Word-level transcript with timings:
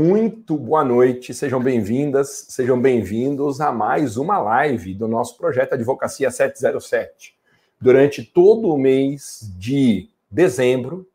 muito 0.00 0.56
boa 0.56 0.82
noite, 0.82 1.34
sejam 1.34 1.62
bem-vindas, 1.62 2.46
sejam 2.48 2.80
bem-vindos 2.80 3.60
a 3.60 3.70
mais 3.70 4.16
uma 4.16 4.38
live 4.38 4.94
do 4.94 5.06
nosso 5.06 5.36
projeto 5.36 5.74
Advocacia 5.74 6.30
707. 6.30 7.36
Durante 7.78 8.24
todo 8.24 8.72
o 8.72 8.78
mês 8.78 9.52
de 9.58 10.08
dezembro, 10.30 11.06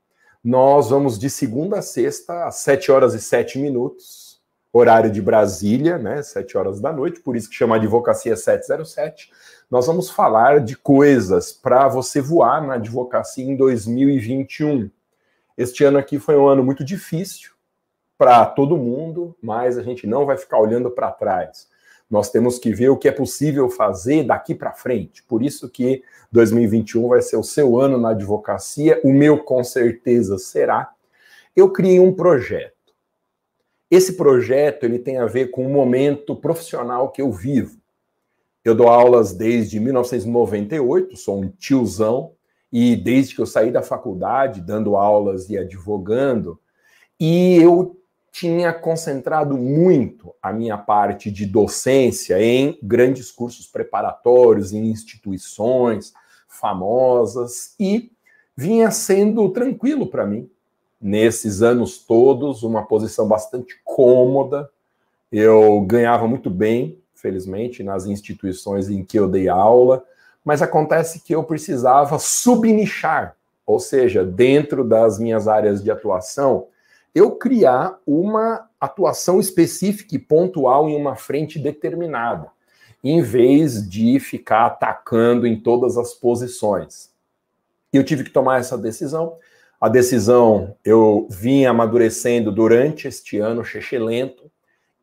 nós 0.44 0.92
vamos 0.92 1.18
de 1.18 1.32
segunda 1.32 1.80
a 1.80 1.82
sexta, 1.82 2.46
às 2.46 2.58
7 2.58 2.92
horas 2.92 3.16
e 3.16 3.20
7 3.20 3.58
minutos, 3.58 4.40
horário 4.72 5.10
de 5.10 5.20
Brasília, 5.20 5.98
né, 5.98 6.22
7 6.22 6.56
horas 6.56 6.80
da 6.80 6.94
noite, 6.94 7.22
por 7.22 7.36
isso 7.36 7.50
que 7.50 7.56
chama 7.56 7.78
Advocacia 7.78 8.36
707. 8.36 9.32
Nós 9.70 9.88
vamos 9.88 10.12
falar 10.12 10.60
de 10.60 10.78
coisas 10.78 11.52
para 11.52 11.88
você 11.88 12.22
voar 12.22 12.62
na 12.62 12.76
advocacia 12.76 13.44
em 13.44 13.56
2021. 13.56 14.92
Este 15.58 15.84
ano 15.84 15.98
aqui 15.98 16.20
foi 16.20 16.38
um 16.38 16.48
ano 16.48 16.64
muito 16.64 16.86
difícil, 16.86 17.55
para 18.18 18.46
todo 18.46 18.78
mundo, 18.78 19.36
mas 19.42 19.78
a 19.78 19.84
gente 19.84 20.08
não 20.08 20.26
vai 20.26 20.38
ficar 20.38 20.60
olhando 20.60 20.90
para 20.90 21.12
trás. 21.12 21.68
Nós 22.10 22.30
temos 22.30 22.60
que 22.60 22.74
ver 22.74 22.90
o 22.90 22.98
que 22.98 23.08
é 23.08 23.12
possível 23.12 23.70
fazer 23.70 24.24
daqui 24.24 24.54
para 24.54 24.72
frente. 24.72 25.24
Por 25.24 25.42
isso 25.42 25.70
que 25.70 26.04
2021 26.32 27.08
vai 27.08 27.22
ser 27.22 27.38
o 27.38 27.44
seu 27.44 27.80
ano 27.80 27.98
na 27.98 28.12
advocacia, 28.12 29.02
o 29.04 29.12
meu 29.12 29.44
com 29.44 29.64
certeza 29.64 30.38
será. 30.38 30.92
Eu 31.56 31.72
criei 31.72 32.00
um 32.00 32.14
projeto. 32.14 32.74
Esse 33.90 34.14
projeto 34.14 34.84
ele 34.84 35.00
tem 35.00 35.18
a 35.18 35.26
ver 35.26 35.52
com 35.52 35.66
o 35.66 35.70
momento 35.70 36.36
profissional 36.36 37.12
que 37.12 37.22
eu 37.22 37.32
vivo. 37.32 37.78
Eu 38.64 38.74
dou 38.74 38.88
aulas 38.88 39.34
desde 39.34 39.80
1998, 39.80 41.16
sou 41.18 41.42
um 41.42 41.50
tiozão, 41.50 42.32
e 42.72 42.96
desde 42.96 43.36
que 43.36 43.42
eu 43.42 43.46
saí 43.46 43.72
da 43.72 43.82
faculdade, 43.82 44.60
dando 44.60 44.96
aulas 44.96 45.50
e 45.50 45.58
advogando, 45.58 46.60
e 47.20 47.58
eu 47.62 47.96
tinha 48.36 48.74
concentrado 48.74 49.58
muito 49.58 50.36
a 50.42 50.52
minha 50.52 50.78
parte 50.78 51.32
de 51.32 51.46
docência 51.46 52.38
em 52.38 52.78
grandes 52.84 53.32
cursos 53.32 53.66
preparatórios, 53.66 54.74
em 54.74 54.88
instituições 54.88 56.14
famosas, 56.46 57.74
e 57.80 58.12
vinha 58.54 58.92
sendo 58.92 59.48
tranquilo 59.52 60.08
para 60.08 60.26
mim. 60.26 60.50
Nesses 61.00 61.62
anos 61.62 61.98
todos, 61.98 62.62
uma 62.62 62.86
posição 62.86 63.26
bastante 63.26 63.80
cômoda, 63.86 64.70
eu 65.32 65.80
ganhava 65.88 66.28
muito 66.28 66.50
bem, 66.50 67.00
felizmente, 67.14 67.84
nas 67.84 68.06
instituições 68.06 68.90
em 68.90 69.02
que 69.02 69.18
eu 69.18 69.30
dei 69.30 69.48
aula, 69.48 70.04
mas 70.44 70.62
acontece 70.62 71.22
que 71.22 71.34
eu 71.34 71.42
precisava 71.46 72.20
subnichar, 72.20 73.38
ou 73.66 73.80
seja, 73.80 74.26
dentro 74.26 74.84
das 74.84 75.18
minhas 75.20 75.48
áreas 75.48 75.82
de 75.82 75.90
atuação, 75.90 76.68
eu 77.16 77.32
criar 77.32 77.98
uma 78.06 78.70
atuação 78.80 79.40
específica 79.40 80.14
e 80.16 80.20
pontual 80.20 80.90
em 80.90 80.96
uma 80.98 81.16
frente 81.16 81.58
determinada, 81.58 82.52
em 83.02 83.22
vez 83.22 83.88
de 83.90 84.20
ficar 84.20 84.66
atacando 84.66 85.48
em 85.48 85.58
todas 85.58 85.98
as 85.98 86.14
posições. 86.14 87.10
E 87.94 87.98
eu 87.98 88.04
tive 88.04 88.26
que 88.26 88.30
tomar 88.30 88.60
essa 88.60 88.78
decisão. 88.78 89.38
A 89.80 89.88
decisão 89.88 90.76
eu 90.84 91.26
vim 91.30 91.64
amadurecendo 91.64 92.52
durante 92.52 93.08
este 93.08 93.38
ano 93.38 93.64
lento 93.98 94.52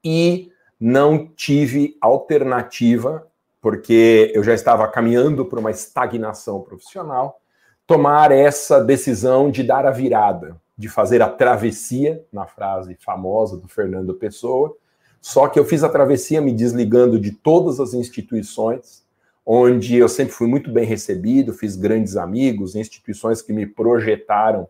e 0.05 0.53
não 0.79 1.27
tive 1.29 1.97
alternativa, 1.99 3.27
porque 3.61 4.31
eu 4.35 4.43
já 4.45 4.53
estava 4.53 4.87
caminhando 4.89 5.47
para 5.47 5.61
uma 5.61 5.71
estagnação 5.71 6.61
profissional, 6.61 7.41
tomar 7.87 8.33
essa 8.33 8.83
decisão 8.83 9.51
de 9.51 9.63
dar 9.63 9.87
a 9.87 9.91
virada, 9.91 10.61
de 10.77 10.89
fazer 10.89 11.23
a 11.23 11.29
travessia, 11.29 12.25
na 12.33 12.47
frase 12.47 12.97
famosa 13.01 13.57
do 13.57 13.69
Fernando 13.69 14.15
Pessoa. 14.15 14.77
Só 15.21 15.49
que 15.49 15.59
eu 15.59 15.65
fiz 15.65 15.85
a 15.85 15.89
travessia 15.89 16.41
me 16.41 16.53
desligando 16.53 17.19
de 17.19 17.33
todas 17.33 17.79
as 17.79 17.95
instituições, 17.95 19.05
onde 19.45 19.97
eu 19.97 20.09
sempre 20.09 20.33
fui 20.33 20.47
muito 20.47 20.71
bem 20.73 20.85
recebido, 20.85 21.53
fiz 21.53 21.77
grandes 21.77 22.17
amigos, 22.17 22.75
instituições 22.75 23.43
que 23.43 23.53
me 23.53 23.67
projetaram 23.67 24.69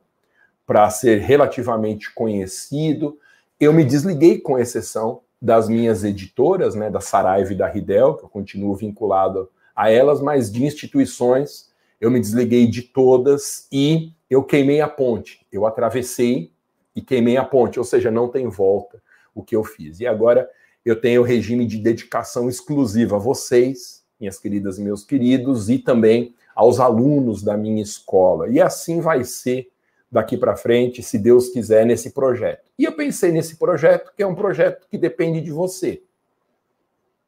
para 0.66 0.88
ser 0.90 1.20
relativamente 1.20 2.12
conhecido. 2.12 3.18
Eu 3.58 3.72
me 3.72 3.84
desliguei, 3.84 4.38
com 4.38 4.58
exceção 4.58 5.20
das 5.40 5.68
minhas 5.68 6.04
editoras, 6.04 6.74
né, 6.74 6.90
da 6.90 7.00
Saraiva 7.00 7.52
e 7.52 7.56
da 7.56 7.66
Ridel, 7.66 8.14
que 8.14 8.24
eu 8.24 8.28
continuo 8.28 8.74
vinculado 8.76 9.50
a 9.74 9.90
elas, 9.90 10.20
mas 10.20 10.52
de 10.52 10.64
instituições 10.64 11.70
eu 12.00 12.10
me 12.10 12.20
desliguei 12.20 12.66
de 12.66 12.82
todas 12.82 13.66
e 13.70 14.12
eu 14.32 14.42
queimei 14.42 14.80
a 14.80 14.88
ponte. 14.88 15.46
Eu 15.52 15.66
atravessei 15.66 16.50
e 16.96 17.02
queimei 17.02 17.36
a 17.36 17.44
ponte, 17.44 17.78
ou 17.78 17.84
seja, 17.84 18.10
não 18.10 18.28
tem 18.28 18.48
volta 18.48 19.02
o 19.34 19.42
que 19.42 19.54
eu 19.54 19.62
fiz. 19.62 20.00
E 20.00 20.06
agora 20.06 20.48
eu 20.86 20.98
tenho 20.98 21.22
regime 21.22 21.66
de 21.66 21.76
dedicação 21.76 22.48
exclusiva 22.48 23.16
a 23.16 23.18
vocês, 23.18 24.02
minhas 24.18 24.38
queridas 24.38 24.78
e 24.78 24.82
meus 24.82 25.04
queridos, 25.04 25.68
e 25.68 25.78
também 25.78 26.34
aos 26.54 26.80
alunos 26.80 27.42
da 27.42 27.58
minha 27.58 27.82
escola. 27.82 28.48
E 28.48 28.58
assim 28.58 29.02
vai 29.02 29.22
ser 29.22 29.68
daqui 30.10 30.38
para 30.38 30.56
frente, 30.56 31.02
se 31.02 31.18
Deus 31.18 31.50
quiser, 31.50 31.84
nesse 31.84 32.12
projeto. 32.12 32.70
E 32.78 32.84
eu 32.84 32.92
pensei 32.92 33.32
nesse 33.32 33.56
projeto, 33.56 34.14
que 34.16 34.22
é 34.22 34.26
um 34.26 34.34
projeto 34.34 34.86
que 34.90 34.96
depende 34.96 35.42
de 35.42 35.52
você. 35.52 36.02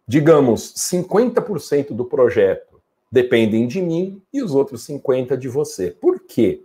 Digamos, 0.09 0.72
50% 0.72 1.92
do 1.92 2.06
projeto 2.06 2.81
dependem 3.12 3.69
de 3.69 3.82
mim 3.82 4.22
e 4.32 4.42
os 4.42 4.54
outros 4.54 4.86
50% 4.86 5.36
de 5.36 5.48
você. 5.48 5.91
Por 5.91 6.21
quê? 6.21 6.65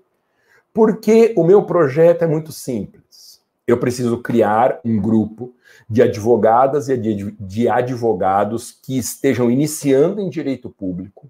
Porque 0.74 1.34
o 1.35 1.44
meu 1.44 1.63
projeto 1.63 2.24
é 2.24 2.28
muito 2.28 2.52
simples. 2.52 3.41
Eu 3.66 3.78
preciso 3.78 4.18
criar 4.19 4.80
um 4.84 5.00
grupo 5.00 5.53
de 5.90 6.02
advogadas 6.02 6.90
e 6.90 6.97
de 6.97 7.69
advogados 7.69 8.72
que 8.72 8.97
estejam 8.97 9.50
iniciando 9.50 10.22
em 10.22 10.30
direito 10.30 10.69
público 10.69 11.30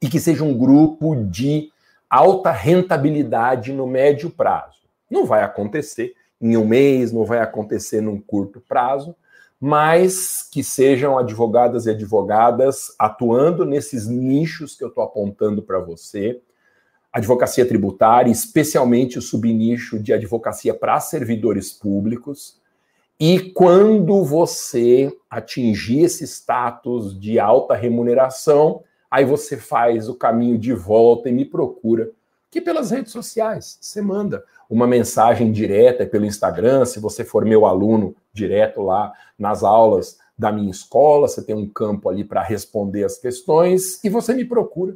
e 0.00 0.08
que 0.08 0.20
seja 0.20 0.44
um 0.44 0.56
grupo 0.56 1.14
de 1.14 1.70
alta 2.08 2.50
rentabilidade 2.50 3.72
no 3.72 3.86
médio 3.86 4.30
prazo. 4.30 4.80
Não 5.10 5.24
vai 5.24 5.42
acontecer 5.42 6.14
em 6.40 6.56
um 6.56 6.66
mês, 6.66 7.12
não 7.12 7.24
vai 7.24 7.40
acontecer 7.40 8.00
num 8.00 8.20
curto 8.20 8.60
prazo, 8.60 9.14
mas 9.60 10.42
que 10.42 10.62
sejam 10.62 11.18
advogadas 11.18 11.86
e 11.86 11.90
advogadas 11.90 12.94
atuando 12.98 13.64
nesses 13.64 14.06
nichos 14.06 14.74
que 14.74 14.84
eu 14.84 14.88
estou 14.88 15.02
apontando 15.02 15.62
para 15.62 15.78
você, 15.78 16.40
advocacia 17.16 17.64
tributária, 17.64 18.30
especialmente 18.30 19.18
o 19.18 19.22
subnicho 19.22 19.98
de 19.98 20.12
advocacia 20.12 20.74
para 20.74 21.00
servidores 21.00 21.72
públicos. 21.72 22.60
E 23.18 23.40
quando 23.52 24.22
você 24.22 25.10
atingir 25.30 26.02
esse 26.02 26.24
status 26.24 27.18
de 27.18 27.40
alta 27.40 27.74
remuneração, 27.74 28.82
aí 29.10 29.24
você 29.24 29.56
faz 29.56 30.10
o 30.10 30.14
caminho 30.14 30.58
de 30.58 30.74
volta 30.74 31.30
e 31.30 31.32
me 31.32 31.46
procura, 31.46 32.10
que 32.50 32.60
pelas 32.60 32.90
redes 32.90 33.12
sociais, 33.12 33.78
você 33.80 34.02
manda 34.02 34.44
uma 34.68 34.86
mensagem 34.86 35.50
direta 35.50 36.04
pelo 36.04 36.26
Instagram, 36.26 36.84
se 36.84 37.00
você 37.00 37.24
for 37.24 37.46
meu 37.46 37.64
aluno 37.64 38.14
direto 38.30 38.82
lá 38.82 39.10
nas 39.38 39.64
aulas 39.64 40.18
da 40.36 40.52
minha 40.52 40.70
escola, 40.70 41.28
você 41.28 41.42
tem 41.42 41.54
um 41.54 41.66
campo 41.66 42.10
ali 42.10 42.24
para 42.24 42.42
responder 42.42 43.04
as 43.04 43.16
questões 43.16 44.04
e 44.04 44.10
você 44.10 44.34
me 44.34 44.44
procura 44.44 44.94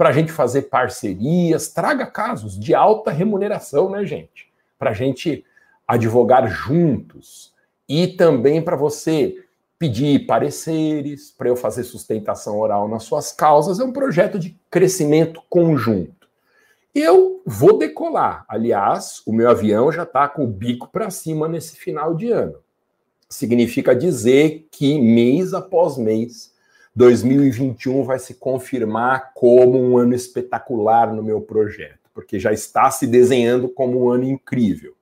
para 0.00 0.08
a 0.08 0.12
gente 0.12 0.32
fazer 0.32 0.62
parcerias, 0.62 1.68
traga 1.68 2.06
casos 2.06 2.58
de 2.58 2.74
alta 2.74 3.10
remuneração, 3.10 3.90
né, 3.90 4.06
gente? 4.06 4.50
Para 4.78 4.92
a 4.92 4.94
gente 4.94 5.44
advogar 5.86 6.48
juntos 6.48 7.52
e 7.86 8.06
também 8.06 8.62
para 8.62 8.76
você 8.76 9.44
pedir 9.78 10.24
pareceres, 10.24 11.30
para 11.36 11.50
eu 11.50 11.54
fazer 11.54 11.84
sustentação 11.84 12.58
oral 12.58 12.88
nas 12.88 13.02
suas 13.02 13.30
causas. 13.30 13.78
É 13.78 13.84
um 13.84 13.92
projeto 13.92 14.38
de 14.38 14.58
crescimento 14.70 15.42
conjunto. 15.50 16.26
Eu 16.94 17.42
vou 17.44 17.76
decolar. 17.76 18.46
Aliás, 18.48 19.20
o 19.26 19.34
meu 19.34 19.50
avião 19.50 19.92
já 19.92 20.04
está 20.04 20.26
com 20.26 20.44
o 20.44 20.50
bico 20.50 20.88
para 20.88 21.10
cima 21.10 21.46
nesse 21.46 21.76
final 21.76 22.14
de 22.14 22.30
ano. 22.30 22.56
Significa 23.28 23.94
dizer 23.94 24.66
que 24.72 24.98
mês 24.98 25.52
após 25.52 25.98
mês 25.98 26.54
2021 26.94 28.02
vai 28.02 28.18
se 28.18 28.34
confirmar 28.34 29.32
como 29.34 29.78
um 29.78 29.96
ano 29.96 30.14
espetacular 30.14 31.14
no 31.14 31.22
meu 31.22 31.40
projeto, 31.40 32.10
porque 32.12 32.38
já 32.38 32.52
está 32.52 32.90
se 32.90 33.06
desenhando 33.06 33.68
como 33.68 34.04
um 34.04 34.10
ano 34.10 34.24
incrível. 34.24 34.94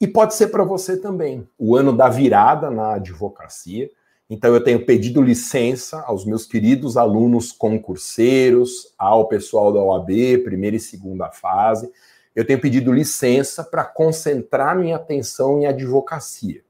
E 0.00 0.06
pode 0.06 0.34
ser 0.34 0.48
para 0.48 0.62
você 0.62 0.96
também, 0.96 1.48
o 1.58 1.74
ano 1.74 1.92
da 1.92 2.08
virada 2.08 2.70
na 2.70 2.94
advocacia. 2.94 3.90
Então, 4.30 4.54
eu 4.54 4.62
tenho 4.62 4.84
pedido 4.86 5.20
licença 5.20 6.02
aos 6.02 6.24
meus 6.24 6.46
queridos 6.46 6.96
alunos 6.96 7.50
concurseiros, 7.50 8.94
ao 8.96 9.26
pessoal 9.26 9.72
da 9.72 9.80
OAB, 9.80 10.38
primeira 10.44 10.76
e 10.76 10.80
segunda 10.80 11.30
fase. 11.32 11.90
Eu 12.36 12.46
tenho 12.46 12.60
pedido 12.60 12.92
licença 12.92 13.64
para 13.64 13.84
concentrar 13.84 14.78
minha 14.78 14.94
atenção 14.94 15.60
em 15.60 15.66
advocacia, 15.66 16.62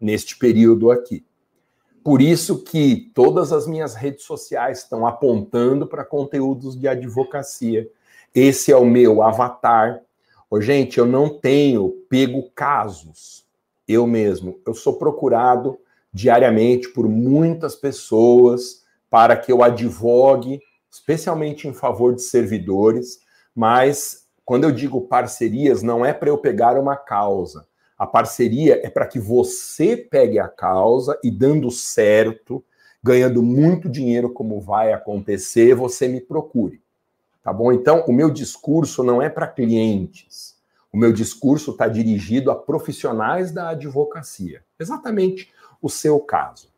neste 0.00 0.38
período 0.38 0.90
aqui. 0.90 1.22
Por 2.02 2.22
isso 2.22 2.62
que 2.62 3.10
todas 3.14 3.52
as 3.52 3.66
minhas 3.66 3.94
redes 3.94 4.24
sociais 4.24 4.78
estão 4.78 5.06
apontando 5.06 5.86
para 5.86 6.04
conteúdos 6.04 6.78
de 6.78 6.88
advocacia. 6.88 7.88
Esse 8.34 8.72
é 8.72 8.76
o 8.76 8.86
meu 8.86 9.22
avatar. 9.22 10.00
Ô, 10.48 10.60
gente, 10.60 10.98
eu 10.98 11.06
não 11.06 11.28
tenho 11.28 11.90
pego 12.08 12.50
casos. 12.54 13.44
eu 13.86 14.06
mesmo, 14.06 14.60
eu 14.64 14.72
sou 14.72 14.94
procurado 14.94 15.76
diariamente 16.12 16.88
por 16.88 17.08
muitas 17.08 17.74
pessoas 17.74 18.84
para 19.08 19.36
que 19.36 19.50
eu 19.50 19.62
advogue, 19.62 20.60
especialmente 20.90 21.66
em 21.66 21.72
favor 21.72 22.14
de 22.14 22.22
servidores, 22.22 23.20
mas 23.54 24.26
quando 24.44 24.64
eu 24.64 24.72
digo 24.72 25.00
parcerias, 25.02 25.82
não 25.82 26.04
é 26.04 26.12
para 26.12 26.28
eu 26.28 26.38
pegar 26.38 26.78
uma 26.78 26.96
causa. 26.96 27.66
A 28.00 28.06
parceria 28.06 28.80
é 28.82 28.88
para 28.88 29.06
que 29.06 29.20
você 29.20 29.94
pegue 29.94 30.38
a 30.38 30.48
causa 30.48 31.20
e 31.22 31.30
dando 31.30 31.70
certo, 31.70 32.64
ganhando 33.02 33.42
muito 33.42 33.90
dinheiro 33.90 34.32
como 34.32 34.58
vai 34.58 34.90
acontecer, 34.94 35.74
você 35.74 36.08
me 36.08 36.18
procure. 36.18 36.80
Tá 37.42 37.52
bom? 37.52 37.70
Então, 37.70 38.02
o 38.08 38.12
meu 38.14 38.30
discurso 38.30 39.04
não 39.04 39.20
é 39.20 39.28
para 39.28 39.46
clientes. 39.46 40.56
O 40.90 40.96
meu 40.96 41.12
discurso 41.12 41.72
está 41.72 41.88
dirigido 41.88 42.50
a 42.50 42.56
profissionais 42.56 43.52
da 43.52 43.68
advocacia. 43.68 44.64
Exatamente 44.78 45.52
o 45.82 45.90
seu 45.90 46.18
caso. 46.20 46.68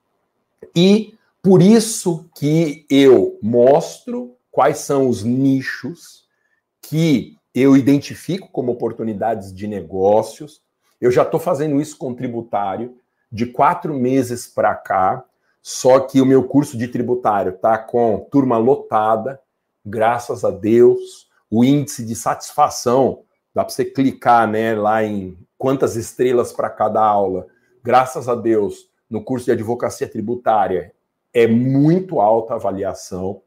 E 0.75 1.15
por 1.41 1.63
isso 1.63 2.29
que 2.35 2.85
eu 2.91 3.39
mostro 3.41 4.35
quais 4.51 4.79
são 4.79 5.09
os 5.09 5.23
nichos 5.23 6.27
que 6.81 7.37
eu 7.55 7.77
identifico 7.77 8.49
como 8.51 8.73
oportunidades 8.73 9.55
de 9.55 9.69
negócios. 9.69 10.61
Eu 11.03 11.11
já 11.11 11.23
estou 11.23 11.41
fazendo 11.41 11.81
isso 11.81 11.99
com 11.99 12.15
tributário 12.15 12.97
de 13.31 13.45
quatro 13.45 13.93
meses 13.93 14.47
para 14.47 14.73
cá, 14.73 15.25
só 15.61 15.99
que 15.99 16.21
o 16.21 16.27
meu 16.27 16.45
curso 16.45 16.79
de 16.79 16.87
tributário 16.87 17.51
está 17.51 17.77
com 17.77 18.25
turma 18.31 18.57
lotada, 18.57 19.41
graças 19.85 20.45
a 20.45 20.51
Deus. 20.53 21.29
O 21.51 21.65
índice 21.65 22.07
de 22.07 22.15
satisfação, 22.15 23.25
dá 23.53 23.65
para 23.65 23.75
você 23.75 23.85
clicar 23.85 24.49
né, 24.49 24.77
lá 24.77 25.03
em 25.03 25.37
quantas 25.59 25.97
estrelas 25.97 26.53
para 26.53 26.71
cada 26.71 27.03
aula. 27.03 27.49
Graças 27.83 28.29
a 28.29 28.37
Deus, 28.37 28.89
no 29.11 29.25
curso 29.25 29.47
de 29.47 29.53
advocacia 29.53 30.09
tributária, 30.09 30.95
é 31.35 31.49
muito 31.49 32.21
alta 32.21 32.53
a 32.53 32.57
avaliação. 32.57 33.43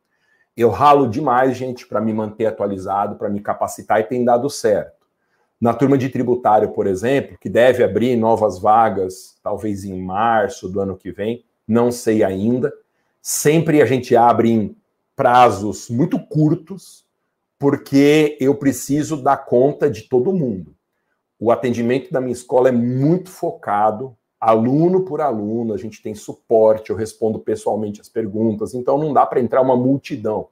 Eu 0.58 0.70
ralo 0.72 1.08
demais, 1.08 1.56
gente, 1.56 1.88
para 1.88 2.02
me 2.02 2.12
manter 2.12 2.48
atualizado, 2.48 3.16
para 3.16 3.30
me 3.30 3.40
capacitar 3.40 4.02
e 4.02 4.04
tem 4.04 4.26
dado 4.26 4.50
certo. 4.50 4.95
Na 5.66 5.74
turma 5.74 5.98
de 5.98 6.10
tributário, 6.10 6.70
por 6.74 6.86
exemplo, 6.86 7.40
que 7.42 7.50
deve 7.50 7.84
abrir 7.84 8.16
novas 8.16 8.60
vagas, 8.60 9.36
talvez 9.42 9.84
em 9.84 10.00
março 10.00 10.70
do 10.70 10.80
ano 10.80 10.96
que 10.96 11.12
vem, 11.12 11.44
não 11.68 11.92
sei 11.92 12.24
ainda. 12.24 12.72
Sempre 13.20 13.82
a 13.82 13.86
gente 13.88 14.16
abre 14.16 14.52
em 14.52 14.78
prazos 15.16 15.90
muito 15.90 16.20
curtos, 16.20 17.04
porque 17.58 18.38
eu 18.40 18.54
preciso 18.54 19.18
dar 19.18 19.38
conta 19.38 19.90
de 19.90 20.04
todo 20.04 20.32
mundo. 20.32 20.76
O 21.40 21.50
atendimento 21.50 22.14
da 22.14 22.22
minha 22.22 22.34
escola 22.34 22.70
é 22.70 22.72
muito 22.72 23.32
focado, 23.32 24.16
aluno 24.40 25.04
por 25.04 25.20
aluno, 25.20 25.74
a 25.74 25.78
gente 25.78 26.00
tem 26.00 26.14
suporte, 26.14 26.92
eu 26.92 26.96
respondo 26.96 27.40
pessoalmente 27.40 28.00
as 28.00 28.08
perguntas, 28.08 28.76
então 28.76 29.00
não 29.00 29.12
dá 29.12 29.26
para 29.26 29.40
entrar 29.40 29.62
uma 29.62 29.76
multidão. 29.76 30.48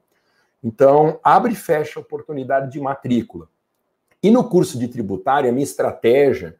Então, 0.60 1.20
abre 1.22 1.52
e 1.52 1.56
fecha 1.56 2.00
a 2.00 2.02
oportunidade 2.02 2.72
de 2.72 2.80
matrícula. 2.80 3.53
E 4.24 4.30
no 4.30 4.42
curso 4.42 4.78
de 4.78 4.88
tributária, 4.88 5.50
a 5.50 5.52
minha 5.52 5.64
estratégia 5.64 6.56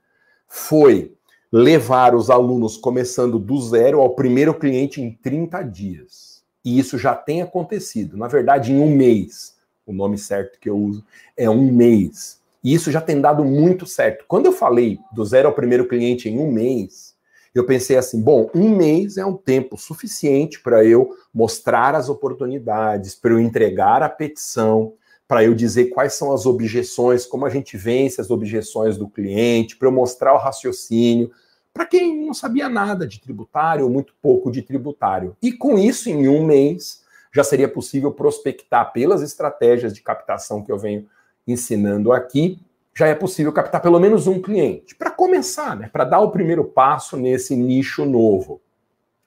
foi 0.47 1.15
levar 1.51 2.15
os 2.15 2.29
alunos 2.29 2.77
começando 2.77 3.39
do 3.39 3.59
zero 3.59 4.03
ao 4.03 4.11
primeiro 4.11 4.53
cliente 4.53 5.01
em 5.01 5.11
30 5.11 5.63
dias. 5.63 6.43
E 6.63 6.79
isso 6.79 6.99
já 6.99 7.15
tem 7.15 7.41
acontecido. 7.41 8.19
Na 8.19 8.29
verdade, 8.29 8.71
em 8.71 8.79
um 8.79 8.95
mês. 8.95 9.55
O 9.87 9.95
nome 9.95 10.19
certo 10.19 10.61
que 10.61 10.69
eu 10.69 10.77
uso 10.77 11.03
é 11.35 11.49
um 11.49 11.73
mês. 11.73 12.39
E 12.63 12.75
isso 12.75 12.93
já 12.93 13.01
tem 13.01 13.19
dado 13.19 13.43
muito 13.43 13.87
certo. 13.87 14.27
Quando 14.29 14.45
eu 14.45 14.53
falei 14.53 14.99
do 15.11 15.25
zero 15.25 15.49
ao 15.49 15.55
primeiro 15.55 15.89
cliente 15.89 16.29
em 16.29 16.39
um 16.39 16.53
mês, 16.53 17.15
eu 17.55 17.65
pensei 17.65 17.97
assim: 17.97 18.21
bom, 18.21 18.51
um 18.55 18.77
mês 18.77 19.17
é 19.17 19.25
um 19.25 19.39
tempo 19.39 19.79
suficiente 19.79 20.61
para 20.61 20.85
eu 20.85 21.17
mostrar 21.33 21.95
as 21.95 22.11
oportunidades, 22.11 23.15
para 23.15 23.31
eu 23.31 23.41
entregar 23.41 24.03
a 24.03 24.09
petição, 24.11 24.93
para 25.27 25.43
eu 25.43 25.55
dizer 25.55 25.87
quais 25.87 26.15
são 26.15 26.33
as 26.33 26.47
objeções, 26.47 27.25
como 27.25 27.47
a 27.47 27.51
gente 27.51 27.77
vence 27.77 28.21
as 28.21 28.31
objeções 28.31 28.97
do 28.97 29.09
cliente, 29.09 29.77
para 29.77 29.89
eu 29.89 29.93
mostrar 29.93 30.35
o 30.35 30.39
raciocínio, 30.39 31.31
para 31.73 31.87
quem 31.87 32.25
não 32.25 32.35
sabia 32.35 32.69
nada 32.69 33.07
de 33.07 33.21
tributário 33.21 33.85
ou 33.85 33.91
muito 33.91 34.15
pouco 34.23 34.51
de 34.51 34.63
tributário. 34.63 35.37
E 35.43 35.53
com 35.53 35.79
isso, 35.79 36.09
em 36.09 36.29
um 36.29 36.45
mês, 36.45 37.03
já 37.33 37.43
seria 37.43 37.69
possível 37.69 38.13
prospectar 38.13 38.93
pelas 38.93 39.23
estratégias 39.23 39.93
de 39.93 40.03
captação 40.03 40.63
que 40.63 40.71
eu 40.71 40.79
venho 40.79 41.07
ensinando 41.47 42.13
aqui, 42.13 42.61
já 42.95 43.09
é 43.09 43.15
possível 43.15 43.53
captar 43.53 43.83
pelo 43.83 43.99
menos 43.99 44.29
um 44.29 44.41
cliente, 44.41 44.95
para 44.95 45.11
começar, 45.11 45.77
né, 45.77 45.91
para 45.93 46.05
dar 46.05 46.21
o 46.21 46.31
primeiro 46.31 46.65
passo 46.65 47.17
nesse 47.17 47.57
nicho 47.57 48.05
novo. 48.05 48.61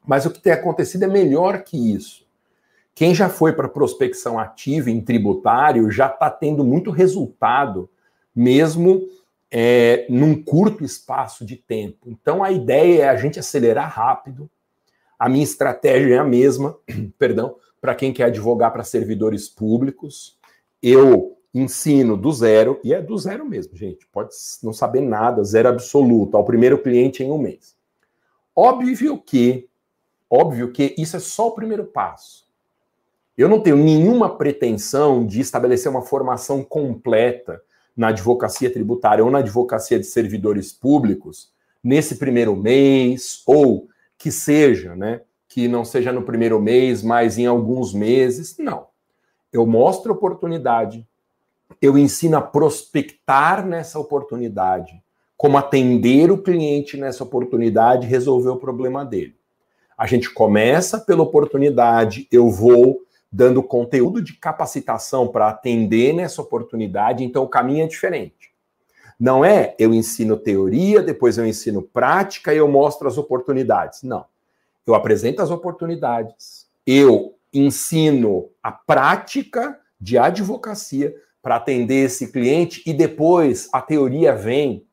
Mas 0.05 0.25
o 0.25 0.31
que 0.31 0.39
tem 0.39 0.53
acontecido 0.53 1.03
é 1.03 1.07
melhor 1.07 1.63
que 1.63 1.93
isso. 1.93 2.25
Quem 2.97 3.13
já 3.13 3.29
foi 3.29 3.53
para 3.53 3.69
prospecção 3.69 4.39
ativa 4.39 4.89
em 4.89 4.99
tributário 4.99 5.91
já 5.91 6.07
está 6.07 6.31
tendo 6.31 6.63
muito 6.63 6.89
resultado, 6.89 7.88
mesmo 8.35 9.07
é, 9.51 10.07
num 10.09 10.41
curto 10.41 10.83
espaço 10.83 11.45
de 11.45 11.57
tempo. 11.57 12.09
Então 12.09 12.44
a 12.44 12.51
ideia 12.51 13.03
é 13.03 13.09
a 13.09 13.15
gente 13.15 13.39
acelerar 13.39 13.94
rápido. 13.94 14.49
A 15.19 15.29
minha 15.29 15.44
estratégia 15.44 16.15
é 16.15 16.17
a 16.17 16.23
mesma, 16.23 16.75
perdão, 17.19 17.57
para 17.79 17.94
quem 17.94 18.11
quer 18.11 18.23
advogar 18.23 18.73
para 18.73 18.83
servidores 18.83 19.47
públicos. 19.47 20.35
Eu 20.81 21.38
ensino 21.53 22.17
do 22.17 22.31
zero, 22.31 22.79
e 22.83 22.95
é 22.95 23.00
do 23.00 23.15
zero 23.15 23.45
mesmo, 23.45 23.77
gente. 23.77 24.07
Pode 24.07 24.31
não 24.63 24.73
saber 24.73 25.01
nada, 25.01 25.43
zero 25.43 25.69
absoluto, 25.69 26.35
ao 26.35 26.43
primeiro 26.43 26.81
cliente 26.81 27.23
em 27.23 27.29
um 27.29 27.38
mês. 27.38 27.75
Óbvio 28.55 29.21
que, 29.21 29.69
óbvio 30.27 30.71
que 30.71 30.95
isso 30.97 31.15
é 31.15 31.19
só 31.19 31.50
o 31.50 31.51
primeiro 31.51 31.85
passo. 31.85 32.46
Eu 33.38 33.48
não 33.48 33.60
tenho 33.60 33.78
nenhuma 33.78 34.36
pretensão 34.36 35.24
de 35.24 35.39
estabelecer 35.39 35.92
uma 35.92 36.01
formação 36.01 36.63
completa 36.63 37.62
na 37.95 38.07
advocacia 38.07 38.72
tributária 38.72 39.24
ou 39.24 39.30
na 39.30 39.39
advocacia 39.39 40.00
de 40.00 40.06
servidores 40.06 40.74
públicos 40.74 41.51
nesse 41.84 42.16
primeiro 42.16 42.56
mês, 42.56 43.44
ou 43.45 43.88
que 44.18 44.31
seja, 44.31 44.95
né? 44.95 45.22
Que 45.48 45.68
não 45.68 45.86
seja 45.86 46.12
no 46.12 46.24
primeiro 46.24 46.60
mês, 46.60 47.04
mas 47.04 47.38
em 47.38 47.45
alguns 47.45 47.94
meses. 47.94 48.57
Não. 48.57 48.88
Eu 49.54 49.66
mostro 49.68 50.13
oportunidade, 50.13 51.07
eu 51.81 51.98
ensino 51.98 52.38
a 52.38 52.42
prospectar 52.42 53.66
nessa 53.66 54.00
oportunidade, 54.00 55.01
como 55.38 55.57
atender 55.57 56.31
o 56.31 56.42
cliente 56.42 56.98
nessa 56.98 57.24
oportunidade 57.24 58.07
e 58.07 58.10
resolver 58.10 58.50
o 58.50 58.57
problema 58.57 59.06
dele. 59.06 59.36
A 59.96 60.08
gente 60.08 60.32
começa 60.32 61.00
pela 61.00 61.24
oportunidade, 61.24 62.27
eu 62.32 62.50
vou 62.50 63.06
dando 63.38 63.62
conteúdo 63.62 64.20
de 64.20 64.34
capacitação 64.34 65.27
para 65.27 65.48
atender 65.48 66.12
nessa 66.12 66.41
oportunidade, 66.41 67.24
então 67.24 67.44
o 67.44 67.48
caminho 67.48 67.84
é 67.84 67.88
diferente. 67.88 68.51
Não 69.20 69.46
é 69.46 69.75
eu 69.77 69.94
ensino 69.94 70.36
teoria, 70.36 71.03
depois 71.03 71.38
eu 71.38 71.46
ensino 71.46 71.84
prática 71.84 72.51
e 72.51 72.58
eu 72.58 72.67
mostro 72.67 73.08
as 73.08 73.15
oportunidades. 73.15 74.01
Não. 74.01 74.25
Eu 74.88 74.96
apresento 74.96 75.39
as 75.39 75.51
oportunidades, 75.51 76.65
eu 76.84 77.36
ensino 77.53 78.50
a 78.63 78.72
prática 78.72 79.79
de 80.01 80.17
advocacia 80.17 81.13
para 81.39 81.58
atender 81.58 82.06
esse 82.06 82.32
cliente 82.32 82.82
e 82.88 82.91
depois 82.91 83.70
a 83.72 83.82
teoria 83.84 84.34
vem 84.34 84.84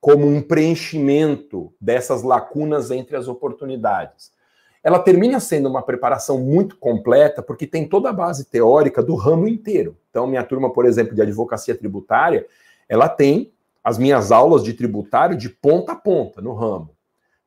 como 0.00 0.26
um 0.26 0.40
preenchimento 0.40 1.70
dessas 1.78 2.22
lacunas 2.22 2.90
entre 2.90 3.14
as 3.14 3.28
oportunidades 3.28 4.32
ela 4.82 4.98
termina 4.98 5.38
sendo 5.38 5.68
uma 5.68 5.82
preparação 5.82 6.38
muito 6.38 6.76
completa, 6.76 7.42
porque 7.42 7.66
tem 7.66 7.86
toda 7.86 8.08
a 8.08 8.12
base 8.12 8.44
teórica 8.46 9.02
do 9.02 9.14
ramo 9.14 9.46
inteiro. 9.46 9.96
Então, 10.08 10.26
minha 10.26 10.42
turma, 10.42 10.72
por 10.72 10.86
exemplo, 10.86 11.14
de 11.14 11.20
advocacia 11.20 11.74
tributária, 11.74 12.46
ela 12.88 13.08
tem 13.08 13.52
as 13.84 13.98
minhas 13.98 14.32
aulas 14.32 14.64
de 14.64 14.72
tributário 14.72 15.36
de 15.36 15.48
ponta 15.48 15.92
a 15.92 15.96
ponta 15.96 16.40
no 16.40 16.54
ramo. 16.54 16.90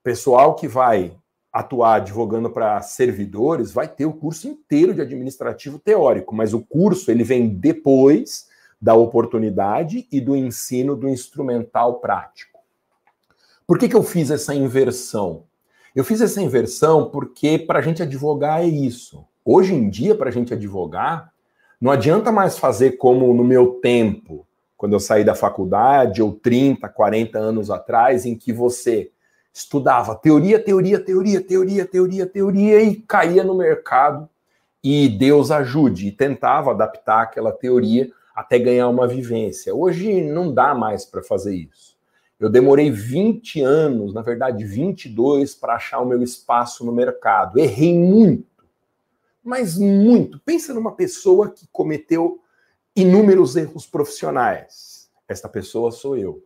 Pessoal 0.04 0.56
que 0.56 0.68
vai 0.68 1.16
atuar 1.52 1.96
advogando 1.96 2.50
para 2.50 2.82
servidores 2.82 3.72
vai 3.72 3.88
ter 3.88 4.06
o 4.06 4.14
curso 4.14 4.48
inteiro 4.48 4.94
de 4.94 5.02
administrativo 5.02 5.78
teórico, 5.78 6.34
mas 6.34 6.54
o 6.54 6.62
curso 6.62 7.12
ele 7.12 7.24
vem 7.24 7.48
depois 7.48 8.48
da 8.82 8.96
oportunidade 8.96 10.08
e 10.12 10.20
do 10.20 10.36
ensino 10.36 10.96
do 10.96 11.08
instrumental 11.08 12.00
prático. 12.00 12.60
Por 13.66 13.78
que, 13.78 13.88
que 13.88 13.96
eu 13.96 14.04
fiz 14.04 14.30
essa 14.30 14.54
inversão? 14.54 15.46
Eu 15.96 16.04
fiz 16.04 16.22
essa 16.22 16.42
inversão 16.42 17.10
porque 17.10 17.60
para 17.60 17.80
a 17.80 17.82
gente 17.82 18.02
advogar 18.02 18.62
é 18.62 18.66
isso. 18.66 19.26
Hoje 19.46 19.76
em 19.76 19.90
dia, 19.90 20.16
para 20.16 20.30
a 20.30 20.32
gente 20.32 20.54
advogar, 20.54 21.32
não 21.80 21.92
adianta 21.92 22.32
mais 22.32 22.58
fazer 22.58 22.94
como 22.94 23.34
no 23.34 23.44
meu 23.44 23.74
tempo, 23.82 24.48
quando 24.76 24.94
eu 24.94 25.00
saí 25.00 25.24
da 25.24 25.36
faculdade, 25.36 26.22
ou 26.22 26.34
30, 26.34 26.90
40 26.90 27.38
anos 27.38 27.70
atrás, 27.70 28.26
em 28.26 28.36
que 28.36 28.52
você 28.52 29.12
estudava 29.54 30.16
teoria, 30.16 30.58
teoria, 30.58 31.00
teoria, 31.00 31.40
teoria, 31.42 31.86
teoria, 31.86 32.26
teoria 32.26 32.82
e 32.82 32.96
caía 32.96 33.44
no 33.44 33.56
mercado 33.56 34.28
e 34.84 35.08
Deus 35.08 35.52
ajude, 35.52 36.08
e 36.08 36.12
tentava 36.12 36.72
adaptar 36.72 37.22
aquela 37.22 37.52
teoria 37.52 38.12
até 38.36 38.58
ganhar 38.58 38.90
uma 38.90 39.08
vivência. 39.08 39.74
Hoje 39.74 40.22
não 40.22 40.52
dá 40.52 40.74
mais 40.74 41.06
para 41.06 41.22
fazer 41.22 41.56
isso. 41.56 41.93
Eu 42.40 42.50
demorei 42.50 42.92
20 42.92 43.62
anos, 43.62 44.14
na 44.14 44.22
verdade 44.22 44.66
22, 44.66 45.56
para 45.56 45.76
achar 45.76 46.00
o 46.00 46.06
meu 46.06 46.22
espaço 46.22 46.86
no 46.86 46.92
mercado. 46.92 47.58
Errei 47.58 47.98
muito, 47.98 48.66
mas 49.44 49.78
muito. 49.78 50.40
Pensa 50.40 50.74
numa 50.74 50.94
pessoa 50.94 51.50
que 51.50 51.68
cometeu 51.72 52.42
inúmeros 52.96 53.56
erros 53.56 53.86
profissionais. 53.86 55.10
Esta 55.28 55.48
pessoa 55.48 55.92
sou 55.92 56.18
eu. 56.18 56.44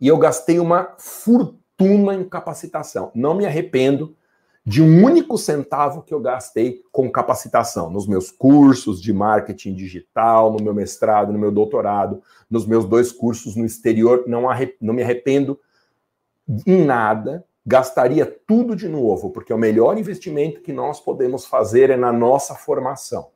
E 0.00 0.06
eu 0.06 0.18
gastei 0.18 0.58
uma 0.58 0.94
fortuna 0.98 2.14
em 2.14 2.28
capacitação. 2.28 3.10
Não 3.14 3.34
me 3.34 3.46
arrependo 3.46 4.16
de 4.68 4.82
um 4.82 5.02
único 5.02 5.38
centavo 5.38 6.02
que 6.02 6.12
eu 6.12 6.20
gastei 6.20 6.82
com 6.92 7.10
capacitação, 7.10 7.88
nos 7.88 8.06
meus 8.06 8.30
cursos 8.30 9.00
de 9.00 9.14
marketing 9.14 9.72
digital, 9.72 10.52
no 10.52 10.62
meu 10.62 10.74
mestrado, 10.74 11.32
no 11.32 11.38
meu 11.38 11.50
doutorado, 11.50 12.22
nos 12.50 12.66
meus 12.66 12.84
dois 12.84 13.10
cursos 13.10 13.56
no 13.56 13.64
exterior, 13.64 14.24
não, 14.26 14.42
não 14.78 14.92
me 14.92 15.02
arrependo 15.02 15.58
em 16.66 16.84
nada, 16.84 17.46
gastaria 17.64 18.26
tudo 18.46 18.76
de 18.76 18.90
novo, 18.90 19.30
porque 19.30 19.54
o 19.54 19.58
melhor 19.58 19.96
investimento 19.96 20.60
que 20.60 20.70
nós 20.70 21.00
podemos 21.00 21.46
fazer 21.46 21.88
é 21.88 21.96
na 21.96 22.12
nossa 22.12 22.54
formação. 22.54 23.30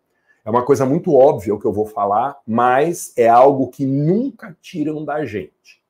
É 0.45 0.51
uma 0.51 0.67
coisa 0.67 0.85
muito 0.85 1.15
óbvia 1.15 1.55
o 1.55 1.59
que 1.59 1.67
eu 1.67 1.73
vou 1.73 1.87
falar, 1.87 2.37
mas 2.47 3.11
é 3.17 3.27
algo 3.27 3.69
que 3.69 3.87
nunca 3.87 4.55
tiram 4.61 5.03
da 5.03 5.25
gente. 5.25 5.83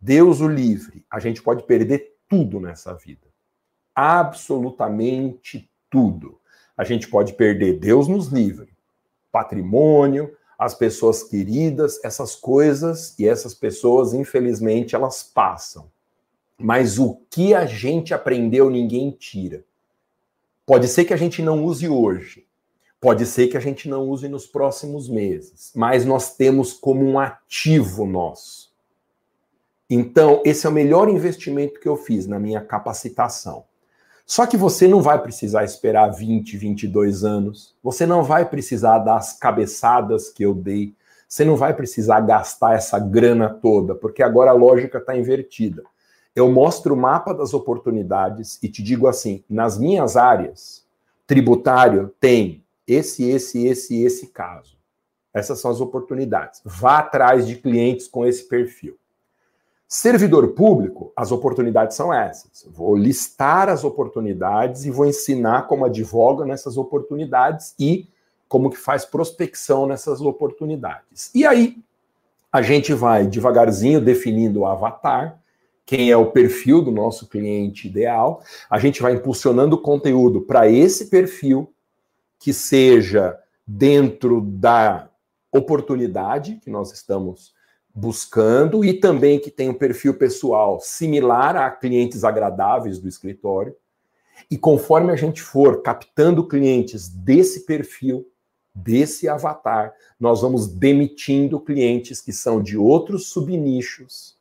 Deus 0.00 0.40
o 0.40 0.48
livre, 0.48 1.06
a 1.08 1.20
gente 1.20 1.40
pode 1.40 1.62
perder 1.62 2.16
tudo 2.28 2.58
nessa 2.58 2.92
vida 2.92 3.25
absolutamente 3.96 5.70
tudo. 5.90 6.38
A 6.76 6.84
gente 6.84 7.08
pode 7.08 7.32
perder, 7.32 7.78
Deus 7.80 8.06
nos 8.06 8.26
livre, 8.26 8.68
patrimônio, 9.32 10.36
as 10.58 10.74
pessoas 10.74 11.22
queridas, 11.22 11.98
essas 12.04 12.34
coisas 12.34 13.18
e 13.18 13.26
essas 13.26 13.54
pessoas, 13.54 14.12
infelizmente, 14.12 14.94
elas 14.94 15.22
passam. 15.22 15.90
Mas 16.58 16.98
o 16.98 17.20
que 17.30 17.54
a 17.54 17.66
gente 17.66 18.14
aprendeu, 18.14 18.70
ninguém 18.70 19.10
tira. 19.10 19.64
Pode 20.64 20.88
ser 20.88 21.04
que 21.04 21.14
a 21.14 21.16
gente 21.16 21.42
não 21.42 21.64
use 21.64 21.88
hoje, 21.88 22.46
pode 23.00 23.24
ser 23.26 23.48
que 23.48 23.56
a 23.56 23.60
gente 23.60 23.88
não 23.88 24.08
use 24.08 24.28
nos 24.28 24.46
próximos 24.46 25.08
meses, 25.08 25.70
mas 25.74 26.04
nós 26.04 26.34
temos 26.36 26.72
como 26.72 27.04
um 27.04 27.18
ativo 27.18 28.06
nosso. 28.06 28.74
Então, 29.88 30.42
esse 30.44 30.66
é 30.66 30.68
o 30.68 30.72
melhor 30.72 31.08
investimento 31.08 31.78
que 31.78 31.88
eu 31.88 31.96
fiz 31.96 32.26
na 32.26 32.40
minha 32.40 32.60
capacitação. 32.60 33.64
Só 34.26 34.44
que 34.44 34.56
você 34.56 34.88
não 34.88 35.00
vai 35.00 35.22
precisar 35.22 35.62
esperar 35.62 36.08
20, 36.08 36.56
22 36.56 37.22
anos. 37.22 37.76
Você 37.80 38.04
não 38.04 38.24
vai 38.24 38.44
precisar 38.44 38.98
das 38.98 39.38
cabeçadas 39.38 40.28
que 40.30 40.42
eu 40.42 40.52
dei. 40.52 40.92
Você 41.28 41.44
não 41.44 41.56
vai 41.56 41.72
precisar 41.72 42.20
gastar 42.20 42.74
essa 42.74 42.98
grana 42.98 43.48
toda, 43.48 43.94
porque 43.94 44.24
agora 44.24 44.50
a 44.50 44.54
lógica 44.54 44.98
está 44.98 45.16
invertida. 45.16 45.84
Eu 46.34 46.50
mostro 46.50 46.94
o 46.94 46.96
mapa 46.96 47.32
das 47.32 47.54
oportunidades 47.54 48.58
e 48.62 48.68
te 48.68 48.82
digo 48.82 49.06
assim: 49.06 49.44
nas 49.48 49.78
minhas 49.78 50.16
áreas, 50.16 50.84
tributário 51.24 52.12
tem 52.20 52.64
esse, 52.86 53.28
esse, 53.28 53.64
esse 53.64 54.02
esse 54.02 54.26
caso. 54.28 54.76
Essas 55.32 55.60
são 55.60 55.70
as 55.70 55.80
oportunidades. 55.80 56.60
Vá 56.64 56.98
atrás 56.98 57.46
de 57.46 57.56
clientes 57.56 58.08
com 58.08 58.26
esse 58.26 58.48
perfil. 58.48 58.98
Servidor 59.88 60.48
público, 60.48 61.12
as 61.14 61.30
oportunidades 61.30 61.96
são 61.96 62.12
essas. 62.12 62.66
Vou 62.68 62.96
listar 62.96 63.68
as 63.68 63.84
oportunidades 63.84 64.84
e 64.84 64.90
vou 64.90 65.06
ensinar 65.06 65.68
como 65.68 65.84
advoga 65.84 66.44
nessas 66.44 66.76
oportunidades 66.76 67.72
e 67.78 68.08
como 68.48 68.68
que 68.70 68.76
faz 68.76 69.04
prospecção 69.04 69.86
nessas 69.86 70.20
oportunidades. 70.20 71.30
E 71.32 71.46
aí 71.46 71.78
a 72.50 72.62
gente 72.62 72.92
vai 72.92 73.26
devagarzinho 73.26 74.00
definindo 74.00 74.60
o 74.60 74.66
avatar, 74.66 75.40
quem 75.84 76.10
é 76.10 76.16
o 76.16 76.32
perfil 76.32 76.82
do 76.82 76.90
nosso 76.90 77.28
cliente 77.28 77.86
ideal. 77.86 78.42
A 78.68 78.80
gente 78.80 79.00
vai 79.00 79.12
impulsionando 79.12 79.78
conteúdo 79.78 80.40
para 80.40 80.68
esse 80.68 81.06
perfil 81.06 81.72
que 82.40 82.52
seja 82.52 83.38
dentro 83.64 84.40
da 84.40 85.08
oportunidade 85.52 86.56
que 86.56 86.70
nós 86.70 86.92
estamos 86.92 87.54
buscando 87.96 88.84
e 88.84 88.92
também 88.92 89.40
que 89.40 89.50
tem 89.50 89.70
um 89.70 89.74
perfil 89.74 90.12
pessoal 90.12 90.78
similar 90.80 91.56
a 91.56 91.70
clientes 91.70 92.24
agradáveis 92.24 92.98
do 92.98 93.08
escritório. 93.08 93.74
E 94.50 94.58
conforme 94.58 95.10
a 95.10 95.16
gente 95.16 95.40
for 95.40 95.80
captando 95.80 96.46
clientes 96.46 97.08
desse 97.08 97.64
perfil, 97.64 98.28
desse 98.74 99.26
avatar, 99.30 99.94
nós 100.20 100.42
vamos 100.42 100.66
demitindo 100.66 101.58
clientes 101.58 102.20
que 102.20 102.34
são 102.34 102.62
de 102.62 102.76
outros 102.76 103.30
subnichos 103.30 104.36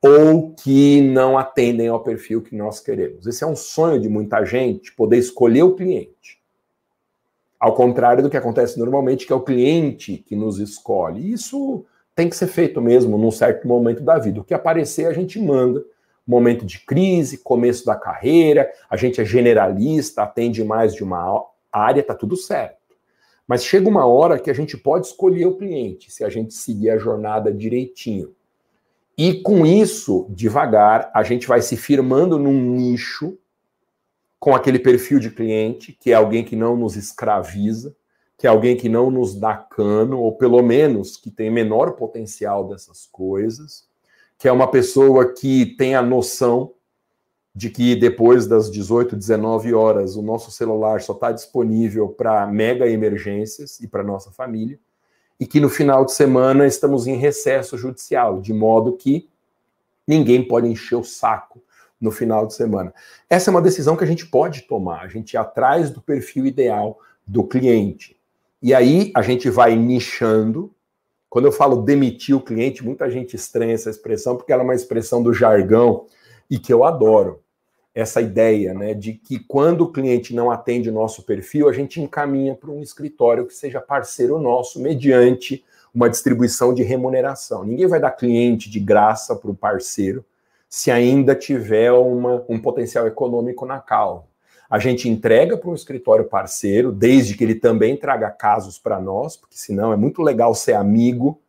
ou 0.00 0.54
que 0.54 1.02
não 1.02 1.36
atendem 1.36 1.88
ao 1.88 2.02
perfil 2.02 2.40
que 2.40 2.56
nós 2.56 2.80
queremos. 2.80 3.26
Esse 3.26 3.44
é 3.44 3.46
um 3.46 3.56
sonho 3.56 4.00
de 4.00 4.08
muita 4.08 4.42
gente, 4.42 4.94
poder 4.94 5.18
escolher 5.18 5.64
o 5.64 5.74
cliente. 5.74 6.40
Ao 7.60 7.74
contrário 7.74 8.22
do 8.22 8.30
que 8.30 8.36
acontece 8.38 8.78
normalmente, 8.78 9.26
que 9.26 9.32
é 9.34 9.36
o 9.36 9.42
cliente 9.42 10.24
que 10.26 10.34
nos 10.34 10.58
escolhe. 10.58 11.30
Isso 11.30 11.84
tem 12.16 12.30
que 12.30 12.36
ser 12.36 12.46
feito 12.46 12.80
mesmo 12.80 13.18
num 13.18 13.30
certo 13.30 13.68
momento 13.68 14.02
da 14.02 14.18
vida. 14.18 14.40
O 14.40 14.44
que 14.44 14.54
aparecer, 14.54 15.06
a 15.06 15.12
gente 15.12 15.38
manda. 15.38 15.84
Momento 16.26 16.64
de 16.66 16.80
crise, 16.80 17.38
começo 17.38 17.86
da 17.86 17.94
carreira, 17.94 18.68
a 18.90 18.96
gente 18.96 19.20
é 19.20 19.24
generalista, 19.24 20.22
atende 20.22 20.64
mais 20.64 20.92
de 20.92 21.04
uma 21.04 21.44
área, 21.70 22.02
tá 22.02 22.14
tudo 22.14 22.36
certo. 22.36 22.78
Mas 23.46 23.62
chega 23.62 23.88
uma 23.88 24.06
hora 24.06 24.40
que 24.40 24.50
a 24.50 24.54
gente 24.54 24.76
pode 24.76 25.06
escolher 25.06 25.46
o 25.46 25.56
cliente, 25.56 26.10
se 26.10 26.24
a 26.24 26.28
gente 26.28 26.52
seguir 26.52 26.90
a 26.90 26.98
jornada 26.98 27.52
direitinho. 27.52 28.34
E 29.16 29.34
com 29.34 29.64
isso, 29.64 30.26
devagar, 30.30 31.10
a 31.14 31.22
gente 31.22 31.46
vai 31.46 31.62
se 31.62 31.76
firmando 31.76 32.38
num 32.38 32.60
nicho 32.74 33.38
com 34.40 34.54
aquele 34.54 34.80
perfil 34.80 35.20
de 35.20 35.30
cliente, 35.30 35.92
que 35.92 36.10
é 36.10 36.14
alguém 36.14 36.44
que 36.44 36.56
não 36.56 36.76
nos 36.76 36.96
escraviza, 36.96 37.94
que 38.38 38.46
é 38.46 38.50
alguém 38.50 38.76
que 38.76 38.88
não 38.88 39.10
nos 39.10 39.34
dá 39.34 39.56
cano, 39.56 40.20
ou 40.20 40.36
pelo 40.36 40.62
menos 40.62 41.16
que 41.16 41.30
tem 41.30 41.50
menor 41.50 41.92
potencial 41.92 42.68
dessas 42.68 43.06
coisas, 43.06 43.88
que 44.38 44.46
é 44.46 44.52
uma 44.52 44.70
pessoa 44.70 45.32
que 45.32 45.66
tem 45.76 45.94
a 45.94 46.02
noção 46.02 46.72
de 47.54 47.70
que 47.70 47.96
depois 47.96 48.46
das 48.46 48.70
18, 48.70 49.16
19 49.16 49.72
horas 49.72 50.14
o 50.14 50.20
nosso 50.20 50.50
celular 50.50 51.00
só 51.00 51.14
está 51.14 51.32
disponível 51.32 52.08
para 52.08 52.46
mega 52.46 52.86
emergências 52.86 53.80
e 53.80 53.88
para 53.88 54.02
nossa 54.02 54.30
família, 54.30 54.78
e 55.40 55.46
que 55.46 55.58
no 55.58 55.70
final 55.70 56.04
de 56.04 56.12
semana 56.12 56.66
estamos 56.66 57.06
em 57.06 57.16
recesso 57.16 57.78
judicial, 57.78 58.42
de 58.42 58.52
modo 58.52 58.92
que 58.92 59.30
ninguém 60.06 60.46
pode 60.46 60.68
encher 60.68 60.96
o 60.96 61.04
saco 61.04 61.62
no 61.98 62.10
final 62.10 62.46
de 62.46 62.52
semana. 62.54 62.92
Essa 63.28 63.48
é 63.48 63.52
uma 63.52 63.62
decisão 63.62 63.96
que 63.96 64.04
a 64.04 64.06
gente 64.06 64.26
pode 64.26 64.62
tomar, 64.62 65.00
a 65.00 65.08
gente 65.08 65.34
atrás 65.34 65.90
do 65.90 66.02
perfil 66.02 66.44
ideal 66.44 66.98
do 67.26 67.42
cliente. 67.42 68.16
E 68.62 68.74
aí 68.74 69.12
a 69.14 69.22
gente 69.22 69.50
vai 69.50 69.76
nichando. 69.76 70.72
Quando 71.28 71.44
eu 71.46 71.52
falo 71.52 71.82
demitir 71.82 72.34
o 72.34 72.40
cliente, 72.40 72.84
muita 72.84 73.10
gente 73.10 73.36
estranha 73.36 73.74
essa 73.74 73.90
expressão, 73.90 74.36
porque 74.36 74.52
ela 74.52 74.62
é 74.62 74.64
uma 74.64 74.74
expressão 74.74 75.22
do 75.22 75.32
jargão 75.32 76.06
e 76.50 76.58
que 76.58 76.72
eu 76.72 76.84
adoro. 76.84 77.42
Essa 77.94 78.20
ideia 78.20 78.74
né, 78.74 78.92
de 78.92 79.14
que 79.14 79.38
quando 79.38 79.82
o 79.82 79.92
cliente 79.92 80.34
não 80.34 80.50
atende 80.50 80.90
o 80.90 80.92
nosso 80.92 81.22
perfil, 81.22 81.68
a 81.68 81.72
gente 81.72 82.00
encaminha 82.00 82.54
para 82.54 82.70
um 82.70 82.82
escritório 82.82 83.46
que 83.46 83.54
seja 83.54 83.80
parceiro 83.80 84.38
nosso, 84.38 84.80
mediante 84.80 85.64
uma 85.94 86.10
distribuição 86.10 86.74
de 86.74 86.82
remuneração. 86.82 87.64
Ninguém 87.64 87.86
vai 87.86 87.98
dar 87.98 88.10
cliente 88.10 88.68
de 88.68 88.78
graça 88.78 89.34
para 89.34 89.50
o 89.50 89.54
parceiro 89.54 90.24
se 90.68 90.90
ainda 90.90 91.34
tiver 91.34 91.90
uma, 91.92 92.44
um 92.48 92.58
potencial 92.58 93.06
econômico 93.06 93.64
na 93.64 93.80
causa. 93.80 94.24
A 94.68 94.78
gente 94.78 95.08
entrega 95.08 95.56
para 95.56 95.70
um 95.70 95.74
escritório 95.74 96.24
parceiro, 96.24 96.90
desde 96.90 97.36
que 97.36 97.44
ele 97.44 97.54
também 97.54 97.96
traga 97.96 98.30
casos 98.30 98.78
para 98.78 99.00
nós, 99.00 99.36
porque 99.36 99.56
senão 99.56 99.92
é 99.92 99.96
muito 99.96 100.22
legal 100.22 100.54
ser 100.54 100.74
amigo, 100.74 101.40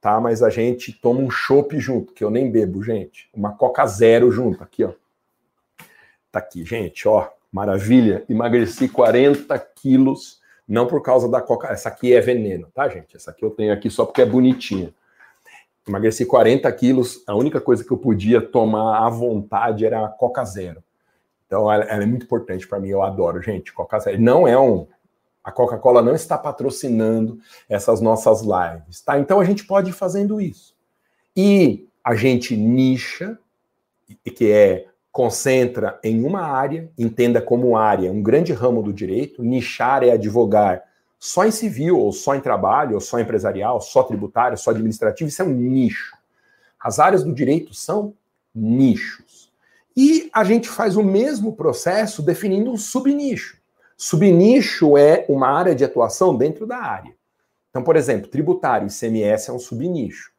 tá? 0.00 0.20
Mas 0.20 0.42
a 0.42 0.50
gente 0.50 0.92
toma 0.92 1.20
um 1.20 1.30
chopp 1.30 1.78
junto, 1.78 2.12
que 2.12 2.22
eu 2.22 2.30
nem 2.30 2.50
bebo, 2.50 2.82
gente. 2.82 3.28
Uma 3.34 3.52
Coca 3.52 3.84
Zero 3.86 4.30
junto, 4.30 4.62
aqui, 4.62 4.84
ó. 4.84 4.92
Tá 6.30 6.38
aqui, 6.38 6.64
gente, 6.64 7.08
ó. 7.08 7.28
Maravilha. 7.50 8.24
Emagreci 8.28 8.88
40 8.88 9.58
quilos, 9.58 10.40
não 10.66 10.86
por 10.86 11.02
causa 11.02 11.28
da 11.28 11.40
Coca. 11.40 11.68
Essa 11.68 11.88
aqui 11.88 12.14
é 12.14 12.20
veneno, 12.20 12.68
tá, 12.72 12.88
gente? 12.88 13.16
Essa 13.16 13.32
aqui 13.32 13.44
eu 13.44 13.50
tenho 13.50 13.72
aqui 13.72 13.90
só 13.90 14.06
porque 14.06 14.22
é 14.22 14.26
bonitinha. 14.26 14.94
Emagreci 15.88 16.24
40 16.24 16.70
quilos, 16.72 17.24
a 17.26 17.34
única 17.34 17.60
coisa 17.60 17.82
que 17.82 17.90
eu 17.90 17.98
podia 17.98 18.40
tomar 18.40 19.04
à 19.04 19.08
vontade 19.08 19.84
era 19.84 20.04
a 20.04 20.08
Coca 20.08 20.44
Zero. 20.44 20.84
Então, 21.50 21.70
ela, 21.70 21.82
ela 21.86 22.04
é 22.04 22.06
muito 22.06 22.26
importante 22.26 22.64
para 22.68 22.78
mim. 22.78 22.90
Eu 22.90 23.02
adoro, 23.02 23.42
gente. 23.42 23.72
Coca-Cola 23.72 24.16
não 24.16 24.46
é 24.46 24.56
um. 24.56 24.86
A 25.42 25.50
Coca-Cola 25.50 26.00
não 26.00 26.14
está 26.14 26.38
patrocinando 26.38 27.40
essas 27.68 28.00
nossas 28.00 28.42
lives, 28.42 29.00
tá? 29.00 29.18
Então 29.18 29.40
a 29.40 29.44
gente 29.44 29.66
pode 29.66 29.90
ir 29.90 29.92
fazendo 29.92 30.40
isso. 30.40 30.76
E 31.36 31.88
a 32.04 32.14
gente 32.14 32.56
nicha, 32.56 33.36
que 34.36 34.52
é 34.52 34.86
concentra 35.10 35.98
em 36.04 36.22
uma 36.22 36.42
área, 36.42 36.88
entenda 36.96 37.42
como 37.42 37.76
área, 37.76 38.12
um 38.12 38.22
grande 38.22 38.52
ramo 38.52 38.80
do 38.80 38.92
direito. 38.92 39.42
Nichar 39.42 40.04
é 40.04 40.12
advogar 40.12 40.84
só 41.18 41.44
em 41.44 41.50
civil, 41.50 41.98
ou 41.98 42.12
só 42.12 42.36
em 42.36 42.40
trabalho, 42.40 42.94
ou 42.94 43.00
só 43.00 43.18
empresarial, 43.18 43.80
só 43.80 44.04
tributário, 44.04 44.56
só 44.56 44.70
administrativo. 44.70 45.28
Isso 45.28 45.42
é 45.42 45.44
um 45.44 45.52
nicho. 45.52 46.16
As 46.78 47.00
áreas 47.00 47.24
do 47.24 47.34
direito 47.34 47.74
são 47.74 48.14
nichos. 48.54 49.39
E 49.96 50.30
a 50.32 50.44
gente 50.44 50.68
faz 50.68 50.96
o 50.96 51.02
mesmo 51.02 51.54
processo 51.54 52.22
definindo 52.22 52.70
um 52.70 52.76
subnicho. 52.76 53.58
Subnicho 53.96 54.96
é 54.96 55.26
uma 55.28 55.48
área 55.48 55.74
de 55.74 55.84
atuação 55.84 56.36
dentro 56.36 56.66
da 56.66 56.78
área. 56.78 57.14
Então, 57.70 57.82
por 57.82 57.96
exemplo, 57.96 58.28
tributário, 58.28 58.88
ICMS 58.88 59.50
é 59.50 59.52
um 59.52 59.58
subnicho. 59.58 60.32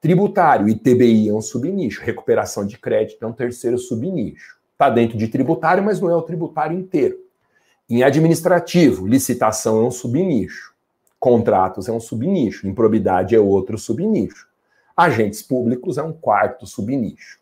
Tributário, 0.00 0.68
ITBI 0.68 1.28
é 1.28 1.34
um 1.34 1.40
subnicho. 1.40 2.02
Recuperação 2.02 2.64
de 2.64 2.78
crédito 2.78 3.24
é 3.24 3.26
um 3.26 3.32
terceiro 3.32 3.76
subnicho. 3.78 4.56
Está 4.72 4.88
dentro 4.88 5.18
de 5.18 5.26
tributário, 5.26 5.82
mas 5.82 6.00
não 6.00 6.08
é 6.08 6.14
o 6.14 6.22
tributário 6.22 6.78
inteiro. 6.78 7.18
Em 7.90 8.04
administrativo, 8.04 9.06
licitação 9.06 9.82
é 9.82 9.86
um 9.86 9.90
subnicho. 9.90 10.72
Contratos 11.18 11.88
é 11.88 11.92
um 11.92 11.98
subnicho. 11.98 12.68
Improbidade 12.68 13.34
é 13.34 13.40
outro 13.40 13.76
subnicho. 13.76 14.46
Agentes 14.96 15.42
públicos 15.42 15.98
é 15.98 16.02
um 16.02 16.12
quarto 16.12 16.64
subnicho. 16.64 17.37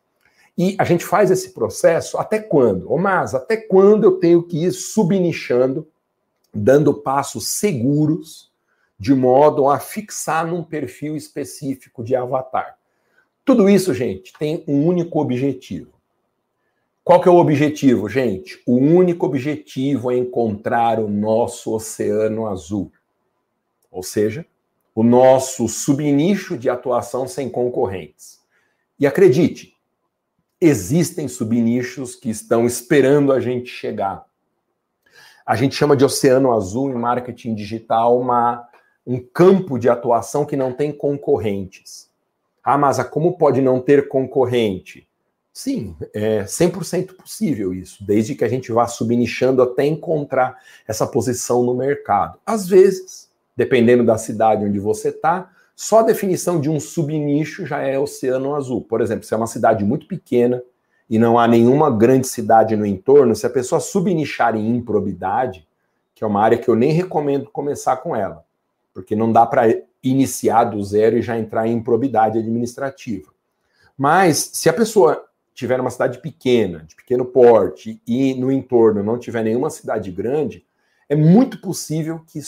E 0.59 0.75
a 0.79 0.85
gente 0.85 1.05
faz 1.05 1.31
esse 1.31 1.51
processo 1.51 2.17
até 2.17 2.39
quando? 2.39 2.91
Ô, 2.91 2.97
mas 2.97 3.35
até 3.35 3.57
quando 3.57 4.05
eu 4.05 4.13
tenho 4.13 4.43
que 4.43 4.65
ir 4.65 4.73
subnichando, 4.73 5.87
dando 6.53 6.95
passos 6.95 7.49
seguros, 7.49 8.51
de 8.99 9.15
modo 9.15 9.69
a 9.69 9.79
fixar 9.79 10.47
num 10.47 10.65
perfil 10.65 11.15
específico 11.15 12.03
de 12.03 12.17
avatar? 12.17 12.79
Tudo 13.45 13.69
isso, 13.69 13.93
gente, 13.93 14.33
tem 14.39 14.65
um 14.67 14.87
único 14.87 15.21
objetivo. 15.21 15.93
Qual 17.05 17.21
que 17.21 17.29
é 17.29 17.31
o 17.31 17.37
objetivo, 17.37 18.09
gente? 18.09 18.61
O 18.67 18.75
único 18.75 19.27
objetivo 19.27 20.11
é 20.11 20.17
encontrar 20.17 20.99
o 20.99 21.09
nosso 21.09 21.73
oceano 21.73 22.49
azul. 22.49 22.91
Ou 23.91 24.03
seja, 24.03 24.45
o 24.93 25.05
nosso 25.05 25.69
subnicho 25.69 26.59
de 26.59 26.69
atuação 26.69 27.29
sem 27.29 27.49
concorrentes. 27.49 28.41
E 28.99 29.07
acredite, 29.07 29.76
existem 30.61 31.29
subnichos 31.29 32.15
que 32.15 32.31
estão 32.31 32.67
esperando 32.67 33.33
a 33.33 33.41
gente 33.41 33.69
chegar. 33.69 34.25
A 35.45 35.55
gente 35.55 35.75
chama 35.75 35.97
de 35.97 36.05
oceano 36.05 36.53
azul 36.53 36.91
em 36.91 36.95
marketing 36.95 37.55
digital 37.55 38.19
uma, 38.19 38.69
um 39.07 39.21
campo 39.21 39.79
de 39.79 39.89
atuação 39.89 40.45
que 40.45 40.57
não 40.57 40.73
tem 40.73 40.93
concorrentes. 40.93 42.11
Ah, 42.65 42.77
mas 42.77 43.03
como 43.05 43.39
pode 43.39 43.61
não 43.61 43.81
ter 43.81 44.09
concorrente? 44.09 45.07
Sim, 45.53 45.97
é 46.13 46.43
100% 46.43 47.17
possível 47.17 47.73
isso, 47.73 48.05
desde 48.05 48.35
que 48.35 48.45
a 48.45 48.49
gente 48.49 48.71
vá 48.73 48.87
subnichando 48.87 49.63
até 49.63 49.87
encontrar 49.87 50.59
essa 50.87 51.07
posição 51.07 51.63
no 51.63 51.75
mercado. 51.75 52.39
Às 52.45 52.69
vezes, 52.69 53.31
dependendo 53.57 54.05
da 54.05 54.19
cidade 54.19 54.65
onde 54.65 54.79
você 54.79 55.09
está, 55.09 55.51
só 55.77 55.99
a 55.99 56.03
definição 56.03 56.59
de 56.59 56.71
um 56.71 56.81
subnicho 56.81 57.67
já 57.67 57.83
é 57.83 57.99
oceano 57.99 58.57
azul. 58.57 58.81
Por 58.81 59.03
exemplo, 59.03 59.25
se 59.25 59.35
é 59.35 59.37
uma 59.37 59.47
cidade 59.47 59.85
muito 59.85 60.09
pequena 60.09 60.63
e 61.09 61.19
não 61.19 61.39
há 61.39 61.47
nenhuma 61.47 61.91
grande 61.91 62.27
cidade 62.27 62.75
no 62.75 62.87
entorno, 62.87 63.37
se 63.37 63.47
a 63.47 63.51
pessoa 63.51 63.79
subnichar 63.79 64.57
em 64.57 64.75
improbidade, 64.75 65.69
que 66.15 66.25
é 66.25 66.27
uma 66.27 66.41
área 66.41 66.57
que 66.57 66.69
eu 66.69 66.75
nem 66.75 66.93
recomendo 66.93 67.51
começar 67.51 67.99
com 67.99 68.17
ela, 68.17 68.43
porque 68.95 69.15
não 69.15 69.31
dá 69.31 69.45
para 69.45 69.69
iniciar 70.03 70.65
do 70.65 70.83
zero 70.83 71.19
e 71.19 71.23
já 71.23 71.39
entrar 71.39 71.67
em 71.67 71.75
improbidade 71.75 72.39
administrativa. 72.39 73.31
Mas 73.99 74.51
se 74.55 74.71
a 74.71 74.73
pessoa 74.73 75.27
tiver 75.55 75.79
uma 75.79 75.91
cidade 75.91 76.21
pequena, 76.21 76.85
de 76.87 76.97
pequeno 76.97 77.25
porte, 77.27 78.01
e 78.07 78.35
no 78.35 78.51
entorno 78.51 79.03
não 79.03 79.19
tiver 79.19 79.43
nenhuma 79.43 79.69
cidade 79.69 80.11
grande, 80.11 80.65
é 81.07 81.15
muito 81.15 81.61
possível 81.61 82.23
que 82.27 82.41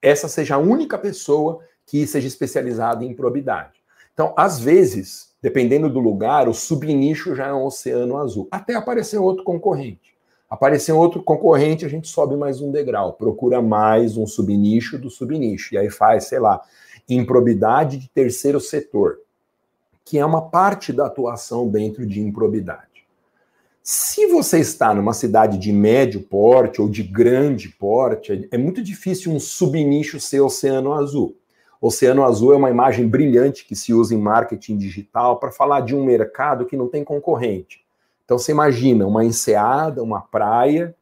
essa 0.00 0.28
seja 0.28 0.54
a 0.54 0.58
única 0.58 0.96
pessoa 0.96 1.60
que 1.92 2.06
seja 2.06 2.26
especializado 2.26 3.04
em 3.04 3.12
probidade. 3.12 3.74
Então, 4.14 4.32
às 4.34 4.58
vezes, 4.58 5.34
dependendo 5.42 5.90
do 5.90 6.00
lugar, 6.00 6.48
o 6.48 6.54
subnicho 6.54 7.34
já 7.34 7.48
é 7.48 7.52
um 7.52 7.66
oceano 7.66 8.16
azul. 8.16 8.48
Até 8.50 8.74
aparecer 8.74 9.18
outro 9.18 9.44
concorrente. 9.44 10.16
Aparecer 10.48 10.92
outro 10.92 11.22
concorrente, 11.22 11.84
a 11.84 11.90
gente 11.90 12.08
sobe 12.08 12.34
mais 12.34 12.62
um 12.62 12.70
degrau, 12.70 13.12
procura 13.12 13.60
mais 13.60 14.16
um 14.16 14.26
subnicho 14.26 14.96
do 14.96 15.10
subnicho. 15.10 15.74
E 15.74 15.78
aí 15.78 15.90
faz, 15.90 16.24
sei 16.24 16.38
lá, 16.38 16.62
improbidade 17.06 17.98
de 17.98 18.08
terceiro 18.08 18.58
setor, 18.58 19.18
que 20.02 20.16
é 20.16 20.24
uma 20.24 20.48
parte 20.48 20.94
da 20.94 21.04
atuação 21.04 21.68
dentro 21.68 22.06
de 22.06 22.22
improbidade. 22.22 23.04
Se 23.82 24.26
você 24.28 24.60
está 24.60 24.94
numa 24.94 25.12
cidade 25.12 25.58
de 25.58 25.70
médio 25.70 26.22
porte 26.22 26.80
ou 26.80 26.88
de 26.88 27.02
grande 27.02 27.68
porte, 27.68 28.48
é 28.50 28.56
muito 28.56 28.82
difícil 28.82 29.30
um 29.30 29.38
subnicho 29.38 30.18
ser 30.18 30.40
oceano 30.40 30.94
azul. 30.94 31.36
Oceano 31.82 32.22
Azul 32.22 32.52
é 32.52 32.56
uma 32.56 32.70
imagem 32.70 33.08
brilhante 33.08 33.64
que 33.64 33.74
se 33.74 33.92
usa 33.92 34.14
em 34.14 34.18
marketing 34.18 34.78
digital 34.78 35.40
para 35.40 35.50
falar 35.50 35.80
de 35.80 35.96
um 35.96 36.04
mercado 36.04 36.64
que 36.64 36.76
não 36.76 36.86
tem 36.86 37.02
concorrente. 37.02 37.84
Então 38.24 38.38
você 38.38 38.52
imagina 38.52 39.04
uma 39.04 39.24
enseada, 39.24 40.00
uma 40.00 40.20
praia 40.20 40.94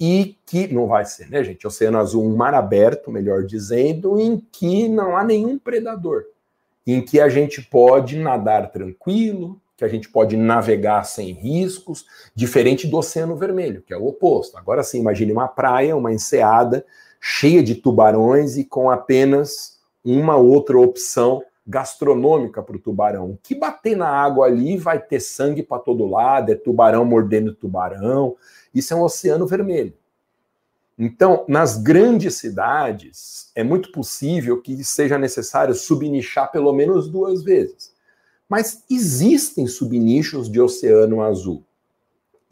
e 0.00 0.36
que 0.44 0.66
não 0.66 0.88
vai 0.88 1.04
ser, 1.04 1.30
né, 1.30 1.44
gente? 1.44 1.64
Oceano 1.64 1.96
Azul, 1.96 2.24
um 2.24 2.34
mar 2.34 2.54
aberto, 2.54 3.08
melhor 3.08 3.44
dizendo, 3.44 4.18
em 4.18 4.44
que 4.50 4.88
não 4.88 5.16
há 5.16 5.22
nenhum 5.22 5.56
predador, 5.56 6.24
em 6.84 7.00
que 7.00 7.20
a 7.20 7.28
gente 7.28 7.62
pode 7.62 8.18
nadar 8.18 8.72
tranquilo, 8.72 9.60
que 9.76 9.84
a 9.84 9.88
gente 9.88 10.08
pode 10.08 10.36
navegar 10.36 11.04
sem 11.04 11.30
riscos, 11.30 12.04
diferente 12.34 12.88
do 12.88 12.96
Oceano 12.96 13.36
Vermelho, 13.36 13.80
que 13.80 13.94
é 13.94 13.96
o 13.96 14.08
oposto. 14.08 14.58
Agora 14.58 14.82
sim, 14.82 14.98
imagine 14.98 15.30
uma 15.30 15.46
praia, 15.46 15.96
uma 15.96 16.12
enseada 16.12 16.84
cheia 17.20 17.62
de 17.62 17.76
tubarões 17.76 18.56
e 18.56 18.64
com 18.64 18.90
apenas 18.90 19.78
uma 20.04 20.36
outra 20.36 20.78
opção 20.78 21.42
gastronômica 21.66 22.62
para 22.62 22.76
o 22.76 22.80
tubarão. 22.80 23.38
Que 23.42 23.54
bater 23.54 23.96
na 23.96 24.08
água 24.08 24.46
ali 24.46 24.76
vai 24.76 24.98
ter 24.98 25.20
sangue 25.20 25.62
para 25.62 25.78
todo 25.78 26.06
lado, 26.06 26.50
é 26.50 26.54
tubarão 26.54 27.04
mordendo 27.04 27.54
tubarão. 27.54 28.36
Isso 28.74 28.92
é 28.92 28.96
um 28.96 29.02
oceano 29.02 29.46
vermelho. 29.46 29.94
Então, 30.98 31.46
nas 31.48 31.78
grandes 31.78 32.34
cidades, 32.34 33.50
é 33.54 33.62
muito 33.62 33.90
possível 33.90 34.60
que 34.60 34.84
seja 34.84 35.16
necessário 35.16 35.74
subnichar 35.74 36.50
pelo 36.50 36.72
menos 36.72 37.08
duas 37.08 37.42
vezes. 37.42 37.94
Mas 38.46 38.84
existem 38.90 39.66
subnichos 39.66 40.50
de 40.50 40.60
oceano 40.60 41.22
azul. 41.22 41.64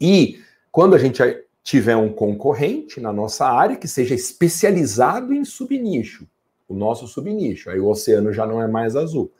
E 0.01 0.39
quando 0.71 0.95
a 0.95 0.97
gente 0.97 1.21
tiver 1.61 1.95
um 1.95 2.11
concorrente 2.11 2.99
na 2.99 3.13
nossa 3.13 3.45
área 3.45 3.75
que 3.75 3.87
seja 3.87 4.15
especializado 4.15 5.33
em 5.33 5.45
subnicho, 5.45 6.25
o 6.69 6.75
nosso 6.75 7.07
subnicho. 7.07 7.69
Aí 7.69 7.79
o 7.79 7.89
oceano 7.89 8.31
já 8.31 8.45
não 8.45 8.61
é 8.61 8.67
mais 8.67 8.95
azul. 8.95 9.31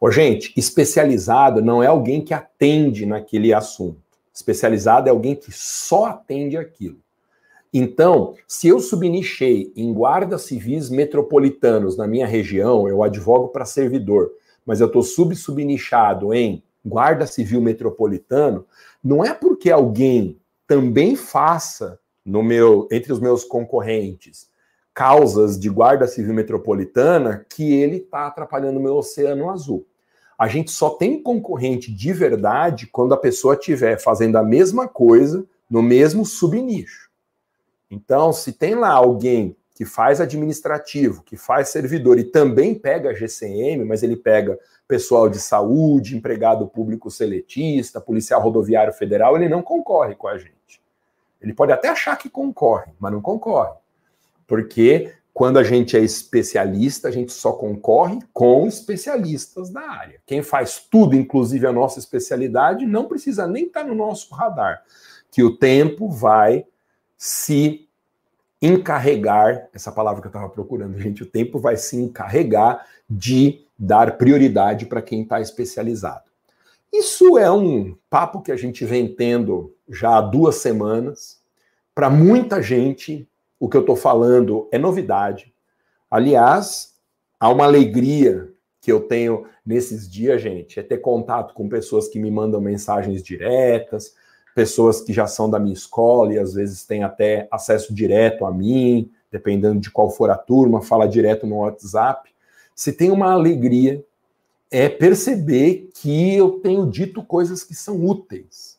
Ô, 0.00 0.10
gente, 0.10 0.52
especializado 0.56 1.60
não 1.60 1.82
é 1.82 1.86
alguém 1.86 2.20
que 2.20 2.32
atende 2.32 3.04
naquele 3.04 3.52
assunto. 3.52 4.00
Especializado 4.34 5.08
é 5.08 5.10
alguém 5.10 5.34
que 5.36 5.52
só 5.52 6.06
atende 6.06 6.56
aquilo. 6.56 6.98
Então, 7.72 8.34
se 8.46 8.68
eu 8.68 8.80
subnichei 8.80 9.72
em 9.76 9.92
guardas 9.92 10.42
civis 10.42 10.88
metropolitanos 10.88 11.96
na 11.96 12.06
minha 12.06 12.26
região, 12.26 12.88
eu 12.88 13.02
advogo 13.02 13.48
para 13.48 13.66
servidor, 13.66 14.30
mas 14.64 14.80
eu 14.80 14.86
estou 14.86 15.02
sub-subnichado 15.02 16.32
em 16.32 16.62
guarda 16.84 17.26
civil 17.26 17.60
metropolitano, 17.60 18.64
não 19.04 19.22
é 19.22 19.34
porque 19.34 19.70
alguém 19.70 20.38
também 20.66 21.14
faça 21.14 21.98
no 22.24 22.42
meu 22.42 22.88
entre 22.90 23.12
os 23.12 23.20
meus 23.20 23.44
concorrentes 23.44 24.48
causas 24.98 25.56
de 25.56 25.70
guarda 25.70 26.08
civil 26.08 26.34
metropolitana 26.34 27.46
que 27.48 27.72
ele 27.72 27.98
está 27.98 28.26
atrapalhando 28.26 28.80
o 28.80 28.82
meu 28.82 28.96
oceano 28.96 29.48
azul. 29.48 29.86
A 30.36 30.48
gente 30.48 30.72
só 30.72 30.90
tem 30.90 31.22
concorrente 31.22 31.94
de 31.94 32.12
verdade 32.12 32.88
quando 32.88 33.14
a 33.14 33.16
pessoa 33.16 33.54
estiver 33.54 34.00
fazendo 34.00 34.36
a 34.36 34.42
mesma 34.42 34.88
coisa 34.88 35.46
no 35.70 35.80
mesmo 35.82 36.26
subnicho. 36.26 37.08
Então, 37.88 38.32
se 38.32 38.52
tem 38.52 38.74
lá 38.74 38.90
alguém 38.90 39.56
que 39.72 39.84
faz 39.84 40.20
administrativo, 40.20 41.22
que 41.22 41.36
faz 41.36 41.68
servidor 41.68 42.18
e 42.18 42.24
também 42.24 42.74
pega 42.74 43.14
GCM, 43.14 43.84
mas 43.84 44.02
ele 44.02 44.16
pega 44.16 44.58
pessoal 44.88 45.28
de 45.28 45.38
saúde, 45.38 46.16
empregado 46.16 46.66
público 46.66 47.08
seletista, 47.08 48.00
policial 48.00 48.42
rodoviário 48.42 48.92
federal, 48.92 49.36
ele 49.36 49.48
não 49.48 49.62
concorre 49.62 50.16
com 50.16 50.26
a 50.26 50.36
gente. 50.36 50.82
Ele 51.40 51.54
pode 51.54 51.70
até 51.70 51.88
achar 51.88 52.18
que 52.18 52.28
concorre, 52.28 52.90
mas 52.98 53.12
não 53.12 53.20
concorre. 53.20 53.78
Porque 54.48 55.12
quando 55.32 55.58
a 55.58 55.62
gente 55.62 55.96
é 55.96 56.00
especialista, 56.00 57.06
a 57.06 57.10
gente 57.12 57.32
só 57.32 57.52
concorre 57.52 58.18
com 58.32 58.66
especialistas 58.66 59.70
da 59.70 59.82
área. 59.82 60.20
Quem 60.26 60.42
faz 60.42 60.84
tudo, 60.90 61.14
inclusive 61.14 61.64
a 61.64 61.72
nossa 61.72 62.00
especialidade, 62.00 62.84
não 62.84 63.06
precisa 63.06 63.46
nem 63.46 63.66
estar 63.66 63.84
no 63.84 63.94
nosso 63.94 64.34
radar. 64.34 64.82
Que 65.30 65.44
o 65.44 65.56
tempo 65.56 66.08
vai 66.08 66.66
se 67.16 67.86
encarregar, 68.60 69.68
essa 69.72 69.92
palavra 69.92 70.20
que 70.20 70.26
eu 70.26 70.30
estava 70.30 70.48
procurando, 70.48 70.98
gente, 70.98 71.22
o 71.22 71.26
tempo 71.26 71.60
vai 71.60 71.76
se 71.76 71.96
encarregar 71.96 72.84
de 73.08 73.64
dar 73.78 74.18
prioridade 74.18 74.86
para 74.86 75.02
quem 75.02 75.22
está 75.22 75.40
especializado. 75.40 76.28
Isso 76.92 77.38
é 77.38 77.50
um 77.50 77.96
papo 78.10 78.42
que 78.42 78.50
a 78.50 78.56
gente 78.56 78.84
vem 78.84 79.14
tendo 79.14 79.72
já 79.88 80.16
há 80.16 80.20
duas 80.20 80.56
semanas. 80.56 81.38
Para 81.94 82.10
muita 82.10 82.60
gente, 82.62 83.27
o 83.58 83.68
que 83.68 83.76
eu 83.76 83.80
estou 83.80 83.96
falando 83.96 84.68
é 84.70 84.78
novidade. 84.78 85.52
Aliás, 86.10 86.94
há 87.38 87.48
uma 87.50 87.64
alegria 87.64 88.52
que 88.80 88.90
eu 88.90 89.00
tenho 89.00 89.46
nesses 89.64 90.08
dias, 90.08 90.40
gente, 90.40 90.80
é 90.80 90.82
ter 90.82 90.98
contato 90.98 91.52
com 91.52 91.68
pessoas 91.68 92.08
que 92.08 92.18
me 92.18 92.30
mandam 92.30 92.60
mensagens 92.60 93.22
diretas, 93.22 94.14
pessoas 94.54 95.00
que 95.00 95.12
já 95.12 95.26
são 95.26 95.50
da 95.50 95.58
minha 95.58 95.74
escola 95.74 96.32
e 96.32 96.38
às 96.38 96.54
vezes 96.54 96.84
têm 96.84 97.04
até 97.04 97.46
acesso 97.50 97.94
direto 97.94 98.46
a 98.46 98.52
mim, 98.52 99.10
dependendo 99.30 99.80
de 99.80 99.90
qual 99.90 100.10
for 100.10 100.30
a 100.30 100.36
turma, 100.36 100.80
fala 100.80 101.06
direto 101.06 101.46
no 101.46 101.58
WhatsApp. 101.58 102.30
Se 102.74 102.92
tem 102.92 103.10
uma 103.10 103.32
alegria 103.32 104.04
é 104.70 104.88
perceber 104.88 105.90
que 105.94 106.34
eu 106.34 106.60
tenho 106.60 106.86
dito 106.86 107.22
coisas 107.22 107.64
que 107.64 107.74
são 107.74 108.04
úteis. 108.04 108.77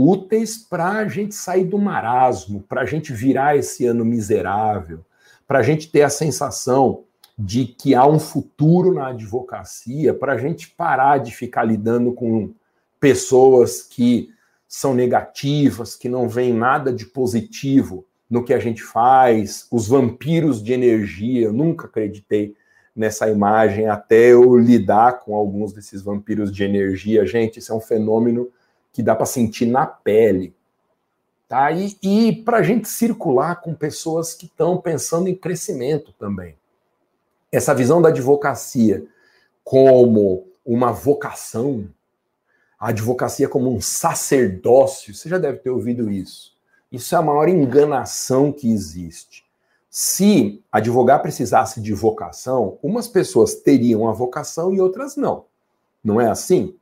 Úteis 0.00 0.56
para 0.56 0.90
a 0.90 1.08
gente 1.08 1.34
sair 1.34 1.64
do 1.64 1.76
marasmo, 1.76 2.62
para 2.68 2.82
a 2.82 2.84
gente 2.84 3.12
virar 3.12 3.56
esse 3.56 3.84
ano 3.84 4.04
miserável, 4.04 5.04
para 5.44 5.58
a 5.58 5.62
gente 5.62 5.90
ter 5.90 6.02
a 6.02 6.08
sensação 6.08 7.02
de 7.36 7.64
que 7.64 7.96
há 7.96 8.06
um 8.06 8.20
futuro 8.20 8.94
na 8.94 9.08
advocacia, 9.08 10.14
para 10.14 10.34
a 10.34 10.38
gente 10.38 10.70
parar 10.70 11.18
de 11.18 11.34
ficar 11.34 11.64
lidando 11.64 12.12
com 12.12 12.54
pessoas 13.00 13.82
que 13.82 14.30
são 14.68 14.94
negativas, 14.94 15.96
que 15.96 16.08
não 16.08 16.28
veem 16.28 16.54
nada 16.54 16.92
de 16.92 17.04
positivo 17.04 18.06
no 18.30 18.44
que 18.44 18.54
a 18.54 18.60
gente 18.60 18.84
faz, 18.84 19.66
os 19.68 19.88
vampiros 19.88 20.62
de 20.62 20.72
energia. 20.72 21.46
Eu 21.46 21.52
nunca 21.52 21.88
acreditei 21.88 22.54
nessa 22.94 23.28
imagem 23.28 23.88
até 23.88 24.32
eu 24.32 24.56
lidar 24.56 25.20
com 25.24 25.34
alguns 25.34 25.72
desses 25.72 26.02
vampiros 26.02 26.52
de 26.52 26.62
energia. 26.62 27.26
Gente, 27.26 27.58
isso 27.58 27.72
é 27.72 27.74
um 27.74 27.80
fenômeno 27.80 28.48
que 28.98 29.02
dá 29.04 29.14
para 29.14 29.26
sentir 29.26 29.64
na 29.64 29.86
pele. 29.86 30.52
Tá? 31.46 31.70
E, 31.70 31.96
e 32.02 32.42
para 32.42 32.56
a 32.56 32.62
gente 32.64 32.88
circular 32.88 33.60
com 33.60 33.72
pessoas 33.72 34.34
que 34.34 34.46
estão 34.46 34.76
pensando 34.80 35.28
em 35.28 35.36
crescimento 35.36 36.12
também. 36.18 36.56
Essa 37.52 37.72
visão 37.72 38.02
da 38.02 38.08
advocacia 38.08 39.06
como 39.62 40.48
uma 40.66 40.90
vocação, 40.90 41.88
a 42.76 42.88
advocacia 42.88 43.48
como 43.48 43.72
um 43.72 43.80
sacerdócio, 43.80 45.14
você 45.14 45.28
já 45.28 45.38
deve 45.38 45.58
ter 45.58 45.70
ouvido 45.70 46.10
isso. 46.10 46.56
Isso 46.90 47.14
é 47.14 47.18
a 47.18 47.22
maior 47.22 47.48
enganação 47.48 48.50
que 48.50 48.68
existe. 48.68 49.44
Se 49.88 50.60
advogar 50.72 51.22
precisasse 51.22 51.80
de 51.80 51.94
vocação, 51.94 52.80
umas 52.82 53.06
pessoas 53.06 53.54
teriam 53.54 54.08
a 54.08 54.12
vocação 54.12 54.74
e 54.74 54.80
outras 54.80 55.14
não. 55.14 55.44
Não 56.02 56.20
é 56.20 56.28
assim? 56.28 56.74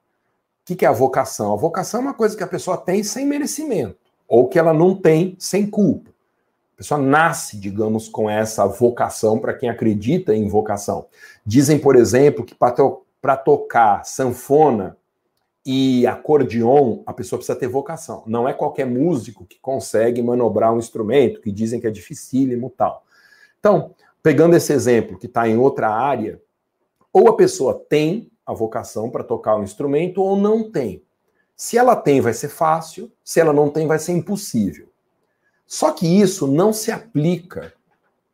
O 0.68 0.74
que 0.74 0.84
é 0.84 0.88
a 0.88 0.92
vocação? 0.92 1.52
A 1.52 1.56
vocação 1.56 2.00
é 2.00 2.02
uma 2.02 2.14
coisa 2.14 2.36
que 2.36 2.42
a 2.42 2.46
pessoa 2.46 2.76
tem 2.76 3.04
sem 3.04 3.24
merecimento, 3.24 3.96
ou 4.26 4.48
que 4.48 4.58
ela 4.58 4.74
não 4.74 4.96
tem 4.96 5.36
sem 5.38 5.64
culpa. 5.64 6.10
A 6.74 6.76
pessoa 6.78 7.00
nasce, 7.00 7.56
digamos, 7.56 8.08
com 8.08 8.28
essa 8.28 8.66
vocação 8.66 9.38
para 9.38 9.54
quem 9.54 9.68
acredita 9.68 10.34
em 10.34 10.48
vocação. 10.48 11.06
Dizem, 11.44 11.78
por 11.78 11.94
exemplo, 11.94 12.44
que 12.44 12.54
para 12.54 12.72
to 12.72 13.04
tocar 13.44 14.04
sanfona 14.04 14.96
e 15.64 16.04
acordeon, 16.06 17.02
a 17.06 17.12
pessoa 17.12 17.38
precisa 17.38 17.58
ter 17.58 17.68
vocação. 17.68 18.24
Não 18.26 18.48
é 18.48 18.52
qualquer 18.52 18.86
músico 18.86 19.46
que 19.46 19.58
consegue 19.60 20.20
manobrar 20.20 20.74
um 20.74 20.78
instrumento, 20.78 21.40
que 21.40 21.52
dizem 21.52 21.80
que 21.80 21.86
é 21.86 21.90
dificílimo 21.90 22.72
tal. 22.76 23.04
Então, 23.58 23.92
pegando 24.20 24.56
esse 24.56 24.72
exemplo 24.72 25.16
que 25.16 25.26
está 25.26 25.48
em 25.48 25.56
outra 25.56 25.88
área, 25.88 26.40
ou 27.12 27.28
a 27.28 27.36
pessoa 27.36 27.84
tem 27.88 28.30
a 28.46 28.54
vocação 28.54 29.10
para 29.10 29.24
tocar 29.24 29.56
um 29.56 29.64
instrumento 29.64 30.22
ou 30.22 30.36
não 30.36 30.70
tem. 30.70 31.02
Se 31.56 31.76
ela 31.76 31.96
tem, 31.96 32.20
vai 32.20 32.32
ser 32.32 32.48
fácil, 32.48 33.10
se 33.24 33.40
ela 33.40 33.52
não 33.52 33.70
tem, 33.70 33.86
vai 33.86 33.98
ser 33.98 34.12
impossível. 34.12 34.88
Só 35.66 35.90
que 35.90 36.06
isso 36.06 36.46
não 36.46 36.72
se 36.72 36.92
aplica 36.92 37.74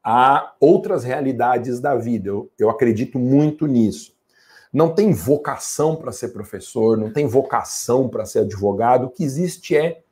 a 0.04 0.54
outras 0.60 1.04
realidades 1.04 1.80
da 1.80 1.94
vida. 1.94 2.28
Eu, 2.28 2.50
eu 2.58 2.68
acredito 2.68 3.18
muito 3.18 3.66
nisso. 3.66 4.12
Não 4.72 4.94
tem 4.94 5.12
vocação 5.12 5.96
para 5.96 6.12
ser 6.12 6.28
professor, 6.28 6.96
não 6.96 7.12
tem 7.12 7.26
vocação 7.26 8.08
para 8.08 8.24
ser 8.24 8.40
advogado. 8.40 9.06
O 9.06 9.10
que 9.10 9.22
existe 9.22 9.76
é 9.76 10.02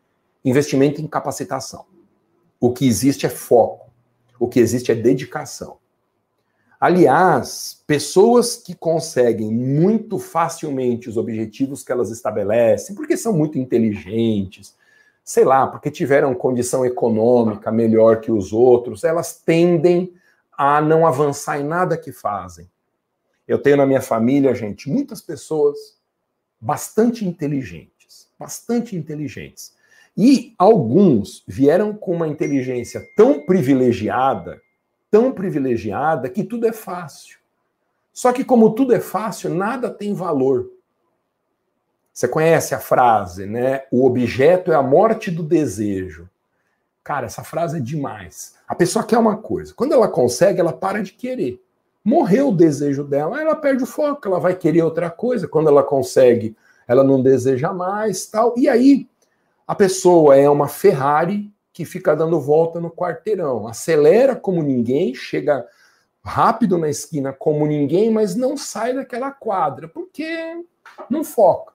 investimento 0.44 1.00
em 1.00 1.06
capacitação. 1.06 1.86
O 2.60 2.72
que 2.72 2.86
existe 2.86 3.26
é 3.26 3.30
foco. 3.30 3.90
O 4.38 4.48
que 4.48 4.60
existe 4.60 4.92
é 4.92 4.94
dedicação. 4.94 5.78
Aliás, 6.80 7.82
pessoas 7.86 8.56
que 8.56 8.74
conseguem 8.74 9.52
muito 9.52 10.18
facilmente 10.18 11.10
os 11.10 11.18
objetivos 11.18 11.84
que 11.84 11.92
elas 11.92 12.10
estabelecem, 12.10 12.96
porque 12.96 13.18
são 13.18 13.34
muito 13.34 13.58
inteligentes, 13.58 14.74
sei 15.22 15.44
lá, 15.44 15.66
porque 15.66 15.90
tiveram 15.90 16.34
condição 16.34 16.82
econômica 16.86 17.70
melhor 17.70 18.22
que 18.22 18.32
os 18.32 18.50
outros, 18.50 19.04
elas 19.04 19.42
tendem 19.44 20.14
a 20.56 20.80
não 20.80 21.06
avançar 21.06 21.60
em 21.60 21.64
nada 21.64 21.98
que 21.98 22.12
fazem. 22.12 22.66
Eu 23.46 23.58
tenho 23.58 23.76
na 23.76 23.84
minha 23.84 24.00
família, 24.00 24.54
gente, 24.54 24.88
muitas 24.88 25.20
pessoas 25.20 25.76
bastante 26.58 27.26
inteligentes, 27.26 28.26
bastante 28.38 28.96
inteligentes. 28.96 29.74
E 30.16 30.54
alguns 30.56 31.44
vieram 31.46 31.92
com 31.92 32.14
uma 32.14 32.26
inteligência 32.26 33.06
tão 33.14 33.44
privilegiada, 33.44 34.60
tão 35.10 35.32
privilegiada, 35.32 36.28
que 36.28 36.44
tudo 36.44 36.66
é 36.66 36.72
fácil. 36.72 37.38
Só 38.12 38.32
que, 38.32 38.44
como 38.44 38.74
tudo 38.74 38.94
é 38.94 39.00
fácil, 39.00 39.54
nada 39.54 39.90
tem 39.90 40.14
valor. 40.14 40.70
Você 42.12 42.28
conhece 42.28 42.74
a 42.74 42.78
frase, 42.78 43.46
né? 43.46 43.84
O 43.90 44.04
objeto 44.04 44.72
é 44.72 44.74
a 44.74 44.82
morte 44.82 45.30
do 45.30 45.42
desejo. 45.42 46.28
Cara, 47.02 47.26
essa 47.26 47.42
frase 47.42 47.78
é 47.78 47.80
demais. 47.80 48.56
A 48.68 48.74
pessoa 48.74 49.04
quer 49.04 49.18
uma 49.18 49.36
coisa. 49.36 49.72
Quando 49.74 49.92
ela 49.92 50.08
consegue, 50.08 50.60
ela 50.60 50.72
para 50.72 51.02
de 51.02 51.12
querer 51.12 51.60
morreu 52.04 52.48
o 52.48 52.56
desejo 52.56 53.04
dela, 53.04 53.40
ela 53.40 53.54
perde 53.54 53.84
o 53.84 53.86
foco, 53.86 54.26
ela 54.26 54.40
vai 54.40 54.54
querer 54.54 54.82
outra 54.82 55.10
coisa, 55.10 55.46
quando 55.46 55.68
ela 55.68 55.82
consegue, 55.82 56.56
ela 56.88 57.04
não 57.04 57.22
deseja 57.22 57.72
mais, 57.72 58.26
tal. 58.26 58.54
E 58.56 58.68
aí 58.68 59.08
a 59.66 59.74
pessoa 59.74 60.36
é 60.36 60.48
uma 60.48 60.66
Ferrari 60.66 61.52
que 61.80 61.86
fica 61.86 62.14
dando 62.14 62.38
volta 62.38 62.78
no 62.78 62.90
quarteirão, 62.90 63.66
acelera 63.66 64.36
como 64.36 64.62
ninguém, 64.62 65.14
chega 65.14 65.66
rápido 66.22 66.76
na 66.76 66.90
esquina 66.90 67.32
como 67.32 67.66
ninguém, 67.66 68.10
mas 68.10 68.34
não 68.34 68.54
sai 68.54 68.92
daquela 68.92 69.30
quadra, 69.30 69.88
porque 69.88 70.62
não 71.08 71.24
foca. 71.24 71.72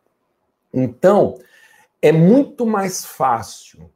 Então, 0.72 1.40
é 2.00 2.12
muito 2.12 2.68
mais 2.68 3.04
fácil 3.04 3.90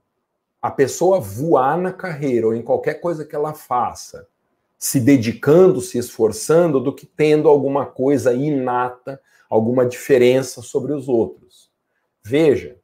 a 0.60 0.72
pessoa 0.72 1.20
voar 1.20 1.78
na 1.78 1.94
carreira 1.94 2.48
ou 2.48 2.56
em 2.56 2.64
qualquer 2.64 2.96
coisa 2.96 3.24
que 3.24 3.36
ela 3.36 3.54
faça 3.54 4.28
se 4.76 5.00
dedicando, 5.00 5.80
se 5.80 6.00
esforçando, 6.00 6.80
do 6.80 6.92
que 6.92 7.06
tendo 7.06 7.48
alguma 7.48 7.86
coisa 7.86 8.34
inata, 8.34 9.22
alguma 9.48 9.86
diferença 9.86 10.64
sobre 10.64 10.92
os 10.92 11.08
outros. 11.08 11.70
Veja, 12.24 12.79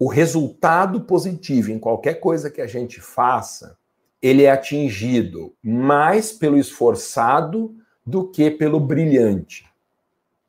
o 0.00 0.08
resultado 0.08 1.02
positivo 1.02 1.70
em 1.70 1.78
qualquer 1.78 2.14
coisa 2.14 2.50
que 2.50 2.62
a 2.62 2.66
gente 2.66 3.02
faça, 3.02 3.76
ele 4.22 4.44
é 4.44 4.50
atingido 4.50 5.52
mais 5.62 6.32
pelo 6.32 6.56
esforçado 6.56 7.76
do 8.04 8.26
que 8.26 8.50
pelo 8.50 8.80
brilhante. 8.80 9.66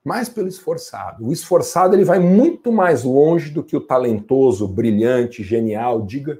Mais 0.05 0.29
pelo 0.29 0.47
esforçado. 0.47 1.27
O 1.27 1.33
esforçado 1.33 1.93
ele 1.93 2.05
vai 2.05 2.17
muito 2.17 2.71
mais 2.71 3.03
longe 3.03 3.51
do 3.51 3.61
que 3.61 3.75
o 3.75 3.81
talentoso, 3.81 4.69
brilhante, 4.69 5.43
genial, 5.43 6.01
diga 6.01 6.39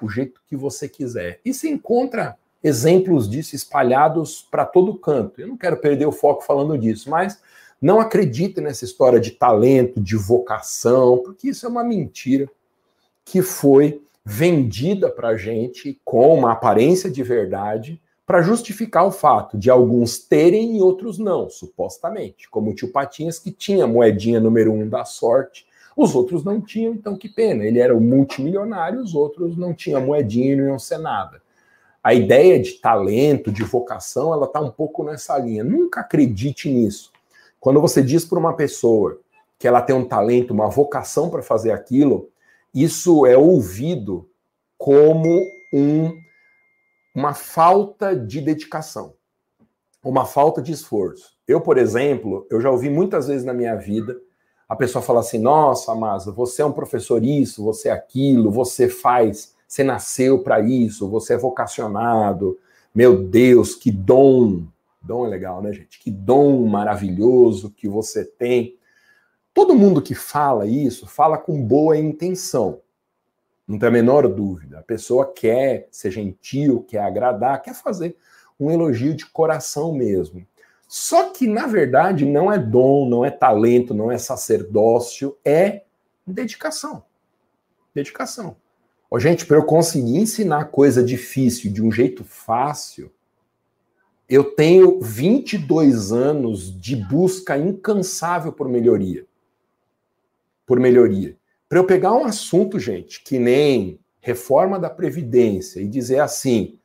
o 0.00 0.08
jeito 0.08 0.40
que 0.46 0.56
você 0.56 0.88
quiser. 0.88 1.40
E 1.44 1.52
se 1.52 1.68
encontra 1.68 2.38
exemplos 2.64 3.28
disso 3.28 3.54
espalhados 3.54 4.40
para 4.50 4.64
todo 4.64 4.98
canto. 4.98 5.38
Eu 5.38 5.48
não 5.48 5.56
quero 5.58 5.76
perder 5.76 6.06
o 6.06 6.12
foco 6.12 6.42
falando 6.42 6.78
disso, 6.78 7.10
mas 7.10 7.40
não 7.80 8.00
acredite 8.00 8.60
nessa 8.60 8.84
história 8.84 9.20
de 9.20 9.30
talento, 9.30 10.00
de 10.00 10.16
vocação, 10.16 11.18
porque 11.18 11.48
isso 11.48 11.66
é 11.66 11.68
uma 11.68 11.84
mentira 11.84 12.48
que 13.24 13.42
foi 13.42 14.02
vendida 14.24 15.10
para 15.10 15.28
a 15.28 15.36
gente 15.36 16.00
com 16.04 16.34
uma 16.34 16.52
aparência 16.52 17.10
de 17.10 17.22
verdade 17.22 18.00
para 18.26 18.42
justificar 18.42 19.06
o 19.06 19.10
fato 19.10 19.56
de 19.56 19.70
alguns 19.70 20.18
terem 20.18 20.76
e 20.76 20.82
outros 20.82 21.18
não, 21.18 21.48
supostamente. 21.48 22.48
Como 22.50 22.70
o 22.70 22.74
tio 22.74 22.92
Patinhas, 22.92 23.38
que 23.38 23.50
tinha 23.50 23.86
moedinha 23.86 24.38
número 24.38 24.72
um 24.72 24.86
da 24.88 25.04
sorte, 25.04 25.66
os 25.96 26.14
outros 26.14 26.44
não 26.44 26.60
tinham, 26.60 26.92
então 26.92 27.16
que 27.16 27.28
pena. 27.28 27.64
Ele 27.64 27.78
era 27.78 27.96
o 27.96 28.00
multimilionário, 28.00 29.00
os 29.00 29.14
outros 29.14 29.56
não 29.56 29.72
tinham 29.72 30.04
moedinha 30.04 30.52
e 30.52 30.56
não 30.56 30.66
iam 30.66 30.78
ser 30.78 30.98
nada 30.98 31.40
a 32.08 32.14
ideia 32.14 32.58
de 32.58 32.72
talento, 32.72 33.50
de 33.50 33.62
vocação, 33.62 34.32
ela 34.32 34.46
está 34.46 34.60
um 34.60 34.70
pouco 34.70 35.04
nessa 35.04 35.36
linha. 35.38 35.64
Nunca 35.64 36.00
acredite 36.00 36.70
nisso. 36.70 37.12
Quando 37.60 37.80
você 37.80 38.02
diz 38.02 38.24
para 38.24 38.38
uma 38.38 38.54
pessoa 38.54 39.20
que 39.58 39.66
ela 39.66 39.82
tem 39.82 39.94
um 39.94 40.06
talento, 40.06 40.52
uma 40.52 40.68
vocação 40.68 41.28
para 41.28 41.42
fazer 41.42 41.72
aquilo, 41.72 42.30
isso 42.74 43.26
é 43.26 43.36
ouvido 43.36 44.28
como 44.76 45.44
um, 45.72 46.12
uma 47.14 47.34
falta 47.34 48.14
de 48.14 48.40
dedicação, 48.40 49.14
uma 50.02 50.24
falta 50.24 50.62
de 50.62 50.72
esforço. 50.72 51.36
Eu, 51.46 51.60
por 51.60 51.76
exemplo, 51.78 52.46
eu 52.50 52.60
já 52.60 52.70
ouvi 52.70 52.88
muitas 52.88 53.26
vezes 53.26 53.44
na 53.44 53.52
minha 53.52 53.74
vida 53.74 54.16
a 54.68 54.76
pessoa 54.76 55.02
falar 55.02 55.20
assim: 55.20 55.38
"Nossa, 55.38 55.94
Masa, 55.94 56.30
você 56.30 56.62
é 56.62 56.64
um 56.64 56.72
professor 56.72 57.24
isso, 57.24 57.64
você 57.64 57.88
é 57.88 57.92
aquilo, 57.92 58.50
você 58.50 58.88
faz 58.88 59.56
você 59.68 59.84
nasceu 59.84 60.38
para 60.42 60.60
isso, 60.60 61.08
você 61.08 61.34
é 61.34 61.36
vocacionado. 61.36 62.58
Meu 62.94 63.22
Deus, 63.22 63.74
que 63.74 63.90
dom! 63.92 64.62
Dom 65.08 65.24
é 65.24 65.28
legal, 65.30 65.62
né, 65.62 65.72
gente? 65.72 65.98
Que 65.98 66.10
dom 66.10 66.66
maravilhoso 66.66 67.70
que 67.70 67.88
você 67.88 68.26
tem. 68.26 68.76
Todo 69.54 69.74
mundo 69.74 70.02
que 70.02 70.14
fala 70.14 70.66
isso, 70.66 71.06
fala 71.06 71.38
com 71.38 71.64
boa 71.64 71.96
intenção. 71.96 72.82
Não 73.66 73.78
tem 73.78 73.88
a 73.88 73.92
menor 73.92 74.28
dúvida. 74.28 74.80
A 74.80 74.82
pessoa 74.82 75.32
quer 75.32 75.88
ser 75.90 76.10
gentil, 76.10 76.84
quer 76.86 76.98
agradar, 76.98 77.62
quer 77.62 77.74
fazer 77.74 78.18
um 78.60 78.70
elogio 78.70 79.14
de 79.14 79.24
coração 79.24 79.94
mesmo. 79.94 80.46
Só 80.86 81.30
que, 81.30 81.46
na 81.46 81.66
verdade, 81.66 82.26
não 82.26 82.52
é 82.52 82.58
dom, 82.58 83.08
não 83.08 83.24
é 83.24 83.30
talento, 83.30 83.94
não 83.94 84.12
é 84.12 84.18
sacerdócio, 84.18 85.38
é 85.42 85.84
dedicação. 86.26 87.02
Dedicação. 87.94 88.56
Ô, 89.10 89.18
gente, 89.18 89.46
para 89.46 89.56
eu 89.56 89.64
conseguir 89.64 90.18
ensinar 90.18 90.66
coisa 90.66 91.02
difícil 91.02 91.72
de 91.72 91.82
um 91.82 91.90
jeito 91.90 92.24
fácil, 92.24 93.10
eu 94.28 94.44
tenho 94.44 95.00
22 95.00 96.12
anos 96.12 96.78
de 96.78 96.94
busca 96.94 97.56
incansável 97.56 98.52
por 98.52 98.68
melhoria. 98.68 99.24
Por 100.66 100.78
melhoria. 100.78 101.36
Para 101.68 101.78
eu 101.78 101.84
pegar 101.84 102.12
um 102.12 102.24
assunto, 102.24 102.78
gente, 102.78 103.22
que 103.24 103.38
nem 103.38 103.98
reforma 104.20 104.78
da 104.78 104.90
Previdência 104.90 105.80
e 105.80 105.88
dizer 105.88 106.20
assim, 106.20 106.78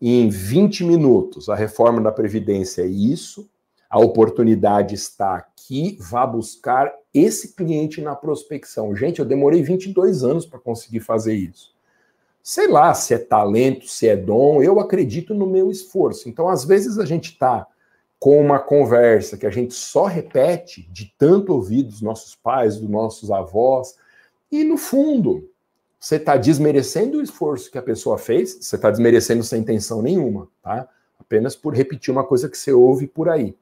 em 0.00 0.28
20 0.28 0.84
minutos, 0.84 1.48
a 1.48 1.54
reforma 1.54 2.00
da 2.00 2.12
Previdência 2.12 2.82
é 2.82 2.86
isso, 2.86 3.48
a 3.88 3.98
oportunidade 3.98 4.94
está 4.94 5.36
aqui, 5.36 5.96
vá 6.00 6.26
buscar 6.26 6.92
esse 7.14 7.54
cliente 7.54 8.00
na 8.02 8.14
prospecção. 8.14 8.94
Gente, 8.96 9.18
eu 9.18 9.24
demorei 9.24 9.62
22 9.62 10.24
anos 10.24 10.44
para 10.44 10.58
conseguir 10.58 11.00
fazer 11.00 11.34
isso. 11.34 11.71
Sei 12.42 12.66
lá 12.66 12.92
se 12.92 13.14
é 13.14 13.18
talento, 13.18 13.86
se 13.86 14.08
é 14.08 14.16
dom, 14.16 14.62
eu 14.62 14.80
acredito 14.80 15.32
no 15.32 15.46
meu 15.46 15.70
esforço. 15.70 16.28
Então, 16.28 16.48
às 16.48 16.64
vezes, 16.64 16.98
a 16.98 17.04
gente 17.04 17.30
está 17.30 17.66
com 18.18 18.40
uma 18.40 18.58
conversa 18.58 19.36
que 19.36 19.46
a 19.46 19.50
gente 19.50 19.74
só 19.74 20.06
repete 20.06 20.88
de 20.90 21.12
tanto 21.18 21.52
ouvir 21.52 21.82
dos 21.82 22.00
nossos 22.00 22.34
pais, 22.34 22.78
dos 22.78 22.88
nossos 22.88 23.30
avós, 23.30 23.96
e 24.50 24.64
no 24.64 24.76
fundo, 24.76 25.48
você 25.98 26.16
está 26.16 26.36
desmerecendo 26.36 27.18
o 27.18 27.22
esforço 27.22 27.70
que 27.70 27.78
a 27.78 27.82
pessoa 27.82 28.18
fez, 28.18 28.58
você 28.60 28.76
está 28.76 28.90
desmerecendo 28.90 29.42
sem 29.42 29.60
intenção 29.60 30.02
nenhuma, 30.02 30.48
tá? 30.62 30.88
Apenas 31.18 31.54
por 31.54 31.74
repetir 31.74 32.12
uma 32.12 32.24
coisa 32.24 32.48
que 32.48 32.58
você 32.58 32.72
ouve 32.72 33.06
por 33.06 33.28
aí. 33.28 33.56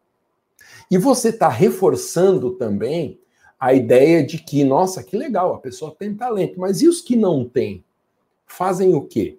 E 0.91 0.99
você 0.99 1.29
está 1.29 1.49
reforçando 1.49 2.53
também 2.53 3.21
a 3.59 3.75
ideia 3.75 4.25
de 4.25 4.39
que, 4.39 4.65
nossa, 4.65 5.03
que 5.03 5.17
legal, 5.17 5.55
a 5.55 5.59
pessoa 5.59 5.95
tem 5.97 6.15
talento, 6.15 6.59
mas 6.59 6.81
e 6.81 6.89
os 6.89 7.01
que 7.01 7.15
não 7.15 7.47
têm? 7.47 7.85
Fazem 8.51 8.95
o 8.95 9.03
quê? 9.03 9.39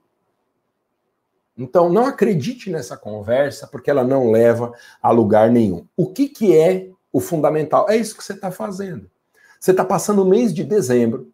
Então, 1.58 1.90
não 1.90 2.06
acredite 2.06 2.70
nessa 2.70 2.96
conversa, 2.96 3.68
porque 3.68 3.92
ela 3.92 4.06
não 4.06 4.32
leva 4.32 4.74
a 5.02 5.12
lugar 5.12 5.52
nenhum. 5.52 5.86
O 5.98 6.08
que, 6.08 6.30
que 6.30 6.58
é 6.58 6.90
o 7.12 7.20
fundamental? 7.20 7.90
É 7.90 7.98
isso 7.98 8.16
que 8.16 8.24
você 8.24 8.34
está 8.34 8.50
fazendo. 8.52 9.12
Você 9.60 9.72
está 9.72 9.84
passando 9.84 10.24
o 10.24 10.26
mês 10.26 10.54
de 10.54 10.64
dezembro 10.64 11.32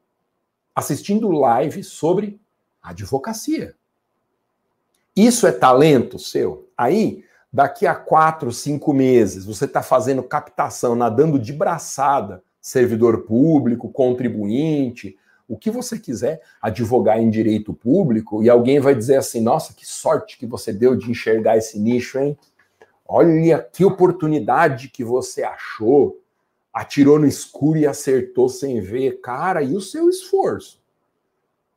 assistindo 0.76 1.30
live 1.30 1.84
sobre 1.84 2.42
advocacia. 2.82 3.76
Isso 5.16 5.46
é 5.46 5.52
talento 5.52 6.18
seu? 6.18 6.68
Aí, 6.76 7.24
daqui 7.54 7.86
a 7.86 7.94
quatro, 7.94 8.52
cinco 8.52 8.92
meses, 8.92 9.46
você 9.46 9.66
está 9.66 9.84
fazendo 9.84 10.24
captação, 10.24 10.96
nadando 10.96 11.40
de 11.40 11.54
braçada, 11.54 12.44
servidor 12.60 13.24
público, 13.24 13.90
contribuinte, 13.90 15.16
o 15.48 15.58
que 15.58 15.72
você 15.72 15.98
quiser, 15.98 16.42
advogar 16.62 17.20
em 17.20 17.30
direito 17.30 17.74
público, 17.74 18.44
e 18.44 18.50
alguém 18.50 18.80
vai 18.80 18.94
dizer 18.94 19.18
assim: 19.18 19.42
nossa, 19.42 19.74
que 19.74 19.86
sorte 19.86 20.38
que 20.38 20.46
você 20.46 20.74
deu 20.74 20.96
de 20.96 21.10
enxergar 21.10 21.58
esse 21.58 21.80
nicho, 21.80 22.20
hein? 22.20 22.38
Olha 23.08 23.64
que 23.72 23.86
oportunidade 23.86 24.90
que 24.90 25.04
você 25.04 25.44
achou 25.44 26.20
atirou 26.78 27.18
no 27.18 27.26
escuro 27.26 27.80
e 27.80 27.88
acertou 27.88 28.48
sem 28.48 28.80
ver. 28.80 29.20
Cara, 29.20 29.64
e 29.64 29.76
o 29.76 29.82
seu 29.82 30.08
esforço? 30.10 30.80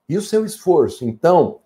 E 0.06 0.18
o 0.18 0.20
seu 0.20 0.44
esforço? 0.44 1.06
Então, 1.06 1.60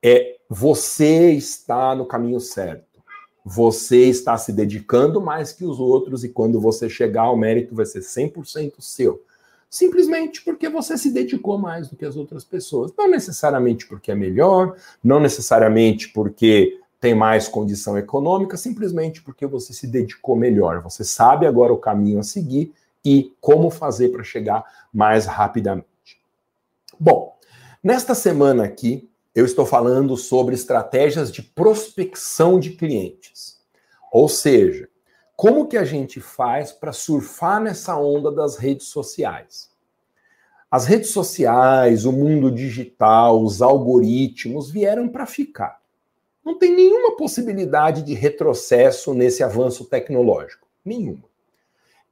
é 0.00 0.36
você 0.48 1.32
está 1.32 1.92
no 1.96 2.06
caminho 2.06 2.38
certo. 2.38 3.02
Você 3.44 4.04
está 4.04 4.38
se 4.38 4.52
dedicando 4.52 5.20
mais 5.20 5.52
que 5.52 5.64
os 5.64 5.80
outros 5.80 6.22
e 6.22 6.28
quando 6.28 6.60
você 6.60 6.88
chegar, 6.88 7.30
o 7.32 7.36
mérito 7.36 7.74
vai 7.74 7.84
ser 7.84 7.98
100% 7.98 8.74
seu. 8.78 9.24
Simplesmente 9.70 10.42
porque 10.42 10.68
você 10.68 10.96
se 10.96 11.10
dedicou 11.10 11.58
mais 11.58 11.88
do 11.88 11.96
que 11.96 12.04
as 12.04 12.16
outras 12.16 12.44
pessoas. 12.44 12.92
Não 12.96 13.08
necessariamente 13.08 13.86
porque 13.86 14.10
é 14.10 14.14
melhor, 14.14 14.76
não 15.04 15.20
necessariamente 15.20 16.08
porque 16.08 16.80
tem 17.00 17.14
mais 17.14 17.48
condição 17.48 17.96
econômica, 17.96 18.56
simplesmente 18.56 19.22
porque 19.22 19.46
você 19.46 19.72
se 19.72 19.86
dedicou 19.86 20.34
melhor. 20.34 20.82
Você 20.82 21.04
sabe 21.04 21.46
agora 21.46 21.72
o 21.72 21.78
caminho 21.78 22.18
a 22.18 22.24
seguir 22.24 22.72
e 23.04 23.32
como 23.40 23.70
fazer 23.70 24.08
para 24.08 24.24
chegar 24.24 24.64
mais 24.92 25.26
rapidamente. 25.26 25.86
Bom, 26.98 27.36
nesta 27.82 28.14
semana 28.14 28.64
aqui, 28.64 29.08
eu 29.34 29.44
estou 29.44 29.64
falando 29.64 30.16
sobre 30.16 30.54
estratégias 30.54 31.30
de 31.30 31.42
prospecção 31.42 32.58
de 32.58 32.70
clientes. 32.70 33.58
Ou 34.10 34.28
seja, 34.28 34.88
como 35.38 35.68
que 35.68 35.76
a 35.76 35.84
gente 35.84 36.20
faz 36.20 36.72
para 36.72 36.92
surfar 36.92 37.62
nessa 37.62 37.96
onda 37.96 38.28
das 38.28 38.56
redes 38.56 38.88
sociais? 38.88 39.70
As 40.68 40.84
redes 40.84 41.10
sociais, 41.10 42.04
o 42.04 42.10
mundo 42.10 42.50
digital, 42.50 43.40
os 43.40 43.62
algoritmos 43.62 44.68
vieram 44.68 45.08
para 45.08 45.26
ficar. 45.26 45.80
Não 46.44 46.58
tem 46.58 46.74
nenhuma 46.74 47.16
possibilidade 47.16 48.02
de 48.02 48.14
retrocesso 48.14 49.14
nesse 49.14 49.44
avanço 49.44 49.84
tecnológico. 49.84 50.66
Nenhuma. 50.84 51.22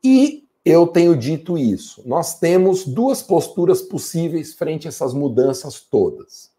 E 0.05 0.47
eu 0.65 0.87
tenho 0.87 1.17
dito 1.17 1.59
isso. 1.59 2.05
Nós 2.07 2.39
temos 2.39 2.87
duas 2.87 3.23
posturas 3.23 3.83
possíveis 3.83 4.55
frente 4.55 4.87
a 4.87 4.91
essas 4.91 5.13
mudanças 5.13 5.81
todas. 5.81 6.53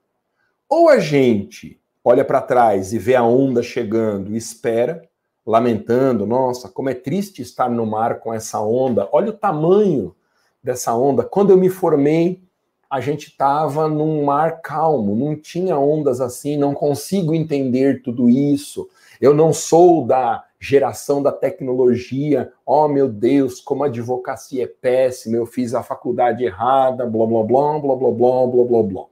Ou 0.67 0.89
a 0.89 0.99
gente 0.99 1.79
olha 2.03 2.25
para 2.25 2.41
trás 2.41 2.91
e 2.91 2.99
vê 2.99 3.15
a 3.15 3.23
onda 3.23 3.63
chegando 3.63 4.33
e 4.33 4.37
espera, 4.37 5.07
lamentando, 5.47 6.25
nossa, 6.25 6.67
como 6.67 6.89
é 6.89 6.93
triste 6.93 7.41
estar 7.41 7.69
no 7.69 7.85
mar 7.85 8.19
com 8.19 8.33
essa 8.33 8.59
onda. 8.59 9.07
Olha 9.13 9.29
o 9.29 9.33
tamanho 9.33 10.13
dessa 10.61 10.93
onda. 10.93 11.23
Quando 11.23 11.51
eu 11.51 11.57
me 11.57 11.69
formei, 11.69 12.43
a 12.89 12.99
gente 12.99 13.29
estava 13.29 13.87
num 13.87 14.25
mar 14.25 14.61
calmo, 14.61 15.15
não 15.15 15.37
tinha 15.37 15.79
ondas 15.79 16.19
assim, 16.19 16.57
não 16.57 16.73
consigo 16.73 17.33
entender 17.33 18.01
tudo 18.03 18.29
isso. 18.29 18.89
Eu 19.21 19.33
não 19.33 19.53
sou 19.53 20.05
da 20.05 20.43
geração 20.59 21.23
da 21.23 21.31
tecnologia. 21.31 22.51
Oh, 22.65 22.89
meu 22.89 23.07
Deus, 23.07 23.61
como 23.61 23.85
a 23.85 23.87
advocacia 23.87 24.65
é 24.65 24.67
péssima, 24.67 25.37
eu 25.37 25.45
fiz 25.45 25.73
a 25.73 25.81
faculdade 25.81 26.43
errada, 26.43 27.05
blá 27.05 27.25
blá 27.25 27.43
blá, 27.43 27.79
blá 27.79 27.95
blá 27.95 28.11
blá, 28.11 28.47
blá 28.47 28.63
blá 28.65 28.83
blá. 28.83 29.05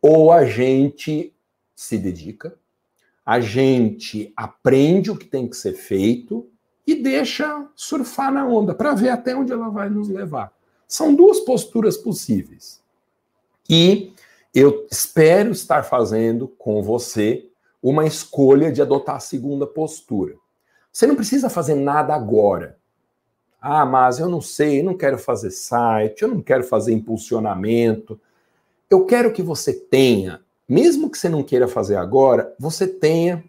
Ou 0.00 0.30
a 0.30 0.44
gente 0.44 1.34
se 1.74 1.98
dedica, 1.98 2.56
a 3.24 3.40
gente 3.40 4.32
aprende 4.36 5.10
o 5.10 5.16
que 5.16 5.24
tem 5.24 5.48
que 5.48 5.56
ser 5.56 5.72
feito 5.72 6.46
e 6.86 6.94
deixa 6.94 7.66
surfar 7.74 8.32
na 8.32 8.46
onda 8.46 8.74
para 8.74 8.94
ver 8.94 9.08
até 9.08 9.34
onde 9.34 9.52
ela 9.52 9.70
vai 9.70 9.88
nos 9.88 10.08
levar. 10.08 10.52
São 10.86 11.14
duas 11.14 11.40
posturas 11.40 11.96
possíveis. 11.96 12.82
E 13.68 14.12
eu 14.54 14.86
espero 14.90 15.50
estar 15.50 15.82
fazendo 15.82 16.46
com 16.46 16.82
você 16.82 17.48
uma 17.82 18.06
escolha 18.06 18.70
de 18.70 18.82
adotar 18.82 19.16
a 19.16 19.20
segunda 19.20 19.66
postura. 19.66 20.36
Você 20.92 21.06
não 21.06 21.16
precisa 21.16 21.50
fazer 21.50 21.74
nada 21.74 22.14
agora. 22.14 22.78
Ah, 23.60 23.86
mas 23.86 24.18
eu 24.18 24.28
não 24.28 24.40
sei, 24.40 24.80
eu 24.80 24.84
não 24.84 24.96
quero 24.96 25.18
fazer 25.18 25.50
site, 25.50 26.22
eu 26.22 26.28
não 26.28 26.42
quero 26.42 26.62
fazer 26.62 26.92
impulsionamento. 26.92 28.20
Eu 28.90 29.06
quero 29.06 29.32
que 29.32 29.42
você 29.42 29.72
tenha, 29.72 30.40
mesmo 30.68 31.03
que 31.14 31.18
você 31.18 31.28
não 31.28 31.44
queira 31.44 31.68
fazer 31.68 31.94
agora, 31.94 32.52
você 32.58 32.88
tenha 32.88 33.44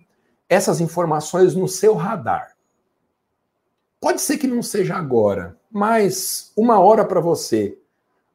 essas 0.47 0.79
informações 0.79 1.55
no 1.55 1.67
seu 1.67 1.95
radar. 1.95 2.55
Pode 3.99 4.21
ser 4.21 4.37
que 4.37 4.45
não 4.45 4.61
seja 4.61 4.95
agora, 4.95 5.57
mas 5.71 6.53
uma 6.55 6.79
hora 6.79 7.03
para 7.03 7.19
você 7.19 7.75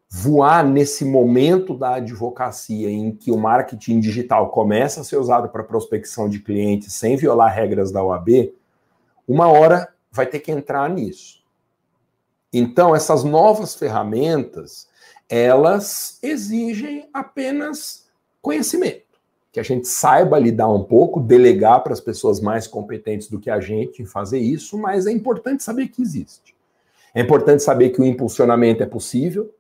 voar 0.09 0.65
nesse 0.65 1.05
momento 1.05 1.79
da 1.79 1.95
advocacia 1.95 2.91
em 2.91 3.13
que 3.13 3.31
o 3.31 3.39
marketing 3.39 4.01
digital 4.01 4.51
começa 4.51 5.01
a 5.01 5.05
ser 5.05 5.17
usado 5.17 5.49
para 5.49 5.63
prospecção 5.63 6.29
de 6.29 6.41
clientes 6.41 6.93
sem 6.93 7.17
violar 7.17 7.55
regras 7.55 7.93
da 7.93 8.03
OAB, 8.03 8.53
uma 9.29 9.47
hora 9.47 9.95
vai 10.11 10.27
ter 10.27 10.41
que 10.41 10.51
entrar 10.51 10.91
nisso. 10.91 11.45
Então, 12.53 12.97
essas 12.97 13.23
novas 13.23 13.77
ferramentas, 13.77 14.89
elas 15.29 16.19
exigem 16.21 17.09
apenas 17.15 18.09
conhecimento 18.43 19.10
que 19.53 19.59
a 19.59 19.63
gente 19.63 19.89
saiba 19.89 20.39
lidar 20.39 20.69
um 20.69 20.85
pouco, 20.85 21.21
delegar 21.21 21.83
para 21.83 21.93
as 21.93 22.01
pessoas 22.01 22.41
mais 22.41 22.67
competentes 22.67 23.29
do 23.29 23.41
que 23.41 23.51
a 23.51 23.61
gente 23.61 24.03
em 24.03 24.07
fazer 24.07 24.39
isso, 24.39 24.79
mas 24.79 25.07
é 25.07 25.13
importante 25.13 25.63
saber 25.63 25.89
que 25.89 26.03
existe. 26.03 26.55
É 27.13 27.21
importante 27.21 27.63
saber 27.63 27.91
que 27.91 28.01
o 28.01 28.05
impulsionamento 28.05 28.83
é 28.83 28.87
possível, 28.87 29.53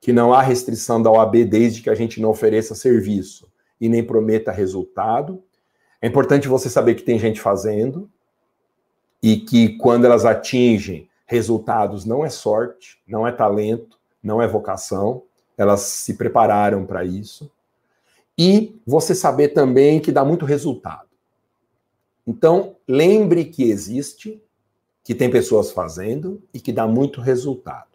que 0.00 0.12
não 0.12 0.32
há 0.32 0.40
restrição 0.40 1.02
da 1.02 1.10
OAB 1.10 1.44
desde 1.44 1.82
que 1.82 1.90
a 1.90 1.94
gente 1.94 2.20
não 2.20 2.30
ofereça 2.30 2.74
serviço 2.74 3.46
e 3.78 3.88
nem 3.88 4.02
prometa 4.02 4.50
resultado. 4.50 5.42
É 6.00 6.06
importante 6.06 6.48
você 6.48 6.70
saber 6.70 6.94
que 6.94 7.02
tem 7.02 7.18
gente 7.18 7.40
fazendo. 7.40 8.08
e 9.22 9.36
que 9.36 9.76
quando 9.76 10.06
elas 10.06 10.24
atingem 10.24 11.08
resultados 11.26 12.04
não 12.04 12.24
é 12.24 12.30
sorte, 12.30 12.98
não 13.06 13.26
é 13.26 13.32
talento, 13.32 13.98
não 14.22 14.40
é 14.40 14.46
vocação, 14.46 15.22
elas 15.56 15.80
se 15.80 16.14
prepararam 16.14 16.86
para 16.86 17.04
isso. 17.04 17.50
E 18.42 18.80
você 18.86 19.14
saber 19.14 19.48
também 19.48 20.00
que 20.00 20.10
dá 20.10 20.24
muito 20.24 20.46
resultado. 20.46 21.06
Então, 22.26 22.74
lembre 22.88 23.44
que 23.44 23.64
existe, 23.64 24.42
que 25.04 25.14
tem 25.14 25.30
pessoas 25.30 25.72
fazendo 25.72 26.42
e 26.54 26.58
que 26.58 26.72
dá 26.72 26.86
muito 26.86 27.20
resultado. 27.20 27.90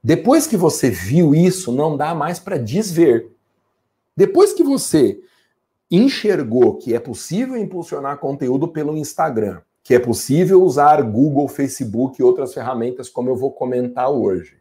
Depois 0.00 0.46
que 0.46 0.56
você 0.56 0.88
viu 0.88 1.34
isso, 1.34 1.72
não 1.72 1.96
dá 1.96 2.14
mais 2.14 2.38
para 2.38 2.58
desver. 2.58 3.32
Depois 4.16 4.52
que 4.52 4.62
você 4.62 5.20
enxergou 5.90 6.76
que 6.76 6.94
é 6.94 7.00
possível 7.00 7.56
impulsionar 7.56 8.18
conteúdo 8.18 8.68
pelo 8.68 8.96
Instagram, 8.96 9.62
que 9.82 9.94
é 9.96 9.98
possível 9.98 10.62
usar 10.62 11.02
Google, 11.02 11.48
Facebook 11.48 12.20
e 12.20 12.24
outras 12.24 12.54
ferramentas, 12.54 13.08
como 13.08 13.30
eu 13.30 13.34
vou 13.34 13.50
comentar 13.50 14.08
hoje. 14.08 14.58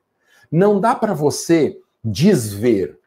Não 0.51 0.79
dá 0.79 0.95
para 0.95 1.13
você 1.13 1.79
desver. 2.03 2.97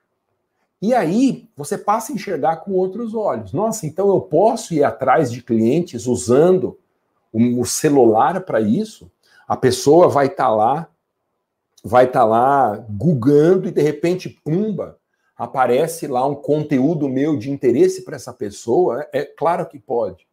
E 0.81 0.93
aí 0.93 1.49
você 1.57 1.79
passa 1.79 2.13
a 2.13 2.15
enxergar 2.15 2.57
com 2.57 2.73
outros 2.73 3.15
olhos. 3.15 3.53
Nossa, 3.53 3.87
então 3.87 4.09
eu 4.09 4.21
posso 4.21 4.75
ir 4.75 4.85
atrás 4.85 5.31
de 5.33 5.43
clientes 5.43 6.07
usando 6.07 6.79
o 7.33 7.65
celular 7.65 8.41
para 8.43 8.61
isso? 8.61 9.11
A 9.47 9.57
pessoa 9.57 10.09
vai 10.09 10.27
estar 10.27 10.45
tá 10.45 10.51
lá, 10.51 10.89
vai 11.83 12.05
estar 12.05 12.21
tá 12.21 12.27
lá 12.27 12.77
googando 12.89 13.69
e 13.69 13.73
de 13.73 13.83
repente, 13.83 14.29
pumba, 14.29 14.99
aparece 15.37 16.07
lá 16.07 16.27
um 16.27 16.35
conteúdo 16.35 17.09
meu 17.09 17.37
de 17.37 17.51
interesse 17.51 18.03
para 18.03 18.17
essa 18.17 18.33
pessoa? 18.33 19.07
É 19.13 19.25
claro 19.25 19.67
que 19.67 19.79
pode. 19.79 20.27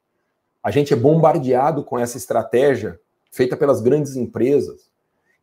A 0.63 0.69
gente 0.69 0.93
é 0.93 0.95
bombardeado 0.95 1.83
com 1.83 1.97
essa 1.97 2.17
estratégia 2.17 2.99
feita 3.31 3.57
pelas 3.57 3.81
grandes 3.81 4.15
empresas. 4.15 4.91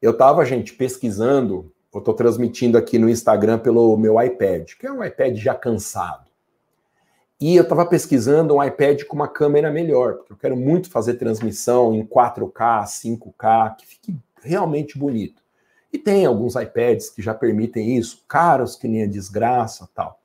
Eu 0.01 0.13
estava, 0.13 0.45
gente, 0.45 0.75
pesquisando, 0.75 1.73
eu 1.99 2.01
estou 2.01 2.15
transmitindo 2.15 2.79
aqui 2.79 2.99
no 2.99 3.09
Instagram 3.09 3.59
pelo 3.59 3.97
meu 3.97 4.23
iPad, 4.23 4.73
que 4.79 4.87
é 4.87 4.93
um 4.93 5.05
iPad 5.05 5.37
já 5.37 5.55
cansado. 5.55 6.29
E 7.41 7.55
eu 7.55 7.63
estava 7.63 7.87
pesquisando 7.87 8.55
um 8.55 8.65
iPad 8.65 9.05
com 9.05 9.15
uma 9.15 9.29
câmera 9.29 9.71
melhor, 9.71 10.15
porque 10.15 10.33
eu 10.33 10.37
quero 10.37 10.57
muito 10.57 10.91
fazer 10.91 11.15
transmissão 11.15 11.95
em 11.95 12.05
4K, 12.05 12.85
5K, 12.85 13.77
que 13.77 13.87
fique 13.87 14.17
realmente 14.43 14.99
bonito. 14.99 15.43
E 15.93 15.99
tem 15.99 16.27
alguns 16.27 16.57
iPads 16.57 17.11
que 17.11 17.23
já 17.23 17.33
permitem 17.33 17.97
isso, 17.97 18.25
caros 18.29 18.77
que 18.77 18.89
nem 18.89 19.05
a 19.05 19.07
desgraça 19.07 19.89
tal. 19.95 20.21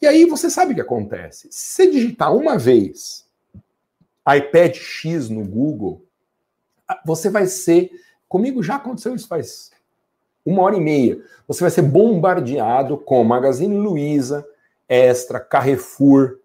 E 0.00 0.06
aí 0.06 0.24
você 0.24 0.48
sabe 0.48 0.72
o 0.72 0.74
que 0.74 0.80
acontece. 0.80 1.48
Se 1.50 1.74
você 1.74 1.90
digitar 1.90 2.34
uma 2.34 2.56
vez 2.58 3.26
iPad 4.26 4.74
X 4.74 5.28
no 5.28 5.44
Google, 5.44 6.04
você 7.04 7.28
vai 7.28 7.46
ser. 7.46 7.90
Comigo 8.28 8.62
já 8.62 8.76
aconteceu 8.76 9.14
isso 9.14 9.28
faz 9.28 9.71
uma 10.44 10.62
hora 10.62 10.76
e 10.76 10.80
meia. 10.80 11.18
Você 11.46 11.62
vai 11.62 11.70
ser 11.70 11.82
bombardeado 11.82 12.96
com 12.98 13.22
Magazine 13.24 13.76
Luiza, 13.76 14.46
Extra, 14.88 15.40
Carrefour, 15.40 16.38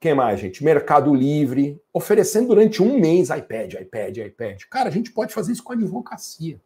quem 0.00 0.14
mais, 0.14 0.40
gente? 0.40 0.64
Mercado 0.64 1.14
Livre, 1.14 1.80
oferecendo 1.92 2.48
durante 2.48 2.82
um 2.82 2.98
mês 2.98 3.30
iPad, 3.30 3.74
iPad, 3.74 4.16
iPad. 4.16 4.62
Cara, 4.68 4.88
a 4.88 4.92
gente 4.92 5.12
pode 5.12 5.32
fazer 5.32 5.52
isso 5.52 5.62
com 5.62 5.72
advocacia, 5.72 6.60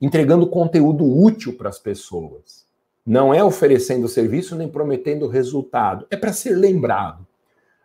entregando 0.00 0.46
conteúdo 0.46 1.04
útil 1.04 1.52
para 1.52 1.68
as 1.68 1.78
pessoas. 1.78 2.64
Não 3.04 3.34
é 3.34 3.44
oferecendo 3.44 4.08
serviço 4.08 4.56
nem 4.56 4.68
prometendo 4.68 5.28
resultado. 5.28 6.06
É 6.10 6.16
para 6.16 6.32
ser 6.32 6.56
lembrado 6.56 7.26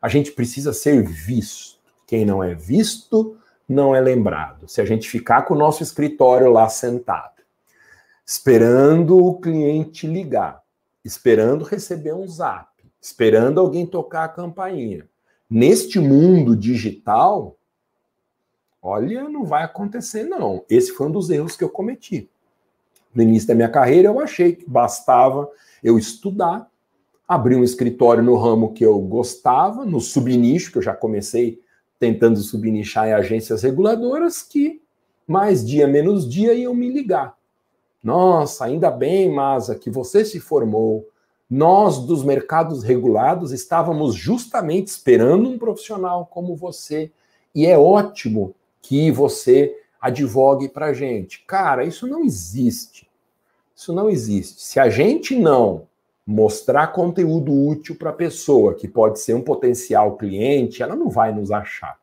a 0.02 0.08
gente 0.08 0.32
precisa 0.32 0.74
ser 0.74 1.04
visto. 1.04 1.78
Quem 2.06 2.26
não 2.26 2.44
é 2.44 2.54
visto 2.54 3.38
não 3.68 3.96
é 3.96 4.00
lembrado. 4.00 4.68
Se 4.68 4.80
a 4.80 4.86
gente 4.86 5.10
ficar 5.10 5.42
com 5.44 5.54
o 5.54 5.58
nosso 5.58 5.84
escritório 5.84 6.50
lá 6.50 6.70
sentado, 6.70 7.37
esperando 8.28 9.18
o 9.18 9.40
cliente 9.40 10.06
ligar, 10.06 10.62
esperando 11.04 11.64
receber 11.64 12.14
um 12.14 12.28
zap, 12.28 12.68
esperando 13.02 13.62
alguém 13.62 13.86
tocar 13.86 14.26
a 14.26 14.30
campainha, 14.30 15.08
neste 15.50 15.98
mundo 15.98 16.54
digital, 16.54 17.58
olha, 18.82 19.30
não 19.30 19.46
vai 19.46 19.64
acontecer 19.64 20.26
não. 20.26 20.66
Esse 20.70 20.92
foi 20.92 21.08
um 21.08 21.12
dos 21.12 21.30
erros 21.30 21.56
que 21.56 21.64
eu 21.64 21.70
cometi. 21.70 22.30
No 23.16 23.24
início 23.24 23.48
da 23.48 23.56
minha 23.56 23.70
carreira, 23.70 24.10
eu 24.10 24.20
achei 24.20 24.58
que 24.58 24.70
bastava 24.70 25.50
eu 25.82 25.98
estudar, 25.98 26.70
abri 27.26 27.56
um 27.56 27.64
escritório 27.64 28.22
no 28.22 28.36
ramo 28.36 28.74
que 28.74 28.86
eu 28.86 29.00
gostava, 29.00 29.86
no 29.86 30.02
subnicho, 30.02 30.74
que 30.74 30.80
eu 30.80 30.82
já 30.82 30.94
comecei 30.94 31.62
tentando 31.98 32.38
subnichar 32.40 33.08
em 33.08 33.14
agências 33.14 33.64
reguladoras, 33.64 34.42
que 34.42 34.82
mais 35.26 35.66
dia 35.66 35.88
menos 35.88 36.30
dia 36.30 36.54
iam 36.54 36.74
me 36.74 36.92
ligar. 36.92 37.38
Nossa, 38.04 38.66
ainda 38.66 38.92
bem, 38.92 39.30
Masa, 39.34 39.76
que 39.76 39.90
você 39.90 40.24
se 40.24 40.40
formou. 40.40 41.08
Nós, 41.50 42.00
dos 42.00 42.24
mercados 42.24 42.84
regulados, 42.84 43.52
estávamos 43.52 44.16
justamente 44.16 44.88
esperando 44.88 45.50
um 45.50 45.58
profissional 45.58 46.26
como 46.26 46.56
você. 46.56 47.12
E 47.56 47.66
é 47.66 47.78
ótimo 47.78 48.54
que 48.82 49.12
você 49.12 49.76
advogue 50.00 50.70
para 50.70 50.88
a 50.88 50.94
gente. 50.94 51.44
Cara, 51.46 51.84
isso 51.84 52.08
não 52.08 52.24
existe. 52.24 53.10
Isso 53.76 53.94
não 53.94 54.10
existe. 54.10 54.62
Se 54.62 54.80
a 54.80 54.90
gente 54.90 55.36
não 55.36 55.88
mostrar 56.26 56.88
conteúdo 56.88 57.54
útil 57.54 57.96
para 57.96 58.10
a 58.10 58.14
pessoa, 58.14 58.74
que 58.76 58.88
pode 58.88 59.20
ser 59.20 59.34
um 59.34 59.42
potencial 59.42 60.18
cliente, 60.18 60.84
ela 60.84 60.96
não 60.96 61.10
vai 61.10 61.34
nos 61.34 61.52
achar. 61.52 61.98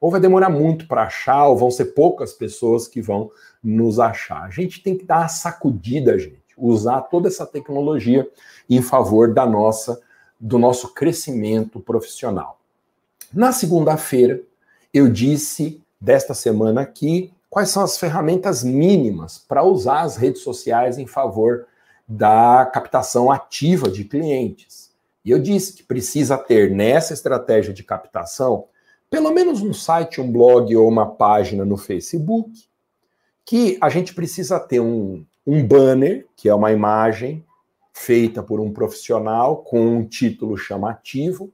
Ou 0.00 0.10
vai 0.10 0.20
demorar 0.20 0.50
muito 0.50 0.86
para 0.86 1.04
achar, 1.04 1.46
ou 1.46 1.56
vão 1.56 1.70
ser 1.70 1.86
poucas 1.86 2.32
pessoas 2.32 2.86
que 2.86 3.00
vão 3.00 3.30
nos 3.62 3.98
achar. 3.98 4.42
A 4.42 4.50
gente 4.50 4.82
tem 4.82 4.96
que 4.96 5.04
dar 5.04 5.24
a 5.24 5.28
sacudida, 5.28 6.18
gente, 6.18 6.42
usar 6.56 7.02
toda 7.02 7.28
essa 7.28 7.46
tecnologia 7.46 8.28
em 8.68 8.82
favor 8.82 9.32
da 9.32 9.46
nossa 9.46 10.00
do 10.38 10.58
nosso 10.58 10.92
crescimento 10.92 11.80
profissional. 11.80 12.60
Na 13.32 13.52
segunda-feira, 13.52 14.40
eu 14.92 15.08
disse 15.08 15.82
desta 16.00 16.34
semana 16.34 16.82
aqui 16.82 17.32
quais 17.48 17.70
são 17.70 17.82
as 17.82 17.98
ferramentas 17.98 18.62
mínimas 18.62 19.38
para 19.38 19.64
usar 19.64 20.02
as 20.02 20.16
redes 20.16 20.42
sociais 20.42 20.98
em 20.98 21.06
favor 21.06 21.66
da 22.06 22.66
captação 22.66 23.30
ativa 23.30 23.90
de 23.90 24.04
clientes. 24.04 24.90
E 25.24 25.30
eu 25.30 25.38
disse 25.38 25.72
que 25.72 25.82
precisa 25.82 26.38
ter 26.38 26.70
nessa 26.70 27.12
estratégia 27.12 27.72
de 27.72 27.82
captação 27.82 28.66
pelo 29.10 29.30
menos 29.30 29.62
um 29.62 29.72
site, 29.72 30.20
um 30.20 30.30
blog 30.30 30.74
ou 30.76 30.88
uma 30.88 31.06
página 31.06 31.64
no 31.64 31.76
Facebook, 31.76 32.50
que 33.44 33.78
a 33.80 33.88
gente 33.88 34.14
precisa 34.14 34.58
ter 34.58 34.80
um, 34.80 35.24
um 35.46 35.66
banner, 35.66 36.26
que 36.34 36.48
é 36.48 36.54
uma 36.54 36.72
imagem 36.72 37.44
feita 37.92 38.42
por 38.42 38.60
um 38.60 38.72
profissional 38.72 39.58
com 39.58 39.80
um 39.80 40.04
título 40.04 40.56
chamativo. 40.56 41.52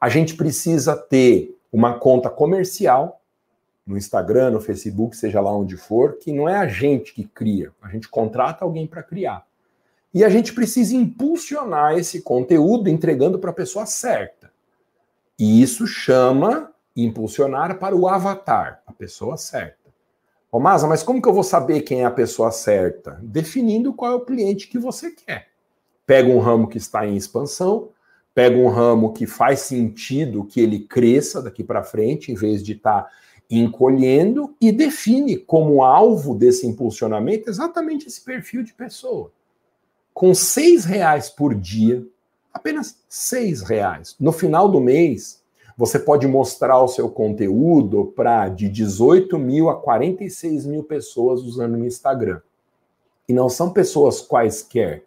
A 0.00 0.08
gente 0.08 0.36
precisa 0.36 0.94
ter 0.96 1.58
uma 1.72 1.98
conta 1.98 2.28
comercial 2.28 3.20
no 3.86 3.96
Instagram, 3.96 4.50
no 4.50 4.60
Facebook, 4.60 5.16
seja 5.16 5.40
lá 5.40 5.52
onde 5.52 5.76
for, 5.76 6.18
que 6.18 6.32
não 6.32 6.48
é 6.48 6.56
a 6.56 6.68
gente 6.68 7.12
que 7.12 7.24
cria, 7.24 7.72
a 7.82 7.88
gente 7.88 8.08
contrata 8.08 8.64
alguém 8.64 8.86
para 8.86 9.02
criar. 9.02 9.44
E 10.14 10.22
a 10.22 10.28
gente 10.28 10.52
precisa 10.52 10.94
impulsionar 10.94 11.96
esse 11.96 12.20
conteúdo 12.20 12.88
entregando 12.88 13.38
para 13.38 13.50
a 13.50 13.54
pessoa 13.54 13.86
certa. 13.86 14.52
E 15.38 15.62
isso 15.62 15.86
chama 15.86 16.71
impulsionar 16.96 17.78
para 17.78 17.96
o 17.96 18.08
avatar, 18.08 18.82
a 18.86 18.92
pessoa 18.92 19.36
certa. 19.36 19.90
Ô, 20.50 20.60
Masa, 20.60 20.86
mas 20.86 21.02
como 21.02 21.20
que 21.20 21.28
eu 21.28 21.32
vou 21.32 21.42
saber 21.42 21.80
quem 21.82 22.02
é 22.02 22.04
a 22.04 22.10
pessoa 22.10 22.50
certa? 22.50 23.18
Definindo 23.22 23.92
qual 23.92 24.12
é 24.12 24.14
o 24.14 24.24
cliente 24.24 24.68
que 24.68 24.78
você 24.78 25.10
quer. 25.10 25.48
Pega 26.06 26.28
um 26.28 26.38
ramo 26.38 26.68
que 26.68 26.76
está 26.76 27.06
em 27.06 27.16
expansão, 27.16 27.88
pega 28.34 28.56
um 28.56 28.68
ramo 28.68 29.12
que 29.12 29.26
faz 29.26 29.60
sentido 29.60 30.44
que 30.44 30.60
ele 30.60 30.80
cresça 30.80 31.40
daqui 31.40 31.64
para 31.64 31.82
frente, 31.82 32.30
em 32.30 32.34
vez 32.34 32.62
de 32.62 32.72
estar 32.72 33.02
tá 33.02 33.10
encolhendo, 33.50 34.54
e 34.60 34.70
define 34.70 35.36
como 35.36 35.82
alvo 35.82 36.34
desse 36.34 36.66
impulsionamento 36.66 37.48
exatamente 37.48 38.08
esse 38.08 38.20
perfil 38.20 38.62
de 38.62 38.74
pessoa 38.74 39.32
com 40.12 40.34
seis 40.34 40.84
reais 40.84 41.30
por 41.30 41.54
dia, 41.54 42.04
apenas 42.52 43.02
seis 43.08 43.62
reais. 43.62 44.14
No 44.20 44.32
final 44.32 44.68
do 44.68 44.80
mês, 44.80 45.41
você 45.82 45.98
pode 45.98 46.28
mostrar 46.28 46.80
o 46.80 46.86
seu 46.86 47.10
conteúdo 47.10 48.12
para 48.14 48.48
de 48.48 48.68
18 48.68 49.36
mil 49.36 49.68
a 49.68 49.74
46 49.74 50.64
mil 50.64 50.84
pessoas 50.84 51.42
usando 51.42 51.74
o 51.74 51.84
Instagram. 51.84 52.40
E 53.28 53.32
não 53.32 53.48
são 53.48 53.72
pessoas 53.72 54.20
quaisquer. 54.20 55.02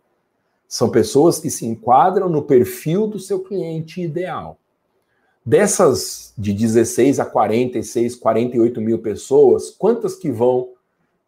São 0.68 0.90
pessoas 0.90 1.40
que 1.40 1.50
se 1.50 1.66
enquadram 1.66 2.28
no 2.28 2.42
perfil 2.42 3.08
do 3.08 3.18
seu 3.18 3.40
cliente 3.40 4.02
ideal. 4.02 4.58
Dessas 5.46 6.34
de 6.38 6.52
16 6.52 7.22
a 7.22 7.26
46, 7.26 8.18
48 8.18 8.82
mil 8.82 9.00
pessoas, 9.00 9.70
quantas 9.70 10.16
que 10.16 10.30
vão 10.30 10.72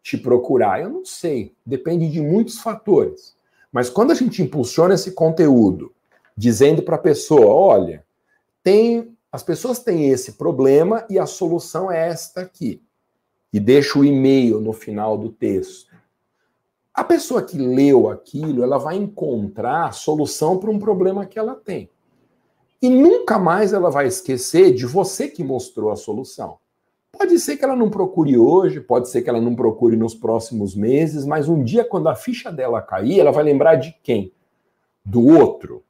te 0.02 0.18
procurar? 0.18 0.82
Eu 0.82 0.90
não 0.90 1.06
sei. 1.06 1.54
Depende 1.64 2.10
de 2.10 2.20
muitos 2.20 2.58
fatores. 2.58 3.34
Mas 3.72 3.88
quando 3.88 4.10
a 4.10 4.14
gente 4.14 4.42
impulsiona 4.42 4.92
esse 4.92 5.12
conteúdo, 5.12 5.90
dizendo 6.36 6.82
para 6.82 6.96
a 6.96 6.98
pessoa: 7.00 7.46
olha, 7.46 8.04
tem 8.62 9.16
as 9.30 9.42
pessoas 9.42 9.78
têm 9.78 10.08
esse 10.08 10.32
problema 10.32 11.04
e 11.10 11.18
a 11.18 11.26
solução 11.26 11.90
é 11.90 12.08
esta 12.08 12.40
aqui. 12.40 12.82
E 13.52 13.60
deixo 13.60 14.00
o 14.00 14.04
e-mail 14.04 14.60
no 14.60 14.72
final 14.72 15.18
do 15.18 15.30
texto. 15.30 15.88
A 16.94 17.04
pessoa 17.04 17.42
que 17.42 17.56
leu 17.56 18.08
aquilo, 18.08 18.62
ela 18.62 18.78
vai 18.78 18.96
encontrar 18.96 19.92
solução 19.92 20.58
para 20.58 20.70
um 20.70 20.78
problema 20.78 21.26
que 21.26 21.38
ela 21.38 21.54
tem. 21.54 21.90
E 22.80 22.88
nunca 22.88 23.38
mais 23.38 23.72
ela 23.72 23.90
vai 23.90 24.06
esquecer 24.06 24.72
de 24.72 24.86
você 24.86 25.28
que 25.28 25.44
mostrou 25.44 25.90
a 25.90 25.96
solução. 25.96 26.58
Pode 27.12 27.38
ser 27.40 27.56
que 27.56 27.64
ela 27.64 27.76
não 27.76 27.90
procure 27.90 28.38
hoje, 28.38 28.80
pode 28.80 29.08
ser 29.08 29.22
que 29.22 29.30
ela 29.30 29.40
não 29.40 29.54
procure 29.54 29.96
nos 29.96 30.14
próximos 30.14 30.74
meses, 30.74 31.24
mas 31.24 31.48
um 31.48 31.62
dia, 31.62 31.84
quando 31.84 32.08
a 32.08 32.14
ficha 32.14 32.50
dela 32.52 32.80
cair, 32.80 33.18
ela 33.18 33.32
vai 33.32 33.44
lembrar 33.44 33.76
de 33.76 33.94
quem? 34.02 34.32
Do 35.04 35.26
outro. 35.26 35.82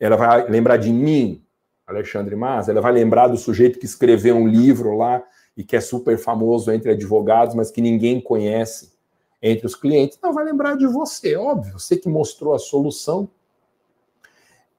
Ela 0.00 0.16
vai 0.16 0.48
lembrar 0.48 0.76
de 0.76 0.92
mim, 0.92 1.42
Alexandre 1.86 2.34
Mas, 2.34 2.68
ela 2.68 2.80
vai 2.80 2.92
lembrar 2.92 3.28
do 3.28 3.36
sujeito 3.36 3.78
que 3.78 3.86
escreveu 3.86 4.36
um 4.36 4.48
livro 4.48 4.96
lá 4.96 5.22
e 5.56 5.62
que 5.62 5.76
é 5.76 5.80
super 5.80 6.18
famoso 6.18 6.70
entre 6.72 6.90
advogados, 6.90 7.54
mas 7.54 7.70
que 7.70 7.80
ninguém 7.80 8.20
conhece 8.20 8.92
entre 9.40 9.66
os 9.66 9.74
clientes. 9.74 10.18
Não, 10.22 10.32
vai 10.32 10.44
lembrar 10.44 10.76
de 10.76 10.86
você, 10.86 11.36
óbvio, 11.36 11.78
você 11.78 11.96
que 11.96 12.08
mostrou 12.08 12.54
a 12.54 12.58
solução. 12.58 13.28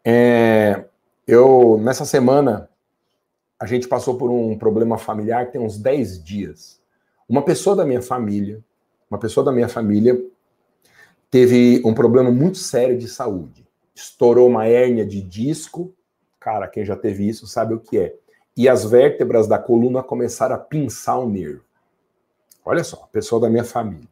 É, 0.03 0.85
eu, 1.25 1.77
nessa 1.81 2.05
semana, 2.05 2.69
a 3.59 3.65
gente 3.65 3.87
passou 3.87 4.17
por 4.17 4.29
um 4.29 4.57
problema 4.57 4.97
familiar 4.97 5.49
tem 5.49 5.61
uns 5.61 5.77
10 5.77 6.23
dias. 6.23 6.79
Uma 7.27 7.41
pessoa 7.41 7.75
da 7.75 7.85
minha 7.85 8.01
família, 8.01 8.63
uma 9.09 9.19
pessoa 9.19 9.43
da 9.43 9.51
minha 9.51 9.67
família 9.67 10.19
teve 11.31 11.81
um 11.83 11.93
problema 11.93 12.31
muito 12.31 12.57
sério 12.57 12.97
de 12.97 13.07
saúde. 13.07 13.67
Estourou 13.95 14.47
uma 14.47 14.65
hérnia 14.67 15.05
de 15.05 15.21
disco 15.21 15.93
Cara, 16.47 16.65
quem 16.65 16.85
já 16.85 16.95
teve 16.95 17.27
isso 17.27 17.45
sabe 17.45 17.73
o 17.73 17.79
que 17.81 17.99
é. 17.99 18.15
E 18.55 18.69
as 18.69 18.85
vértebras 18.85 19.49
da 19.49 19.59
coluna 19.59 20.01
começaram 20.01 20.55
a 20.55 20.57
pinçar 20.57 21.19
o 21.19 21.29
nervo. 21.29 21.61
Olha 22.63 22.85
só, 22.85 23.05
pessoa 23.11 23.41
da 23.41 23.49
minha 23.49 23.65
família. 23.65 24.07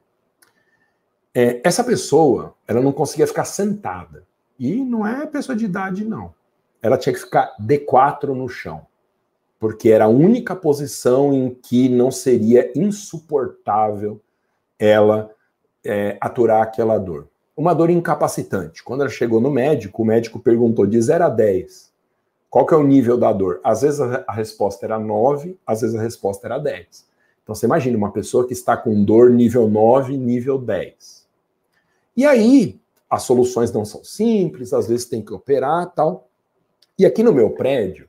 É, 1.34 1.62
essa 1.64 1.82
pessoa, 1.82 2.54
ela 2.68 2.82
não 2.82 2.92
conseguia 2.92 3.26
ficar 3.26 3.46
sentada. 3.46 4.26
E 4.60 4.76
não 4.84 5.08
é 5.08 5.26
pessoa 5.26 5.56
de 5.56 5.64
idade, 5.64 6.04
não. 6.04 6.34
Ela 6.82 6.98
tinha 6.98 7.14
que 7.14 7.22
ficar 7.22 7.56
D4 7.58 8.34
no 8.34 8.50
chão. 8.50 8.86
Porque 9.58 9.90
era 9.90 10.04
a 10.04 10.10
única 10.10 10.58
posição 10.58 11.34
em 11.34 11.52
que 11.52 11.88
não 11.88 12.12
seria 12.12 12.70
insuportável 12.78 14.20
ela 14.78 15.32
é, 15.86 16.18
aturar 16.20 16.64
aquela 16.64 16.98
dor. 16.98 17.30
Uma 17.56 17.74
dor 17.74 17.90
incapacitante. 17.90 18.84
Quando 18.84 19.04
ela 19.04 19.10
chegou 19.10 19.40
no 19.40 19.50
médico, 19.50 20.04
o 20.04 20.06
médico 20.06 20.38
perguntou 20.38 20.86
de 20.86 21.02
0 21.02 21.24
a 21.24 21.30
10 21.30 21.95
qual 22.50 22.66
que 22.66 22.74
é 22.74 22.78
o 22.78 22.84
nível 22.84 23.18
da 23.18 23.34
dor? 23.34 23.60
Às 23.64 23.82
vezes 23.82 24.00
a 24.00 24.32
resposta 24.32 24.86
era 24.86 24.98
9, 24.98 25.58
às 25.66 25.82
vezes 25.82 25.96
a 25.96 26.02
resposta 26.02 26.48
era 26.48 26.58
10. 26.58 27.06
Então 27.44 27.54
você 27.54 27.66
imagina 27.66 27.98
uma 27.98 28.12
pessoa 28.12 28.48
que 28.48 28.54
está 28.54 28.76
com 28.76 29.04
dor 29.04 29.30
nível 29.30 29.70
9, 29.70 30.18
nível 30.18 30.58
10. 30.58 31.26
E 32.18 32.26
aí, 32.26 32.80
as 33.10 33.24
soluções 33.24 33.72
não 33.72 33.86
são 33.86 34.04
simples, 34.04 34.74
às 34.74 34.88
vezes 34.88 35.06
tem 35.06 35.22
que 35.22 35.34
operar 35.34 35.92
tal. 35.94 36.28
E 36.98 37.06
aqui 37.06 37.22
no 37.22 37.34
meu 37.34 37.52
prédio, 37.52 38.08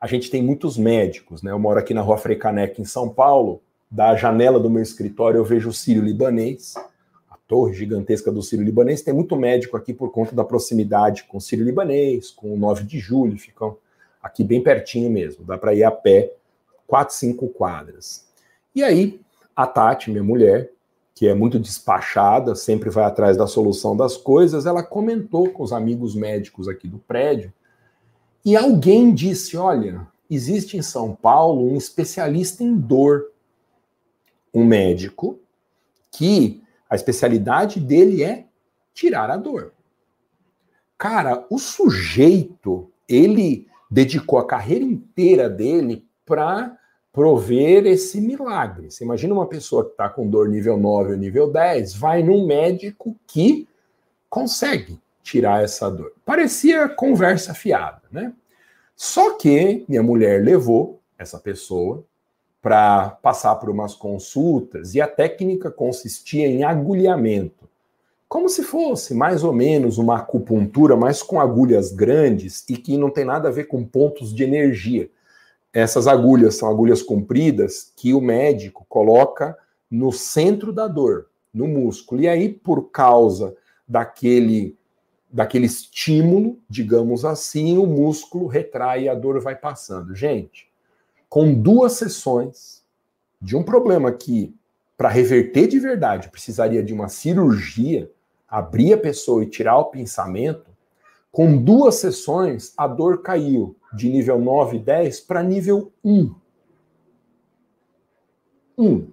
a 0.00 0.06
gente 0.06 0.30
tem 0.30 0.42
muitos 0.42 0.78
médicos, 0.78 1.42
né? 1.42 1.50
Eu 1.50 1.58
moro 1.58 1.78
aqui 1.78 1.92
na 1.92 2.00
rua 2.00 2.16
Freicaneca, 2.16 2.80
em 2.80 2.84
São 2.84 3.08
Paulo. 3.08 3.60
Da 3.90 4.14
janela 4.14 4.60
do 4.60 4.70
meu 4.70 4.82
escritório 4.82 5.38
eu 5.38 5.44
vejo 5.44 5.70
o 5.70 5.72
Sírio 5.72 6.02
Libanês, 6.02 6.74
torre 7.48 7.72
gigantesca 7.72 8.30
do 8.30 8.42
Sírio 8.42 8.64
Libanês. 8.64 9.00
Tem 9.00 9.14
muito 9.14 9.34
médico 9.34 9.76
aqui 9.76 9.94
por 9.94 10.12
conta 10.12 10.36
da 10.36 10.44
proximidade 10.44 11.24
com 11.24 11.38
o 11.38 11.40
Sírio 11.40 11.64
Libanês, 11.64 12.30
com 12.30 12.52
o 12.52 12.58
9 12.58 12.84
de 12.84 12.98
julho, 12.98 13.38
ficam 13.38 13.76
aqui 14.22 14.44
bem 14.44 14.62
pertinho 14.62 15.10
mesmo, 15.10 15.44
dá 15.44 15.56
para 15.56 15.74
ir 15.74 15.82
a 15.82 15.90
pé, 15.90 16.34
quatro, 16.86 17.14
cinco 17.14 17.48
quadras. 17.48 18.26
E 18.74 18.82
aí, 18.82 19.20
a 19.56 19.66
Tati, 19.66 20.10
minha 20.10 20.22
mulher, 20.22 20.70
que 21.14 21.26
é 21.26 21.34
muito 21.34 21.58
despachada, 21.58 22.54
sempre 22.54 22.90
vai 22.90 23.04
atrás 23.04 23.36
da 23.36 23.46
solução 23.46 23.96
das 23.96 24.16
coisas, 24.16 24.66
ela 24.66 24.82
comentou 24.82 25.48
com 25.48 25.62
os 25.62 25.72
amigos 25.72 26.14
médicos 26.14 26.68
aqui 26.68 26.86
do 26.86 26.98
prédio, 26.98 27.52
e 28.44 28.56
alguém 28.56 29.12
disse: 29.12 29.56
Olha, 29.56 30.06
existe 30.30 30.76
em 30.76 30.82
São 30.82 31.14
Paulo 31.14 31.72
um 31.72 31.76
especialista 31.76 32.62
em 32.62 32.76
dor, 32.76 33.32
um 34.54 34.64
médico, 34.64 35.40
que 36.10 36.62
a 36.88 36.94
especialidade 36.94 37.80
dele 37.80 38.22
é 38.22 38.46
tirar 38.94 39.30
a 39.30 39.36
dor. 39.36 39.72
Cara, 40.96 41.46
o 41.50 41.58
sujeito, 41.58 42.90
ele 43.08 43.66
dedicou 43.90 44.38
a 44.38 44.46
carreira 44.46 44.84
inteira 44.84 45.48
dele 45.48 46.04
para 46.26 46.76
prover 47.12 47.86
esse 47.86 48.20
milagre. 48.20 48.90
Você 48.90 49.04
imagina 49.04 49.34
uma 49.34 49.46
pessoa 49.46 49.84
que 49.84 49.90
está 49.90 50.08
com 50.08 50.28
dor 50.28 50.48
nível 50.48 50.76
9 50.76 51.12
ou 51.12 51.16
nível 51.16 51.50
10, 51.50 51.94
vai 51.94 52.22
num 52.22 52.46
médico 52.46 53.16
que 53.26 53.66
consegue 54.28 55.00
tirar 55.22 55.62
essa 55.62 55.90
dor. 55.90 56.12
Parecia 56.24 56.88
conversa 56.88 57.54
fiada, 57.54 58.02
né? 58.10 58.32
Só 58.94 59.36
que 59.36 59.84
minha 59.88 60.02
mulher 60.02 60.42
levou 60.44 61.00
essa 61.16 61.38
pessoa 61.38 62.04
para 62.60 63.10
passar 63.10 63.54
por 63.56 63.70
umas 63.70 63.94
consultas 63.94 64.94
e 64.94 65.00
a 65.00 65.06
técnica 65.06 65.70
consistia 65.70 66.46
em 66.46 66.64
agulhamento 66.64 67.68
como 68.28 68.48
se 68.48 68.62
fosse 68.62 69.14
mais 69.14 69.42
ou 69.42 69.54
menos 69.54 69.96
uma 69.96 70.18
acupuntura, 70.18 70.94
mas 70.94 71.22
com 71.22 71.40
agulhas 71.40 71.90
grandes 71.90 72.62
e 72.68 72.76
que 72.76 72.98
não 72.98 73.10
tem 73.10 73.24
nada 73.24 73.48
a 73.48 73.52
ver 73.52 73.64
com 73.64 73.82
pontos 73.82 74.34
de 74.34 74.44
energia. 74.44 75.10
Essas 75.72 76.06
agulhas 76.06 76.56
são 76.56 76.68
agulhas 76.68 77.02
compridas 77.02 77.90
que 77.96 78.12
o 78.12 78.20
médico 78.20 78.84
coloca 78.88 79.56
no 79.90 80.12
centro 80.12 80.72
da 80.72 80.86
dor, 80.86 81.28
no 81.54 81.66
músculo. 81.66 82.20
E 82.20 82.28
aí, 82.28 82.50
por 82.50 82.90
causa 82.90 83.54
daquele, 83.86 84.76
daquele 85.30 85.66
estímulo, 85.66 86.58
digamos 86.68 87.24
assim, 87.24 87.78
o 87.78 87.86
músculo 87.86 88.46
retrai 88.46 89.04
e 89.04 89.08
a 89.08 89.14
dor 89.14 89.40
vai 89.40 89.56
passando. 89.56 90.14
Gente, 90.14 90.67
com 91.28 91.52
duas 91.52 91.92
sessões 91.94 92.84
de 93.40 93.56
um 93.56 93.62
problema 93.62 94.10
que, 94.12 94.54
para 94.96 95.08
reverter 95.08 95.68
de 95.68 95.78
verdade, 95.78 96.28
precisaria 96.28 96.82
de 96.82 96.92
uma 96.92 97.08
cirurgia, 97.08 98.10
abrir 98.48 98.92
a 98.92 98.98
pessoa 98.98 99.42
e 99.42 99.48
tirar 99.48 99.78
o 99.78 99.86
pensamento, 99.86 100.70
com 101.30 101.62
duas 101.62 101.96
sessões, 101.96 102.72
a 102.76 102.86
dor 102.86 103.22
caiu 103.22 103.76
de 103.92 104.08
nível 104.08 104.40
9 104.40 104.76
e 104.76 104.80
10 104.80 105.20
para 105.20 105.42
nível 105.42 105.92
1. 106.04 106.34
1. 108.76 109.10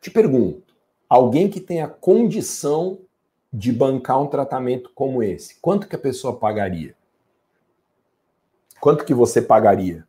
Te 0.00 0.10
pergunto, 0.10 0.74
alguém 1.08 1.48
que 1.48 1.60
tenha 1.60 1.88
condição 1.88 3.00
de 3.52 3.72
bancar 3.72 4.20
um 4.20 4.26
tratamento 4.26 4.90
como 4.94 5.22
esse, 5.22 5.58
quanto 5.60 5.88
que 5.88 5.96
a 5.96 5.98
pessoa 5.98 6.38
pagaria? 6.38 6.94
Quanto 8.80 9.04
que 9.04 9.14
você 9.14 9.42
pagaria? 9.42 10.07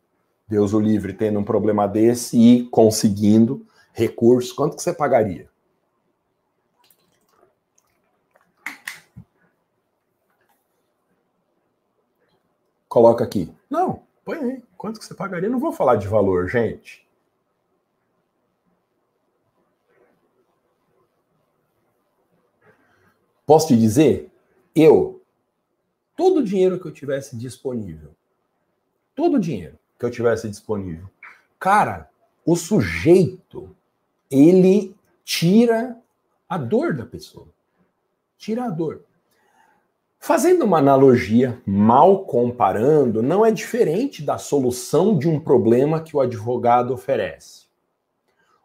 Deus 0.50 0.74
o 0.74 0.80
livre 0.80 1.14
tendo 1.14 1.38
um 1.38 1.44
problema 1.44 1.86
desse 1.86 2.36
e 2.36 2.68
conseguindo 2.68 3.66
recursos, 3.92 4.52
quanto 4.52 4.76
que 4.76 4.82
você 4.82 4.92
pagaria? 4.92 5.48
coloca 12.90 13.22
aqui. 13.22 13.54
Não, 13.70 14.02
põe 14.24 14.38
aí. 14.38 14.64
Quanto 14.76 14.98
que 14.98 15.06
você 15.06 15.14
pagaria? 15.14 15.48
Não 15.48 15.60
vou 15.60 15.72
falar 15.72 15.94
de 15.94 16.08
valor, 16.08 16.48
gente. 16.48 17.08
Posso 23.46 23.68
te 23.68 23.76
dizer? 23.76 24.30
Eu, 24.74 25.22
todo 26.16 26.40
o 26.40 26.44
dinheiro 26.44 26.80
que 26.80 26.86
eu 26.86 26.92
tivesse 26.92 27.36
disponível, 27.36 28.14
todo 29.14 29.36
o 29.36 29.40
dinheiro 29.40 29.78
que 30.00 30.06
eu 30.06 30.10
tivesse 30.10 30.48
disponível, 30.48 31.04
cara, 31.58 32.08
o 32.44 32.56
sujeito, 32.56 33.76
ele 34.30 34.96
tira 35.22 35.94
a 36.48 36.56
dor 36.56 36.94
da 36.94 37.04
pessoa. 37.04 37.48
Tira 38.38 38.64
a 38.64 38.70
dor. 38.70 39.04
Fazendo 40.18 40.64
uma 40.64 40.78
analogia, 40.78 41.60
mal 41.66 42.24
comparando, 42.24 43.22
não 43.22 43.44
é 43.44 43.50
diferente 43.50 44.22
da 44.22 44.38
solução 44.38 45.16
de 45.16 45.28
um 45.28 45.38
problema 45.38 46.00
que 46.00 46.16
o 46.16 46.20
advogado 46.20 46.92
oferece. 46.92 47.66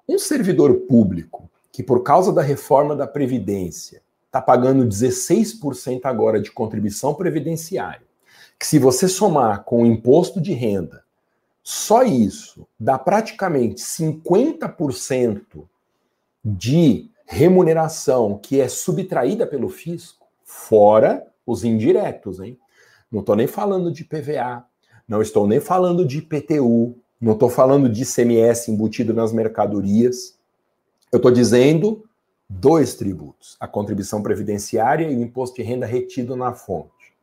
Um 0.07 0.17
servidor 0.17 0.73
público 0.87 1.49
que, 1.71 1.83
por 1.83 2.01
causa 2.01 2.31
da 2.31 2.41
reforma 2.41 2.95
da 2.95 3.05
Previdência, 3.05 4.01
está 4.25 4.41
pagando 4.41 4.85
16% 4.85 6.01
agora 6.05 6.41
de 6.41 6.51
contribuição 6.51 7.13
previdenciária, 7.13 8.05
que 8.57 8.65
se 8.65 8.79
você 8.79 9.07
somar 9.07 9.63
com 9.63 9.83
o 9.83 9.85
imposto 9.85 10.41
de 10.41 10.53
renda, 10.53 11.04
só 11.67 12.03
isso 12.03 12.67
dá 12.79 12.95
praticamente 12.99 13.81
50% 13.81 15.67
de 16.43 17.09
remuneração 17.25 18.37
que 18.37 18.61
é 18.61 18.67
subtraída 18.67 19.47
pelo 19.47 19.67
fisco, 19.67 20.27
fora 20.43 21.25
os 21.43 21.63
indiretos, 21.63 22.39
hein? 22.39 22.59
Não 23.11 23.21
estou 23.21 23.35
nem 23.35 23.47
falando 23.47 23.91
de 23.91 24.03
PVA, 24.03 24.63
Não 25.07 25.23
estou 25.23 25.47
nem 25.47 25.59
falando 25.59 26.05
de 26.05 26.19
IPTU, 26.19 26.95
não 27.19 27.33
estou 27.33 27.49
falando 27.49 27.89
de 27.89 28.03
ICMS 28.03 28.71
embutido 28.71 29.11
nas 29.11 29.33
mercadorias. 29.33 30.37
Eu 31.11 31.17
estou 31.17 31.31
dizendo 31.31 32.07
dois 32.47 32.93
tributos: 32.93 33.57
a 33.59 33.67
contribuição 33.67 34.21
previdenciária 34.21 35.09
e 35.09 35.15
o 35.15 35.21
imposto 35.21 35.55
de 35.55 35.63
renda 35.63 35.87
retido 35.87 36.35
na 36.35 36.53
fonte. 36.53 37.15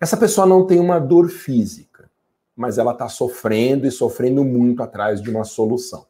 Essa 0.00 0.16
pessoa 0.16 0.46
não 0.46 0.64
tem 0.64 0.78
uma 0.78 1.00
dor 1.00 1.28
física, 1.28 2.08
mas 2.56 2.78
ela 2.78 2.92
está 2.92 3.08
sofrendo 3.08 3.86
e 3.86 3.90
sofrendo 3.90 4.44
muito 4.44 4.82
atrás 4.82 5.20
de 5.20 5.30
uma 5.30 5.44
solução. 5.44 6.06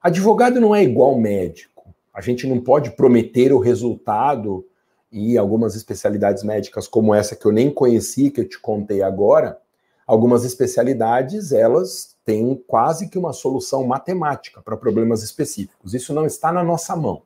Advogado 0.00 0.60
não 0.60 0.74
é 0.74 0.82
igual 0.82 1.18
médico. 1.18 1.94
A 2.12 2.20
gente 2.20 2.46
não 2.46 2.60
pode 2.60 2.90
prometer 2.92 3.52
o 3.52 3.58
resultado 3.58 4.66
e 5.10 5.36
algumas 5.36 5.74
especialidades 5.74 6.42
médicas 6.42 6.88
como 6.88 7.14
essa 7.14 7.36
que 7.36 7.46
eu 7.46 7.52
nem 7.52 7.70
conheci, 7.70 8.30
que 8.30 8.40
eu 8.40 8.48
te 8.48 8.58
contei 8.58 9.02
agora, 9.02 9.58
algumas 10.06 10.44
especialidades 10.44 11.52
elas 11.52 12.16
têm 12.24 12.54
quase 12.66 13.08
que 13.08 13.18
uma 13.18 13.32
solução 13.32 13.84
matemática 13.86 14.62
para 14.62 14.76
problemas 14.76 15.22
específicos. 15.22 15.94
Isso 15.94 16.14
não 16.14 16.24
está 16.24 16.50
na 16.50 16.64
nossa 16.64 16.96
mão. 16.96 17.22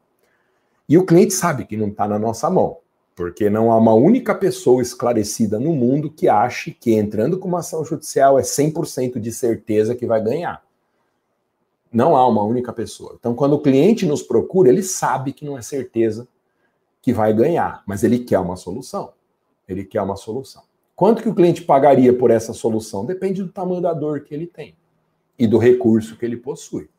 E 0.89 0.99
o 0.99 1.05
cliente 1.05 1.35
sabe 1.35 1.65
que 1.65 1.77
não 1.77 1.89
está 1.89 2.07
na 2.07 2.19
nossa 2.19 2.49
mão, 2.51 2.79
porque 3.17 3.49
não 3.49 3.73
há 3.73 3.79
uma 3.79 3.95
única 3.95 4.35
pessoa 4.35 4.83
esclarecida 4.83 5.59
no 5.59 5.73
mundo 5.73 6.11
que 6.11 6.29
ache 6.29 6.71
que 6.71 6.93
entrando 6.93 7.39
com 7.39 7.49
uma 7.49 7.61
ação 7.61 7.83
judicial 7.83 8.39
é 8.39 8.43
100% 8.43 9.19
de 9.19 9.33
certeza 9.33 9.95
que 9.97 10.07
vai 10.07 10.23
ganhar. 10.23 10.63
Não 11.91 12.15
há 12.15 12.29
uma 12.29 12.45
única 12.45 12.75
pessoa. 12.75 13.17
Então, 13.19 13.35
quando 13.35 13.55
o 13.55 13.59
cliente 13.59 14.05
nos 14.05 14.23
procura, 14.23 14.69
ele 14.69 14.83
sabe 14.83 15.33
que 15.33 15.47
não 15.47 15.57
é 15.57 15.63
certeza 15.63 16.29
que 17.01 17.11
vai 17.11 17.33
ganhar, 17.33 17.83
mas 17.87 18.05
ele 18.05 18.19
quer 18.19 18.39
uma 18.39 18.55
solução. 18.55 19.15
Ele 19.67 19.83
quer 19.83 20.03
uma 20.03 20.17
solução. 20.17 20.63
Quanto 20.95 21.23
que 21.23 21.29
o 21.29 21.35
cliente 21.35 21.63
pagaria 21.63 22.13
por 22.13 22.31
essa 22.31 22.53
solução? 22.53 23.07
Depende 23.07 23.43
do 23.43 23.49
tamanho 23.49 23.81
da 23.81 23.95
dor 23.95 24.21
que 24.21 24.35
ele 24.35 24.47
tem 24.47 24.77
e 25.39 25.47
do 25.47 25.57
recurso 25.57 26.19
que 26.19 26.25
ele 26.27 26.37
possui. 26.37 26.91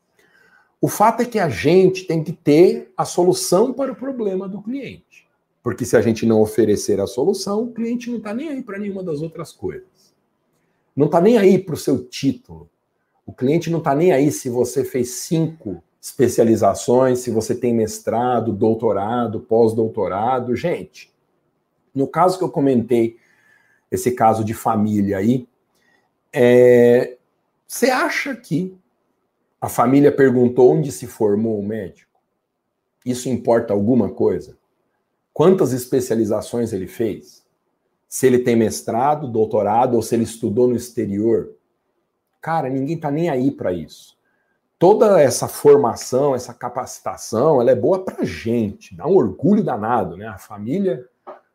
O 0.80 0.88
fato 0.88 1.22
é 1.22 1.24
que 1.24 1.38
a 1.38 1.48
gente 1.48 2.06
tem 2.06 2.24
que 2.24 2.32
ter 2.32 2.92
a 2.96 3.04
solução 3.04 3.72
para 3.72 3.92
o 3.92 3.96
problema 3.96 4.48
do 4.48 4.60
cliente. 4.60 5.27
Porque 5.68 5.84
se 5.84 5.98
a 5.98 6.00
gente 6.00 6.24
não 6.24 6.40
oferecer 6.40 6.98
a 6.98 7.06
solução, 7.06 7.64
o 7.64 7.72
cliente 7.74 8.08
não 8.08 8.16
está 8.16 8.32
nem 8.32 8.48
aí 8.48 8.62
para 8.62 8.78
nenhuma 8.78 9.02
das 9.02 9.20
outras 9.20 9.52
coisas. 9.52 10.14
Não 10.96 11.04
está 11.04 11.20
nem 11.20 11.36
aí 11.36 11.58
para 11.58 11.74
o 11.74 11.76
seu 11.76 12.08
título. 12.08 12.70
O 13.26 13.34
cliente 13.34 13.68
não 13.68 13.76
está 13.76 13.94
nem 13.94 14.10
aí 14.10 14.32
se 14.32 14.48
você 14.48 14.82
fez 14.82 15.10
cinco 15.10 15.84
especializações, 16.00 17.18
se 17.18 17.30
você 17.30 17.54
tem 17.54 17.74
mestrado, 17.74 18.50
doutorado, 18.50 19.40
pós-doutorado. 19.40 20.56
Gente, 20.56 21.12
no 21.94 22.08
caso 22.08 22.38
que 22.38 22.44
eu 22.44 22.50
comentei, 22.50 23.18
esse 23.90 24.12
caso 24.12 24.42
de 24.42 24.54
família 24.54 25.18
aí, 25.18 25.46
é, 26.32 27.18
você 27.66 27.90
acha 27.90 28.34
que 28.34 28.74
a 29.60 29.68
família 29.68 30.10
perguntou 30.10 30.72
onde 30.72 30.90
se 30.90 31.06
formou 31.06 31.60
o 31.60 31.66
médico? 31.66 32.18
Isso 33.04 33.28
importa 33.28 33.74
alguma 33.74 34.08
coisa? 34.08 34.57
Quantas 35.38 35.72
especializações 35.72 36.72
ele 36.72 36.88
fez? 36.88 37.46
Se 38.08 38.26
ele 38.26 38.40
tem 38.40 38.56
mestrado, 38.56 39.30
doutorado 39.30 39.94
ou 39.94 40.02
se 40.02 40.16
ele 40.16 40.24
estudou 40.24 40.66
no 40.66 40.74
exterior? 40.74 41.54
Cara, 42.40 42.68
ninguém 42.68 42.98
tá 42.98 43.08
nem 43.08 43.30
aí 43.30 43.52
para 43.52 43.72
isso 43.72 44.18
toda 44.78 45.20
essa 45.20 45.48
formação, 45.48 46.34
essa 46.34 46.54
capacitação, 46.54 47.60
ela 47.60 47.70
é 47.70 47.74
boa 47.74 48.04
para 48.04 48.24
gente, 48.24 48.94
dá 48.94 49.06
um 49.06 49.16
orgulho 49.16 49.64
danado, 49.64 50.16
né? 50.16 50.26
A 50.26 50.38
família 50.38 51.04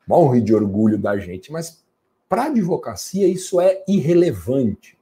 morre 0.05 0.41
de 0.41 0.53
orgulho 0.53 0.97
da 0.97 1.17
gente, 1.17 1.51
mas 1.51 1.81
para 2.27 2.43
a 2.43 2.47
advocacia 2.47 3.27
isso 3.27 3.61
é 3.61 3.81
irrelevante. 3.87 4.97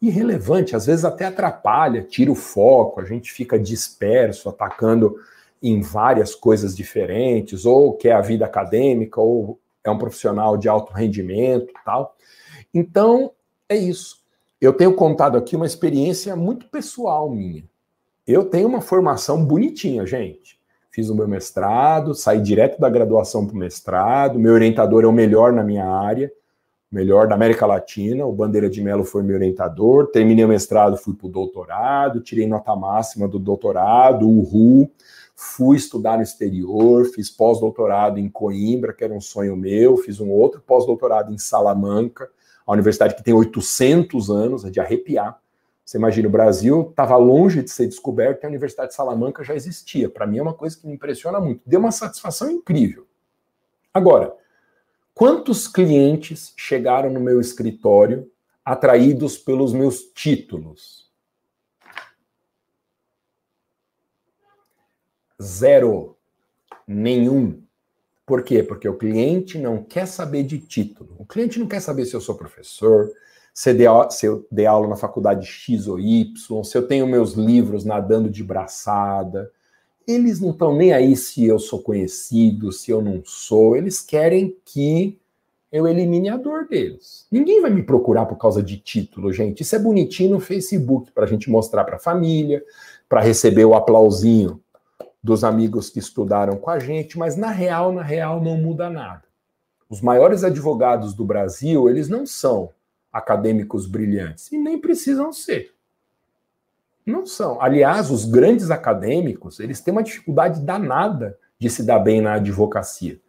Irrelevante, 0.00 0.74
às 0.74 0.86
vezes 0.86 1.04
até 1.04 1.26
atrapalha, 1.26 2.02
tira 2.02 2.32
o 2.32 2.34
foco, 2.34 3.00
a 3.00 3.04
gente 3.04 3.32
fica 3.32 3.56
disperso, 3.56 4.48
atacando 4.48 5.14
em 5.62 5.80
várias 5.80 6.34
coisas 6.34 6.76
diferentes, 6.76 7.64
ou 7.64 7.94
quer 7.96 8.12
a 8.12 8.20
vida 8.20 8.44
acadêmica, 8.44 9.20
ou 9.20 9.60
é 9.84 9.90
um 9.90 9.98
profissional 9.98 10.56
de 10.56 10.68
alto 10.68 10.92
rendimento, 10.92 11.72
tal. 11.84 12.16
Então, 12.74 13.32
é 13.68 13.76
isso 13.76 14.22
eu 14.62 14.72
tenho 14.72 14.94
contado 14.94 15.36
aqui 15.36 15.56
uma 15.56 15.66
experiência 15.66 16.36
muito 16.36 16.68
pessoal 16.68 17.28
minha. 17.28 17.64
Eu 18.24 18.44
tenho 18.44 18.68
uma 18.68 18.80
formação 18.80 19.44
bonitinha, 19.44 20.06
gente. 20.06 20.56
Fiz 20.88 21.08
o 21.10 21.16
meu 21.16 21.26
mestrado, 21.26 22.14
saí 22.14 22.40
direto 22.40 22.78
da 22.80 22.88
graduação 22.88 23.44
para 23.44 23.56
o 23.56 23.58
mestrado. 23.58 24.38
Meu 24.38 24.52
orientador 24.52 25.02
é 25.02 25.06
o 25.08 25.12
melhor 25.12 25.52
na 25.52 25.64
minha 25.64 25.84
área, 25.84 26.30
melhor 26.92 27.26
da 27.26 27.34
América 27.34 27.66
Latina. 27.66 28.24
O 28.24 28.32
Bandeira 28.32 28.70
de 28.70 28.80
Melo 28.80 29.02
foi 29.02 29.24
meu 29.24 29.34
orientador. 29.34 30.12
Terminei 30.12 30.44
o 30.44 30.48
mestrado, 30.48 30.96
fui 30.96 31.14
para 31.14 31.26
o 31.26 31.30
doutorado, 31.30 32.20
tirei 32.20 32.46
nota 32.46 32.76
máxima 32.76 33.26
do 33.26 33.40
doutorado, 33.40 34.28
uhul. 34.28 34.88
Fui 35.42 35.76
estudar 35.76 36.16
no 36.16 36.22
exterior, 36.22 37.04
fiz 37.06 37.30
pós-doutorado 37.30 38.18
em 38.18 38.28
Coimbra, 38.28 38.92
que 38.92 39.04
era 39.04 39.12
um 39.12 39.20
sonho 39.20 39.56
meu. 39.56 39.96
Fiz 39.96 40.20
um 40.20 40.30
outro 40.30 40.60
pós-doutorado 40.60 41.32
em 41.32 41.38
Salamanca 41.38 42.30
a 42.66 42.72
universidade 42.72 43.14
que 43.14 43.22
tem 43.22 43.34
800 43.34 44.30
anos, 44.30 44.64
é 44.64 44.70
de 44.70 44.80
arrepiar. 44.80 45.40
Você 45.84 45.98
imagina, 45.98 46.28
o 46.28 46.30
Brasil 46.30 46.88
estava 46.90 47.16
longe 47.16 47.62
de 47.62 47.70
ser 47.70 47.86
descoberto 47.86 48.42
e 48.42 48.46
a 48.46 48.48
Universidade 48.48 48.90
de 48.90 48.94
Salamanca 48.94 49.42
já 49.42 49.54
existia. 49.54 50.08
Para 50.08 50.26
mim 50.26 50.38
é 50.38 50.42
uma 50.42 50.54
coisa 50.54 50.78
que 50.78 50.86
me 50.86 50.94
impressiona 50.94 51.40
muito. 51.40 51.60
Deu 51.66 51.80
uma 51.80 51.90
satisfação 51.90 52.50
incrível. 52.50 53.06
Agora, 53.92 54.34
quantos 55.12 55.66
clientes 55.66 56.54
chegaram 56.56 57.10
no 57.10 57.20
meu 57.20 57.40
escritório 57.40 58.30
atraídos 58.64 59.36
pelos 59.36 59.72
meus 59.72 60.02
títulos? 60.14 61.11
Zero. 65.42 66.16
Nenhum. 66.86 67.60
Por 68.24 68.42
quê? 68.42 68.62
Porque 68.62 68.88
o 68.88 68.96
cliente 68.96 69.58
não 69.58 69.82
quer 69.82 70.06
saber 70.06 70.44
de 70.44 70.58
título. 70.58 71.16
O 71.18 71.26
cliente 71.26 71.58
não 71.58 71.66
quer 71.66 71.80
saber 71.80 72.06
se 72.06 72.14
eu 72.14 72.20
sou 72.20 72.36
professor, 72.36 73.10
se 73.52 73.70
eu, 74.22 74.46
dei 74.50 74.66
aula 74.66 74.88
na 74.88 74.96
faculdade 74.96 75.46
X 75.46 75.88
ou 75.88 75.98
Y, 75.98 76.64
se 76.64 76.78
eu 76.78 76.86
tenho 76.86 77.06
meus 77.06 77.32
livros 77.32 77.84
nadando 77.84 78.30
de 78.30 78.44
braçada. 78.44 79.50
Eles 80.06 80.40
não 80.40 80.50
estão 80.50 80.74
nem 80.74 80.92
aí 80.92 81.16
se 81.16 81.44
eu 81.44 81.58
sou 81.58 81.80
conhecido, 81.82 82.72
se 82.72 82.90
eu 82.90 83.02
não 83.02 83.22
sou. 83.24 83.76
Eles 83.76 84.00
querem 84.00 84.56
que 84.64 85.18
eu 85.70 85.86
elimine 85.86 86.28
a 86.28 86.36
dor 86.36 86.66
deles. 86.68 87.26
Ninguém 87.30 87.60
vai 87.60 87.70
me 87.70 87.82
procurar 87.82 88.26
por 88.26 88.36
causa 88.36 88.62
de 88.62 88.76
título, 88.78 89.32
gente. 89.32 89.62
Isso 89.62 89.74
é 89.74 89.78
bonitinho 89.78 90.30
no 90.30 90.40
Facebook 90.40 91.10
para 91.12 91.24
a 91.24 91.28
gente 91.28 91.50
mostrar 91.50 91.84
para 91.84 91.96
a 91.96 92.00
família, 92.00 92.64
para 93.08 93.20
receber 93.20 93.64
o 93.64 93.74
aplausinho 93.74 94.62
dos 95.22 95.44
amigos 95.44 95.88
que 95.88 95.98
estudaram 95.98 96.56
com 96.56 96.70
a 96.70 96.78
gente, 96.78 97.18
mas 97.18 97.36
na 97.36 97.50
real, 97.50 97.92
na 97.92 98.02
real, 98.02 98.42
não 98.42 98.56
muda 98.56 98.90
nada. 98.90 99.22
Os 99.88 100.00
maiores 100.00 100.42
advogados 100.42 101.14
do 101.14 101.24
Brasil, 101.24 101.88
eles 101.88 102.08
não 102.08 102.26
são 102.26 102.70
acadêmicos 103.12 103.86
brilhantes 103.86 104.50
e 104.50 104.58
nem 104.58 104.80
precisam 104.80 105.32
ser. 105.32 105.74
Não 107.04 107.26
são. 107.26 107.60
Aliás, 107.60 108.10
os 108.10 108.24
grandes 108.24 108.70
acadêmicos, 108.70 109.60
eles 109.60 109.80
têm 109.80 109.92
uma 109.92 110.02
dificuldade 110.02 110.60
danada 110.60 111.38
de 111.58 111.68
se 111.68 111.84
dar 111.84 111.98
bem 111.98 112.20
na 112.20 112.34
advocacia. 112.34 113.20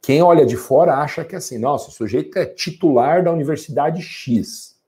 Quem 0.00 0.22
olha 0.22 0.46
de 0.46 0.56
fora 0.56 0.98
acha 0.98 1.24
que 1.24 1.34
é 1.34 1.38
assim, 1.38 1.58
nossa, 1.58 1.88
o 1.88 1.92
sujeito 1.92 2.38
é 2.38 2.46
titular 2.46 3.24
da 3.24 3.32
Universidade 3.32 4.00
X. 4.00 4.78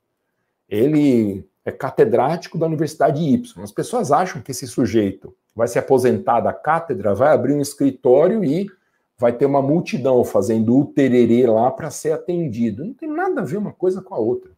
Ele 0.69 1.45
é 1.65 1.73
catedrático 1.73 2.57
da 2.57 2.67
Universidade 2.67 3.21
Y. 3.23 3.63
As 3.63 3.73
pessoas 3.73 4.13
acham 4.13 4.41
que 4.41 4.53
esse 4.53 4.67
sujeito 4.67 5.35
vai 5.59 5.67
se 5.67 5.77
aposentar 5.77 6.39
da 6.39 6.53
cátedra, 6.53 7.17
vai 7.17 7.35
abrir 7.35 7.53
um 7.53 7.61
escritório 7.61 8.45
e 8.45 8.71
vai 9.19 9.33
ter 9.33 9.45
uma 9.45 9.61
multidão 9.61 10.23
fazendo 10.23 10.79
o 10.79 10.85
tererê 10.85 11.49
lá 11.49 11.69
para 11.69 11.91
ser 11.91 12.13
atendido. 12.13 12.85
Não 12.85 12.95
tem 12.95 13.09
nada 13.09 13.41
a 13.41 13.45
ver 13.45 13.57
uma 13.57 13.73
coisa 13.73 14.01
com 14.01 14.15
a 14.15 14.19
outra. 14.19 14.53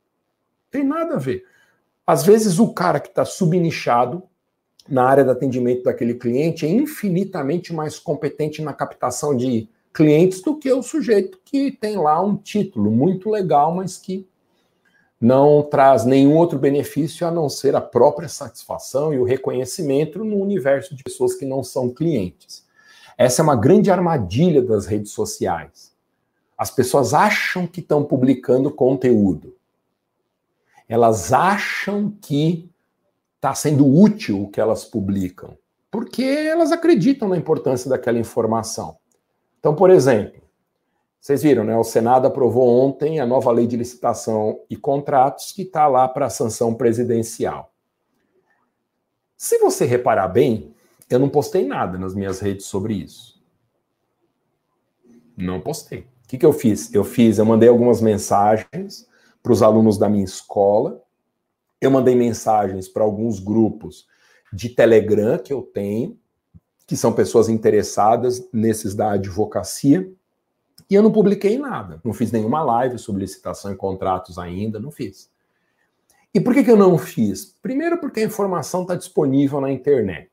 Tem 0.71 0.85
nada 0.85 1.15
a 1.15 1.19
ver. 1.19 1.43
Às 2.07 2.27
vezes 2.27 2.59
o 2.59 2.75
cara 2.75 3.01
que 3.01 3.09
está 3.09 3.25
subnichado 3.25 4.23
na 4.87 5.05
área 5.05 5.25
de 5.25 5.31
atendimento 5.31 5.85
daquele 5.85 6.13
cliente 6.13 6.67
é 6.67 6.69
infinitamente 6.69 7.73
mais 7.73 7.99
competente 7.99 8.61
na 8.61 8.75
captação 8.75 9.35
de 9.35 9.71
clientes 9.95 10.43
do 10.43 10.59
que 10.59 10.71
o 10.71 10.83
sujeito 10.83 11.41
que 11.43 11.73
tem 11.73 11.97
lá 11.97 12.21
um 12.23 12.37
título 12.37 12.91
muito 12.91 13.31
legal, 13.31 13.75
mas 13.75 13.97
que 13.97 14.29
não 15.21 15.63
traz 15.63 16.05
nenhum 16.05 16.35
outro 16.37 16.59
benefício 16.59 17.27
a 17.27 17.31
não 17.31 17.49
ser 17.49 17.77
a 17.77 17.81
própria 17.81 18.29
satisfação 18.29 19.13
e 19.13 19.19
o 19.19 19.25
reconhecimento 19.25 20.25
no 20.25 20.37
universo 20.37 20.95
de 20.95 21.05
pessoas 21.05 21.35
que 21.35 21.45
não 21.45 21.63
são 21.63 21.91
clientes. 21.91 22.65
Essa 23.19 23.43
é 23.43 23.45
uma 23.45 23.57
grande 23.57 23.91
armadilha 23.91 24.63
das 24.63 24.87
redes 24.87 25.13
sociais. 25.13 25.93
As 26.57 26.71
pessoas 26.71 27.13
acham 27.13 27.67
que 27.67 27.81
estão 27.81 28.03
publicando 28.03 28.71
conteúdo. 28.71 29.55
Elas 30.89 31.33
acham 31.33 32.11
que 32.23 32.71
está 33.37 33.55
sendo 33.55 33.87
útil 33.87 34.45
o 34.45 34.49
que 34.49 34.61
elas 34.61 34.85
publicam, 34.85 35.57
porque 35.91 36.23
elas 36.23 36.73
acreditam 36.73 37.29
na 37.29 37.37
importância 37.37 37.89
daquela 37.89 38.19
informação. 38.19 38.97
Então, 39.59 39.75
por 39.75 39.91
exemplo, 39.91 40.41
Vocês 41.21 41.43
viram, 41.43 41.65
né? 41.65 41.77
O 41.77 41.85
Senado 41.85 42.27
aprovou 42.27 42.67
ontem 42.67 43.21
a 43.21 43.27
nova 43.27 43.53
lei 43.53 43.67
de 43.67 43.77
licitação 43.77 44.61
e 44.71 44.77
contratos 44.77 45.53
que 45.53 45.63
está 45.63 45.87
lá 45.87 46.09
para 46.09 46.31
sanção 46.31 46.75
presidencial. 46.75 47.75
Se 49.37 49.59
você 49.59 49.85
reparar 49.85 50.29
bem, 50.29 50.75
eu 51.11 51.19
não 51.19 51.29
postei 51.29 51.67
nada 51.67 51.99
nas 51.99 52.15
minhas 52.15 52.41
redes 52.41 52.67
sobre 52.67 52.95
isso. 52.95 53.43
Não 55.37 55.61
postei. 55.61 56.01
O 56.01 56.29
que, 56.29 56.39
que 56.39 56.47
eu 56.47 56.53
fiz? 56.53 56.93
Eu 56.95 57.05
fiz, 57.05 57.39
eu 57.39 57.45
mandei 57.45 57.69
algumas 57.69 58.01
mensagens 58.01 59.07
para 59.43 59.53
os 59.53 59.63
alunos 59.63 59.99
da 59.99 60.09
minha 60.09 60.25
escola, 60.25 61.03
eu 61.81 61.91
mandei 61.91 62.15
mensagens 62.15 62.89
para 62.89 63.03
alguns 63.03 63.41
grupos 63.41 64.07
de 64.53 64.69
Telegram 64.69 65.39
que 65.39 65.53
eu 65.53 65.63
tenho, 65.63 66.19
que 66.87 66.97
são 66.97 67.13
pessoas 67.13 67.49
interessadas 67.49 68.47
nesses 68.53 68.95
da 68.95 69.13
advocacia, 69.13 70.11
e 70.91 70.95
eu 70.95 71.03
não 71.03 71.13
publiquei 71.13 71.57
nada. 71.57 72.01
Não 72.05 72.13
fiz 72.13 72.33
nenhuma 72.33 72.63
live 72.63 72.99
sobre 72.99 73.23
licitação 73.23 73.73
e 73.73 73.77
contratos 73.77 74.39
ainda, 74.39 74.81
não 74.81 74.91
fiz. 74.91 75.31
E 76.35 76.41
por 76.41 76.53
que, 76.53 76.65
que 76.65 76.71
eu 76.71 76.77
não 76.77 76.99
fiz? 76.99 77.57
Primeiro, 77.63 77.99
porque 77.99 78.21
a 78.21 78.25
informação 78.25 78.83
está 78.83 78.97
disponível 78.97 79.61
na 79.61 79.71
internet. 79.71 80.31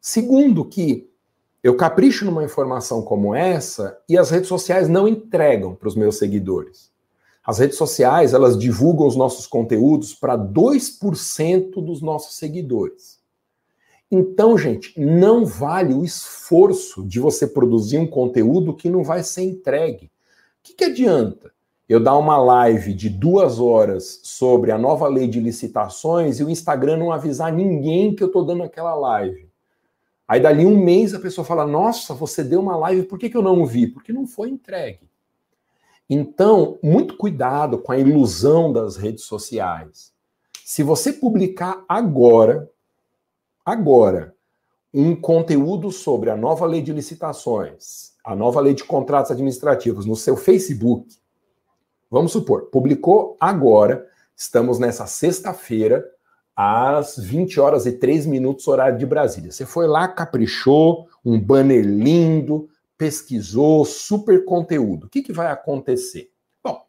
Segundo, 0.00 0.64
que 0.64 1.08
eu 1.62 1.76
capricho 1.76 2.24
numa 2.24 2.42
informação 2.42 3.02
como 3.02 3.32
essa 3.32 3.96
e 4.08 4.18
as 4.18 4.30
redes 4.30 4.48
sociais 4.48 4.88
não 4.88 5.06
entregam 5.06 5.76
para 5.76 5.86
os 5.86 5.94
meus 5.94 6.18
seguidores. 6.18 6.90
As 7.44 7.58
redes 7.58 7.76
sociais, 7.76 8.34
elas 8.34 8.58
divulgam 8.58 9.06
os 9.06 9.14
nossos 9.14 9.46
conteúdos 9.46 10.14
para 10.14 10.36
2% 10.36 11.84
dos 11.84 12.02
nossos 12.02 12.36
seguidores. 12.36 13.21
Então, 14.14 14.58
gente, 14.58 14.92
não 15.00 15.46
vale 15.46 15.94
o 15.94 16.04
esforço 16.04 17.02
de 17.02 17.18
você 17.18 17.46
produzir 17.46 17.96
um 17.96 18.06
conteúdo 18.06 18.76
que 18.76 18.90
não 18.90 19.02
vai 19.02 19.22
ser 19.22 19.40
entregue. 19.40 20.04
O 20.04 20.10
que, 20.62 20.74
que 20.74 20.84
adianta 20.84 21.50
eu 21.88 21.98
dar 21.98 22.18
uma 22.18 22.36
live 22.36 22.92
de 22.92 23.08
duas 23.08 23.58
horas 23.58 24.20
sobre 24.22 24.70
a 24.70 24.76
nova 24.76 25.08
lei 25.08 25.26
de 25.26 25.40
licitações 25.40 26.38
e 26.38 26.44
o 26.44 26.50
Instagram 26.50 26.98
não 26.98 27.10
avisar 27.10 27.50
ninguém 27.50 28.14
que 28.14 28.22
eu 28.22 28.26
estou 28.26 28.44
dando 28.44 28.64
aquela 28.64 28.94
live? 28.94 29.48
Aí, 30.28 30.40
dali 30.40 30.66
um 30.66 30.78
mês, 30.78 31.14
a 31.14 31.18
pessoa 31.18 31.42
fala: 31.42 31.66
Nossa, 31.66 32.12
você 32.12 32.44
deu 32.44 32.60
uma 32.60 32.76
live, 32.76 33.04
por 33.04 33.18
que, 33.18 33.30
que 33.30 33.36
eu 33.36 33.42
não 33.42 33.64
vi? 33.64 33.86
Porque 33.86 34.12
não 34.12 34.26
foi 34.26 34.50
entregue. 34.50 35.08
Então, 36.08 36.78
muito 36.82 37.16
cuidado 37.16 37.78
com 37.78 37.92
a 37.92 37.98
ilusão 37.98 38.74
das 38.74 38.94
redes 38.96 39.24
sociais. 39.24 40.12
Se 40.66 40.82
você 40.82 41.14
publicar 41.14 41.82
agora, 41.88 42.70
Agora, 43.64 44.34
um 44.92 45.14
conteúdo 45.14 45.92
sobre 45.92 46.30
a 46.30 46.36
nova 46.36 46.66
lei 46.66 46.82
de 46.82 46.92
licitações, 46.92 48.12
a 48.24 48.34
nova 48.34 48.60
lei 48.60 48.74
de 48.74 48.82
contratos 48.82 49.30
administrativos 49.30 50.04
no 50.04 50.16
seu 50.16 50.36
Facebook, 50.36 51.16
vamos 52.10 52.32
supor, 52.32 52.70
publicou 52.72 53.36
agora, 53.38 54.04
estamos 54.36 54.80
nessa 54.80 55.06
sexta-feira, 55.06 56.04
às 56.56 57.16
20 57.16 57.60
horas 57.60 57.86
e 57.86 57.92
3 57.92 58.26
minutos, 58.26 58.66
horário 58.66 58.98
de 58.98 59.06
Brasília. 59.06 59.52
Você 59.52 59.64
foi 59.64 59.86
lá, 59.86 60.08
caprichou, 60.08 61.06
um 61.24 61.40
banner 61.40 61.84
lindo, 61.84 62.68
pesquisou, 62.98 63.84
super 63.84 64.44
conteúdo. 64.44 65.06
O 65.06 65.08
que, 65.08 65.22
que 65.22 65.32
vai 65.32 65.52
acontecer? 65.52 66.30
Bom, 66.64 66.82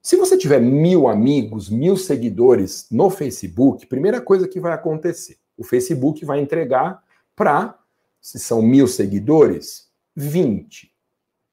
se 0.00 0.16
você 0.16 0.38
tiver 0.38 0.60
mil 0.60 1.08
amigos, 1.08 1.68
mil 1.68 1.94
seguidores 1.94 2.86
no 2.90 3.10
Facebook, 3.10 3.86
primeira 3.86 4.20
coisa 4.20 4.48
que 4.48 4.58
vai 4.58 4.72
acontecer, 4.72 5.36
o 5.56 5.64
Facebook 5.64 6.24
vai 6.24 6.40
entregar 6.40 7.02
para, 7.34 7.78
se 8.20 8.38
são 8.38 8.62
mil 8.62 8.86
seguidores, 8.86 9.90
20. 10.14 10.92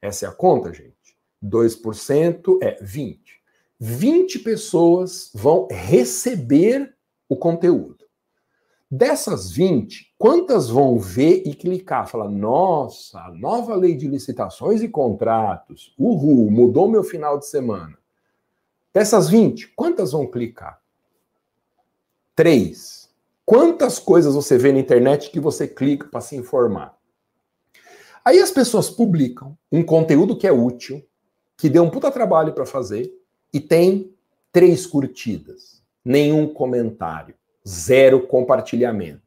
Essa 0.01 0.25
é 0.25 0.29
a 0.29 0.31
conta, 0.31 0.73
gente? 0.73 0.93
2% 1.43 2.59
é 2.61 2.77
20. 2.81 3.41
20 3.79 4.39
pessoas 4.39 5.29
vão 5.33 5.67
receber 5.69 6.95
o 7.27 7.35
conteúdo. 7.35 8.03
Dessas 8.89 9.51
20, 9.51 10.13
quantas 10.19 10.69
vão 10.69 10.99
ver 10.99 11.41
e 11.47 11.55
clicar? 11.55 12.07
Falar, 12.07 12.29
nossa, 12.29 13.27
nova 13.29 13.75
lei 13.75 13.95
de 13.95 14.07
licitações 14.07 14.83
e 14.83 14.87
contratos, 14.87 15.95
uhul, 15.97 16.51
mudou 16.51 16.87
meu 16.87 17.03
final 17.03 17.39
de 17.39 17.47
semana. 17.47 17.97
Dessas 18.93 19.27
20, 19.27 19.69
quantas 19.69 20.11
vão 20.11 20.27
clicar? 20.27 20.79
Três. 22.35 23.02
Quantas 23.45 23.99
coisas 23.99 24.35
você 24.35 24.57
vê 24.57 24.71
na 24.71 24.79
internet 24.79 25.29
que 25.29 25.39
você 25.39 25.67
clica 25.67 26.07
para 26.07 26.21
se 26.21 26.35
informar? 26.35 26.97
Aí 28.23 28.39
as 28.39 28.51
pessoas 28.51 28.89
publicam 28.89 29.57
um 29.69 29.83
conteúdo 29.83 30.37
que 30.37 30.47
é 30.47 30.51
útil, 30.51 31.05
que 31.57 31.69
deu 31.69 31.83
um 31.83 31.89
puta 31.89 32.09
trabalho 32.09 32.53
para 32.53 32.65
fazer, 32.65 33.13
e 33.51 33.59
tem 33.59 34.15
três 34.51 34.85
curtidas, 34.85 35.83
nenhum 36.05 36.47
comentário, 36.53 37.35
zero 37.67 38.25
compartilhamento. 38.25 39.21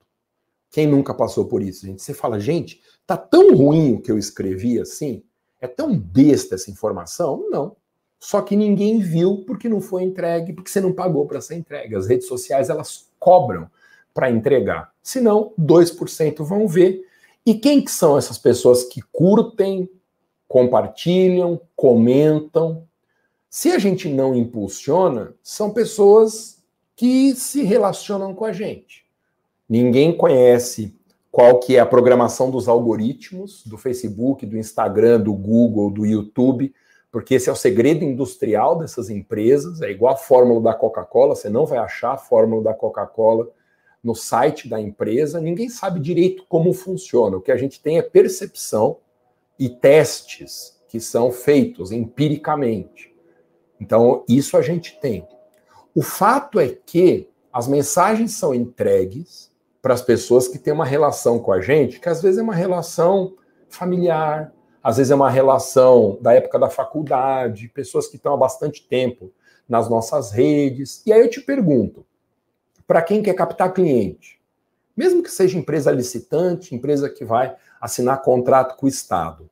Quem 0.70 0.86
nunca 0.86 1.12
passou 1.12 1.44
por 1.44 1.62
isso, 1.62 1.86
gente? 1.86 2.02
Você 2.02 2.14
fala, 2.14 2.40
gente, 2.40 2.80
tá 3.06 3.16
tão 3.16 3.54
ruim 3.54 3.94
o 3.94 4.00
que 4.00 4.10
eu 4.10 4.18
escrevi 4.18 4.80
assim? 4.80 5.22
É 5.60 5.66
tão 5.66 5.98
besta 5.98 6.54
essa 6.54 6.70
informação? 6.70 7.48
Não. 7.50 7.76
Só 8.18 8.40
que 8.40 8.56
ninguém 8.56 8.98
viu 8.98 9.44
porque 9.46 9.68
não 9.68 9.80
foi 9.80 10.02
entregue, 10.02 10.54
porque 10.54 10.70
você 10.70 10.80
não 10.80 10.92
pagou 10.92 11.26
para 11.26 11.40
ser 11.40 11.56
entregue. 11.56 11.94
As 11.94 12.06
redes 12.06 12.26
sociais, 12.26 12.70
elas 12.70 13.10
cobram 13.18 13.70
para 14.16 14.30
entregar. 14.30 14.92
Senão, 15.02 15.52
2% 15.60 16.42
vão 16.42 16.66
ver. 16.66 17.02
E 17.44 17.52
quem 17.52 17.84
que 17.84 17.90
são 17.90 18.16
essas 18.16 18.38
pessoas 18.38 18.82
que 18.82 19.02
curtem, 19.12 19.86
compartilham, 20.48 21.60
comentam? 21.76 22.88
Se 23.50 23.70
a 23.70 23.78
gente 23.78 24.08
não 24.08 24.34
impulsiona, 24.34 25.34
são 25.42 25.70
pessoas 25.70 26.64
que 26.96 27.34
se 27.34 27.62
relacionam 27.62 28.34
com 28.34 28.46
a 28.46 28.52
gente. 28.54 29.04
Ninguém 29.68 30.16
conhece 30.16 30.96
qual 31.30 31.60
que 31.60 31.76
é 31.76 31.80
a 31.80 31.86
programação 31.86 32.50
dos 32.50 32.68
algoritmos 32.68 33.62
do 33.66 33.76
Facebook, 33.76 34.46
do 34.46 34.56
Instagram, 34.56 35.20
do 35.20 35.34
Google, 35.34 35.90
do 35.90 36.06
YouTube, 36.06 36.74
porque 37.12 37.34
esse 37.34 37.50
é 37.50 37.52
o 37.52 37.56
segredo 37.56 38.02
industrial 38.02 38.78
dessas 38.78 39.10
empresas, 39.10 39.82
é 39.82 39.90
igual 39.90 40.14
a 40.14 40.16
fórmula 40.16 40.62
da 40.62 40.74
Coca-Cola, 40.74 41.34
você 41.34 41.50
não 41.50 41.66
vai 41.66 41.78
achar 41.78 42.12
a 42.12 42.16
fórmula 42.16 42.62
da 42.62 42.72
Coca-Cola 42.72 43.48
no 44.06 44.14
site 44.14 44.68
da 44.68 44.80
empresa, 44.80 45.40
ninguém 45.40 45.68
sabe 45.68 45.98
direito 45.98 46.46
como 46.48 46.72
funciona. 46.72 47.36
O 47.36 47.40
que 47.40 47.50
a 47.50 47.56
gente 47.56 47.82
tem 47.82 47.98
é 47.98 48.02
percepção 48.02 48.98
e 49.58 49.68
testes 49.68 50.80
que 50.86 51.00
são 51.00 51.32
feitos 51.32 51.90
empiricamente. 51.90 53.12
Então, 53.80 54.24
isso 54.28 54.56
a 54.56 54.62
gente 54.62 55.00
tem. 55.00 55.26
O 55.92 56.02
fato 56.02 56.60
é 56.60 56.68
que 56.68 57.28
as 57.52 57.66
mensagens 57.66 58.38
são 58.38 58.54
entregues 58.54 59.50
para 59.82 59.92
as 59.92 60.02
pessoas 60.02 60.46
que 60.46 60.58
têm 60.58 60.72
uma 60.72 60.84
relação 60.84 61.40
com 61.40 61.50
a 61.50 61.60
gente, 61.60 61.98
que 61.98 62.08
às 62.08 62.22
vezes 62.22 62.38
é 62.38 62.42
uma 62.42 62.54
relação 62.54 63.34
familiar, 63.68 64.54
às 64.80 64.98
vezes 64.98 65.10
é 65.10 65.16
uma 65.16 65.30
relação 65.30 66.16
da 66.20 66.32
época 66.32 66.60
da 66.60 66.70
faculdade, 66.70 67.68
pessoas 67.74 68.06
que 68.06 68.14
estão 68.14 68.34
há 68.34 68.36
bastante 68.36 68.86
tempo 68.86 69.32
nas 69.68 69.90
nossas 69.90 70.30
redes. 70.30 71.02
E 71.04 71.12
aí 71.12 71.20
eu 71.20 71.28
te 71.28 71.40
pergunto, 71.40 72.06
para 72.86 73.02
quem 73.02 73.22
quer 73.22 73.34
captar 73.34 73.72
cliente. 73.72 74.40
Mesmo 74.96 75.22
que 75.22 75.30
seja 75.30 75.58
empresa 75.58 75.90
licitante, 75.90 76.74
empresa 76.74 77.10
que 77.10 77.24
vai 77.24 77.54
assinar 77.80 78.22
contrato 78.22 78.76
com 78.76 78.86
o 78.86 78.88
Estado. 78.88 79.50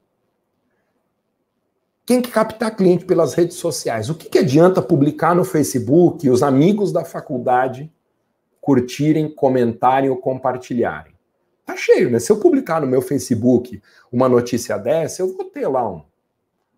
Quem 2.06 2.20
quer 2.20 2.30
captar 2.30 2.76
cliente 2.76 3.04
pelas 3.04 3.34
redes 3.34 3.56
sociais? 3.56 4.10
O 4.10 4.14
que, 4.14 4.28
que 4.28 4.38
adianta 4.38 4.82
publicar 4.82 5.34
no 5.34 5.44
Facebook 5.44 6.26
e 6.26 6.30
os 6.30 6.42
amigos 6.42 6.92
da 6.92 7.04
faculdade 7.04 7.90
curtirem, 8.60 9.34
comentarem 9.34 10.10
ou 10.10 10.16
compartilharem? 10.16 11.14
Tá 11.64 11.76
cheio, 11.76 12.10
né? 12.10 12.18
Se 12.18 12.30
eu 12.30 12.38
publicar 12.38 12.80
no 12.80 12.86
meu 12.86 13.00
Facebook 13.00 13.82
uma 14.12 14.28
notícia 14.28 14.76
dessa, 14.76 15.22
eu 15.22 15.34
vou 15.34 15.46
ter 15.46 15.66
lá 15.66 15.90
um, 15.90 16.02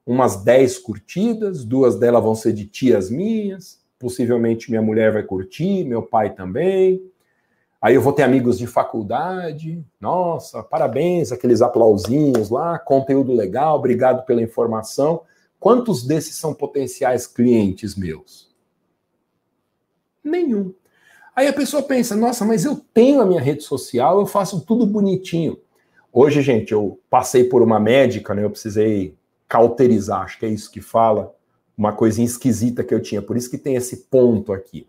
umas 0.07 0.37
10 0.37 0.79
curtidas, 0.79 1.65
duas 1.65 1.99
delas 1.99 2.23
vão 2.23 2.37
ser 2.37 2.53
de 2.53 2.65
tias 2.67 3.11
minhas, 3.11 3.81
possivelmente 3.99 4.71
minha 4.71 4.83
mulher 4.83 5.13
vai 5.13 5.23
curtir, 5.23 5.85
meu 5.85 6.03
pai 6.03 6.35
também. 6.35 7.03
Aí 7.81 7.95
eu 7.95 8.03
vou 8.03 8.13
ter 8.13 8.23
amigos 8.23 8.59
de 8.59 8.67
faculdade. 8.67 9.85
Nossa, 10.01 10.63
parabéns, 10.63 11.31
aqueles 11.31 11.63
aplausinhos 11.63 12.51
lá, 12.51 12.79
conteúdo 12.79 13.33
legal, 13.33 13.79
obrigado 13.79 14.25
pela 14.25 14.43
informação. 14.43 15.23
Quantos 15.61 16.05
desses 16.05 16.37
são 16.37 16.53
potenciais 16.53 17.27
clientes 17.27 17.95
meus? 17.95 18.55
Nenhum. 20.23 20.75
Aí 21.35 21.47
a 21.47 21.53
pessoa 21.53 21.83
pensa: 21.83 22.17
nossa, 22.17 22.45
mas 22.45 22.65
eu 22.65 22.77
tenho 22.93 23.21
a 23.21 23.27
minha 23.27 23.41
rede 23.41 23.63
social, 23.63 24.19
eu 24.19 24.27
faço 24.27 24.65
tudo 24.65 24.87
bonitinho. 24.87 25.59
Hoje, 26.13 26.41
gente, 26.41 26.73
eu 26.73 26.99
passei 27.11 27.45
por 27.45 27.63
uma 27.63 27.79
médica, 27.79 28.35
né? 28.35 28.43
Eu 28.43 28.51
precisei 28.51 29.15
cauterizar, 29.47 30.23
acho 30.23 30.39
que 30.39 30.47
é 30.47 30.49
isso 30.49 30.71
que 30.71 30.81
fala 30.81 31.36
uma 31.77 31.93
coisinha 31.93 32.27
esquisita 32.27 32.83
que 32.83 32.95
eu 32.95 33.03
tinha, 33.03 33.21
por 33.21 33.37
isso 33.37 33.51
que 33.51 33.59
tem 33.59 33.75
esse 33.75 34.05
ponto 34.05 34.53
aqui. 34.53 34.89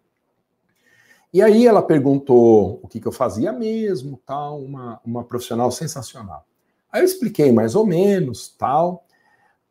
E 1.34 1.42
aí 1.42 1.68
ela 1.68 1.82
perguntou 1.82 2.80
o 2.82 2.88
que, 2.88 3.00
que 3.00 3.08
eu 3.08 3.12
fazia 3.12 3.52
mesmo, 3.52 4.20
tal, 4.26 4.62
uma, 4.62 5.00
uma 5.06 5.24
profissional 5.24 5.70
sensacional. 5.72 6.46
Aí 6.92 7.02
eu 7.02 7.06
expliquei 7.06 7.52
mais 7.52 7.76
ou 7.76 7.86
menos, 7.86 8.50
tal. 8.58 9.06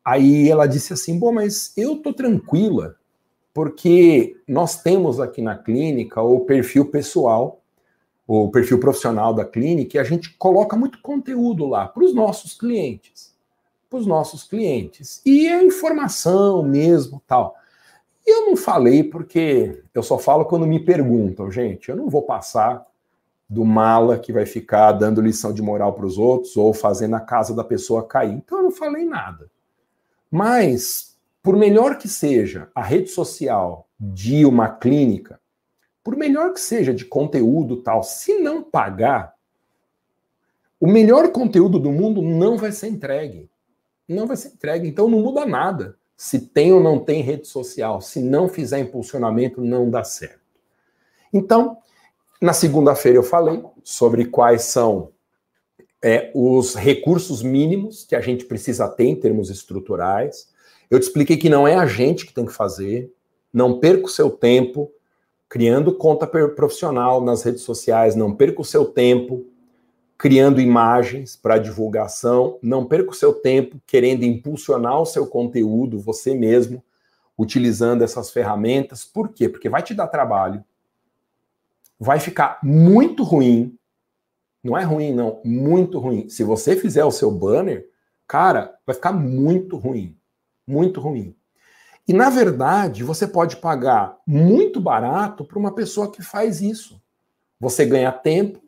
Aí 0.05 0.49
ela 0.49 0.67
disse 0.67 0.93
assim: 0.93 1.17
Bom, 1.17 1.31
mas 1.31 1.73
eu 1.75 1.97
tô 1.97 2.13
tranquila, 2.13 2.95
porque 3.53 4.39
nós 4.47 4.81
temos 4.81 5.19
aqui 5.19 5.41
na 5.41 5.57
clínica 5.57 6.21
o 6.21 6.41
perfil 6.41 6.85
pessoal, 6.85 7.61
o 8.27 8.49
perfil 8.49 8.79
profissional 8.79 9.33
da 9.33 9.43
clínica, 9.43 9.97
e 9.97 9.99
a 9.99 10.03
gente 10.03 10.37
coloca 10.37 10.77
muito 10.77 11.01
conteúdo 11.01 11.65
lá 11.65 11.87
para 11.87 12.03
os 12.03 12.13
nossos 12.13 12.53
clientes. 12.53 13.35
Para 13.89 13.99
os 13.99 14.05
nossos 14.05 14.43
clientes. 14.43 15.21
E 15.25 15.47
é 15.47 15.63
informação 15.63 16.61
mesmo, 16.63 17.21
tal. 17.25 17.55
E 18.25 18.29
eu 18.29 18.45
não 18.47 18.57
falei 18.57 19.03
porque 19.03 19.81
eu 19.93 20.03
só 20.03 20.17
falo 20.17 20.45
quando 20.45 20.67
me 20.67 20.83
perguntam, 20.83 21.49
gente. 21.49 21.89
Eu 21.89 21.95
não 21.95 22.09
vou 22.09 22.23
passar 22.23 22.85
do 23.49 23.63
mala 23.63 24.19
que 24.19 24.33
vai 24.33 24.45
ficar 24.45 24.91
dando 24.91 25.21
lição 25.21 25.53
de 25.53 25.61
moral 25.61 25.93
para 25.93 26.05
os 26.05 26.17
outros 26.17 26.57
ou 26.57 26.73
fazendo 26.73 27.15
a 27.15 27.21
casa 27.21 27.53
da 27.53 27.63
pessoa 27.63 28.05
cair. 28.05 28.33
Então 28.33 28.57
eu 28.57 28.63
não 28.65 28.71
falei 28.71 29.05
nada. 29.05 29.49
Mas, 30.29 31.17
por 31.41 31.55
melhor 31.55 31.97
que 31.97 32.09
seja 32.09 32.69
a 32.75 32.83
rede 32.83 33.09
social 33.09 33.87
de 33.97 34.45
uma 34.45 34.67
clínica, 34.67 35.39
por 36.03 36.17
melhor 36.17 36.53
que 36.53 36.59
seja 36.59 36.93
de 36.93 37.05
conteúdo 37.05 37.77
tal, 37.77 38.03
se 38.03 38.37
não 38.39 38.61
pagar, 38.61 39.33
o 40.79 40.87
melhor 40.87 41.31
conteúdo 41.31 41.79
do 41.79 41.91
mundo 41.91 42.21
não 42.21 42.57
vai 42.57 42.71
ser 42.71 42.87
entregue. 42.89 43.49
Não 44.07 44.27
vai 44.27 44.37
ser 44.37 44.49
entregue. 44.49 44.87
Então 44.87 45.09
não 45.09 45.19
muda 45.19 45.45
nada. 45.45 45.97
Se 46.15 46.39
tem 46.39 46.73
ou 46.73 46.81
não 46.81 46.99
tem 46.99 47.21
rede 47.21 47.47
social, 47.47 48.01
se 48.01 48.21
não 48.21 48.47
fizer 48.47 48.79
impulsionamento, 48.79 49.61
não 49.61 49.89
dá 49.89 50.03
certo. 50.03 50.39
Então, 51.31 51.77
na 52.41 52.53
segunda-feira 52.53 53.17
eu 53.17 53.23
falei 53.23 53.63
sobre 53.83 54.25
quais 54.25 54.63
são 54.63 55.11
é, 56.03 56.31
os 56.33 56.75
recursos 56.75 57.43
mínimos 57.43 58.03
que 58.03 58.15
a 58.15 58.21
gente 58.21 58.45
precisa 58.45 58.87
ter 58.87 59.05
em 59.05 59.15
termos 59.15 59.49
estruturais. 59.49 60.49
Eu 60.89 60.99
te 60.99 61.03
expliquei 61.03 61.37
que 61.37 61.49
não 61.49 61.67
é 61.67 61.75
a 61.75 61.85
gente 61.85 62.25
que 62.25 62.33
tem 62.33 62.45
que 62.45 62.53
fazer, 62.53 63.11
não 63.53 63.79
perca 63.79 64.05
o 64.05 64.09
seu 64.09 64.29
tempo 64.29 64.91
criando 65.49 65.95
conta 65.95 66.27
profissional 66.27 67.23
nas 67.23 67.43
redes 67.43 67.61
sociais, 67.61 68.15
não 68.15 68.35
perca 68.35 68.61
o 68.61 68.65
seu 68.65 68.85
tempo 68.85 69.45
criando 70.17 70.59
imagens 70.59 71.35
para 71.35 71.57
divulgação, 71.57 72.57
não 72.61 72.85
perca 72.85 73.11
o 73.11 73.15
seu 73.15 73.33
tempo 73.33 73.79
querendo 73.85 74.23
impulsionar 74.23 74.99
o 74.99 75.05
seu 75.05 75.27
conteúdo 75.27 75.99
você 75.99 76.33
mesmo, 76.33 76.83
utilizando 77.37 78.03
essas 78.03 78.31
ferramentas. 78.31 79.05
Por 79.05 79.29
quê? 79.29 79.47
Porque 79.47 79.69
vai 79.69 79.83
te 79.83 79.93
dar 79.93 80.07
trabalho, 80.07 80.63
vai 81.99 82.19
ficar 82.19 82.59
muito 82.63 83.23
ruim 83.23 83.77
não 84.67 84.77
é 84.77 84.83
ruim, 84.83 85.13
não. 85.13 85.39
Muito 85.45 85.97
ruim. 85.97 86.27
Se 86.27 86.43
você 86.43 86.75
fizer 86.75 87.05
o 87.05 87.11
seu 87.11 87.31
banner, 87.31 87.87
cara, 88.27 88.77
vai 88.85 88.93
ficar 88.93 89.13
muito 89.13 89.77
ruim. 89.77 90.17
Muito 90.67 90.99
ruim. 90.99 91.35
E, 92.05 92.13
na 92.13 92.29
verdade, 92.29 93.03
você 93.03 93.25
pode 93.25 93.57
pagar 93.57 94.17
muito 94.27 94.79
barato 94.81 95.45
para 95.45 95.57
uma 95.57 95.73
pessoa 95.73 96.11
que 96.11 96.21
faz 96.21 96.61
isso. 96.61 97.01
Você 97.59 97.85
ganha 97.85 98.11
tempo, 98.11 98.61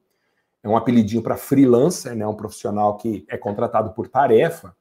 é 0.64 0.70
um 0.70 0.76
apelidinho 0.76 1.22
para 1.22 1.38
freelancer, 1.38 2.16
né? 2.16 2.26
Um 2.26 2.36
profissional 2.36 2.98
que 2.98 3.26
é 3.30 3.38
contratado 3.38 3.92
por 3.92 4.08
tarefa. 4.08 4.76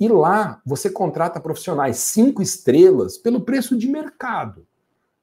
E 0.00 0.08
lá 0.08 0.62
você 0.64 0.88
contrata 0.88 1.38
profissionais 1.38 1.98
cinco 1.98 2.40
estrelas 2.40 3.18
pelo 3.18 3.42
preço 3.42 3.76
de 3.76 3.86
mercado, 3.86 4.66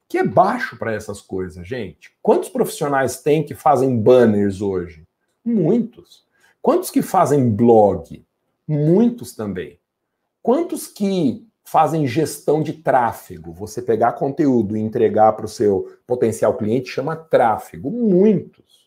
que 0.08 0.20
é 0.20 0.24
baixo 0.24 0.78
para 0.78 0.94
essas 0.94 1.20
coisas, 1.20 1.68
gente. 1.68 2.16
Quantos 2.22 2.48
profissionais 2.48 3.20
tem 3.20 3.44
que 3.44 3.56
fazem 3.56 4.00
banners 4.00 4.62
hoje? 4.62 5.04
Muitos. 5.44 6.28
Quantos 6.62 6.92
que 6.92 7.02
fazem 7.02 7.50
blog? 7.50 8.24
Muitos 8.68 9.34
também. 9.34 9.80
Quantos 10.44 10.86
que 10.86 11.48
fazem 11.64 12.06
gestão 12.06 12.62
de 12.62 12.74
tráfego? 12.74 13.52
Você 13.54 13.82
pegar 13.82 14.14
conteúdo 14.14 14.78
e 14.78 14.80
entregar 14.80 15.34
para 15.34 15.46
o 15.46 15.50
seu 15.50 15.98
potencial 16.06 16.56
cliente 16.56 16.90
chama 16.90 17.16
tráfego. 17.16 17.90
Muitos. 17.90 18.87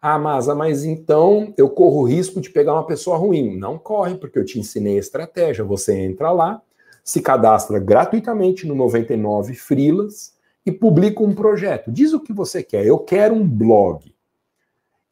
Ah, 0.00 0.18
Masa, 0.18 0.54
mas 0.54 0.84
então 0.84 1.52
eu 1.56 1.68
corro 1.68 2.02
o 2.02 2.04
risco 2.04 2.40
de 2.40 2.50
pegar 2.50 2.74
uma 2.74 2.86
pessoa 2.86 3.16
ruim. 3.16 3.56
Não 3.56 3.78
corre, 3.78 4.14
porque 4.14 4.38
eu 4.38 4.44
te 4.44 4.58
ensinei 4.58 4.96
a 4.96 5.00
estratégia. 5.00 5.64
Você 5.64 5.98
entra 5.98 6.30
lá, 6.30 6.62
se 7.02 7.20
cadastra 7.20 7.78
gratuitamente 7.78 8.66
no 8.66 8.74
99 8.74 9.54
Frilas 9.54 10.34
e 10.64 10.70
publica 10.70 11.22
um 11.22 11.34
projeto. 11.34 11.90
Diz 11.90 12.12
o 12.12 12.20
que 12.20 12.32
você 12.32 12.62
quer. 12.62 12.86
Eu 12.86 12.98
quero 12.98 13.34
um 13.34 13.48
blog. 13.48 14.14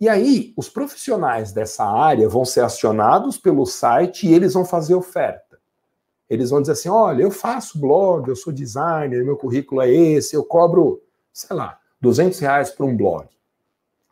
E 0.01 0.09
aí, 0.09 0.53
os 0.57 0.69
profissionais 0.69 1.53
dessa 1.53 1.85
área 1.85 2.29
vão 2.29 2.45
ser 2.45 2.61
acionados 2.61 3.39
pelo 3.39 3.67
site 3.67 4.27
e 4.27 4.35
eles 4.35 4.53
vão 4.53 4.65
fazer 4.65 4.95
oferta 4.95 5.47
eles 6.29 6.51
vão 6.51 6.61
dizer 6.61 6.73
assim: 6.73 6.89
olha, 6.89 7.23
eu 7.23 7.31
faço 7.31 7.79
blog, 7.79 8.29
eu 8.29 8.37
sou 8.37 8.53
designer, 8.53 9.25
meu 9.25 9.37
currículo 9.37 9.81
é 9.81 9.91
esse, 9.91 10.35
eu 10.35 10.45
cobro, 10.45 11.03
sei 11.33 11.57
lá, 11.57 11.79
200 12.01 12.39
reais 12.41 12.71
para 12.71 12.87
um 12.87 12.97
blog. 12.97 13.29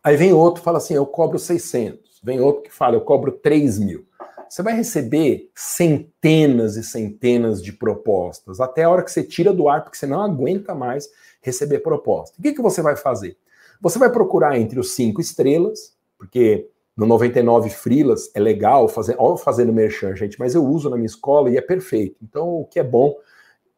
Aí 0.05 0.17
vem 0.17 0.35
outro 0.35 0.63
fala 0.63 0.77
assim: 0.77 0.95
eu 0.95 1.07
cobro 1.07 1.39
600. 1.39 2.21
Vem 2.23 2.39
outro 2.41 2.63
que 2.63 2.73
fala: 2.73 2.95
eu 2.95 3.01
cobro 3.01 3.33
3 3.33 3.79
mil. 3.79 4.07
Você 4.47 4.63
vai 4.63 4.77
receber 4.77 5.51
centenas 5.55 6.77
e 6.77 6.85
centenas 6.85 7.63
de 7.63 7.73
propostas, 7.73 8.61
até 8.61 8.85
a 8.85 8.91
hora 8.91 9.03
que 9.03 9.11
você 9.11 9.25
tira 9.25 9.53
do 9.53 9.69
ar, 9.69 9.83
porque 9.83 9.97
você 9.97 10.07
não 10.07 10.23
aguenta 10.23 10.75
mais 10.75 11.09
receber 11.41 11.81
proposta. 11.81 12.39
O 12.39 12.43
que, 12.43 12.53
que 12.53 12.63
você 12.63 12.83
vai 12.83 12.95
fazer? 12.95 13.37
Você 13.81 13.99
vai 13.99 14.11
procurar 14.11 14.59
entre 14.59 14.79
os 14.79 14.95
cinco 14.95 15.21
estrelas, 15.21 15.97
porque 16.17 16.69
no 16.97 17.07
99 17.07 17.71
Frilas 17.71 18.31
é 18.35 18.39
legal 18.39 18.87
fazer, 18.87 19.17
ó, 19.19 19.37
fazendo 19.37 19.73
merchan, 19.73 20.15
gente, 20.15 20.39
mas 20.39 20.55
eu 20.55 20.65
uso 20.65 20.89
na 20.89 20.97
minha 20.97 21.07
escola 21.07 21.51
e 21.51 21.57
é 21.57 21.61
perfeito. 21.61 22.17
Então, 22.23 22.61
o 22.61 22.65
que 22.65 22.79
é 22.79 22.85
bom, 22.85 23.17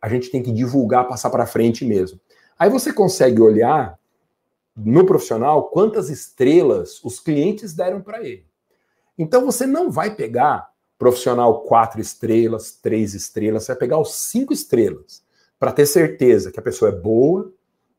a 0.03 0.09
gente 0.09 0.31
tem 0.31 0.43
que 0.43 0.53
divulgar, 0.53 1.09
passar 1.09 1.31
para 1.31 1.47
frente 1.47 1.85
mesmo. 1.85 2.21
Aí 2.59 2.69
você 2.69 2.93
consegue 2.93 3.41
olhar 3.41 3.99
no 4.77 5.07
profissional 5.07 5.71
quantas 5.71 6.11
estrelas 6.11 7.03
os 7.03 7.19
clientes 7.19 7.73
deram 7.73 8.01
para 8.01 8.23
ele. 8.23 8.47
Então 9.17 9.45
você 9.45 9.67
não 9.67 9.91
vai 9.91 10.15
pegar 10.15 10.71
profissional 10.99 11.63
quatro 11.63 12.01
estrelas, 12.01 12.73
três 12.73 13.15
estrelas, 13.15 13.65
você 13.65 13.73
vai 13.73 13.79
pegar 13.79 13.99
os 13.99 14.15
cinco 14.15 14.53
estrelas 14.53 15.23
para 15.59 15.73
ter 15.73 15.87
certeza 15.87 16.53
que 16.53 16.61
a 16.61 16.63
pessoa 16.63 16.91
é 16.91 16.95
boa, 16.95 17.53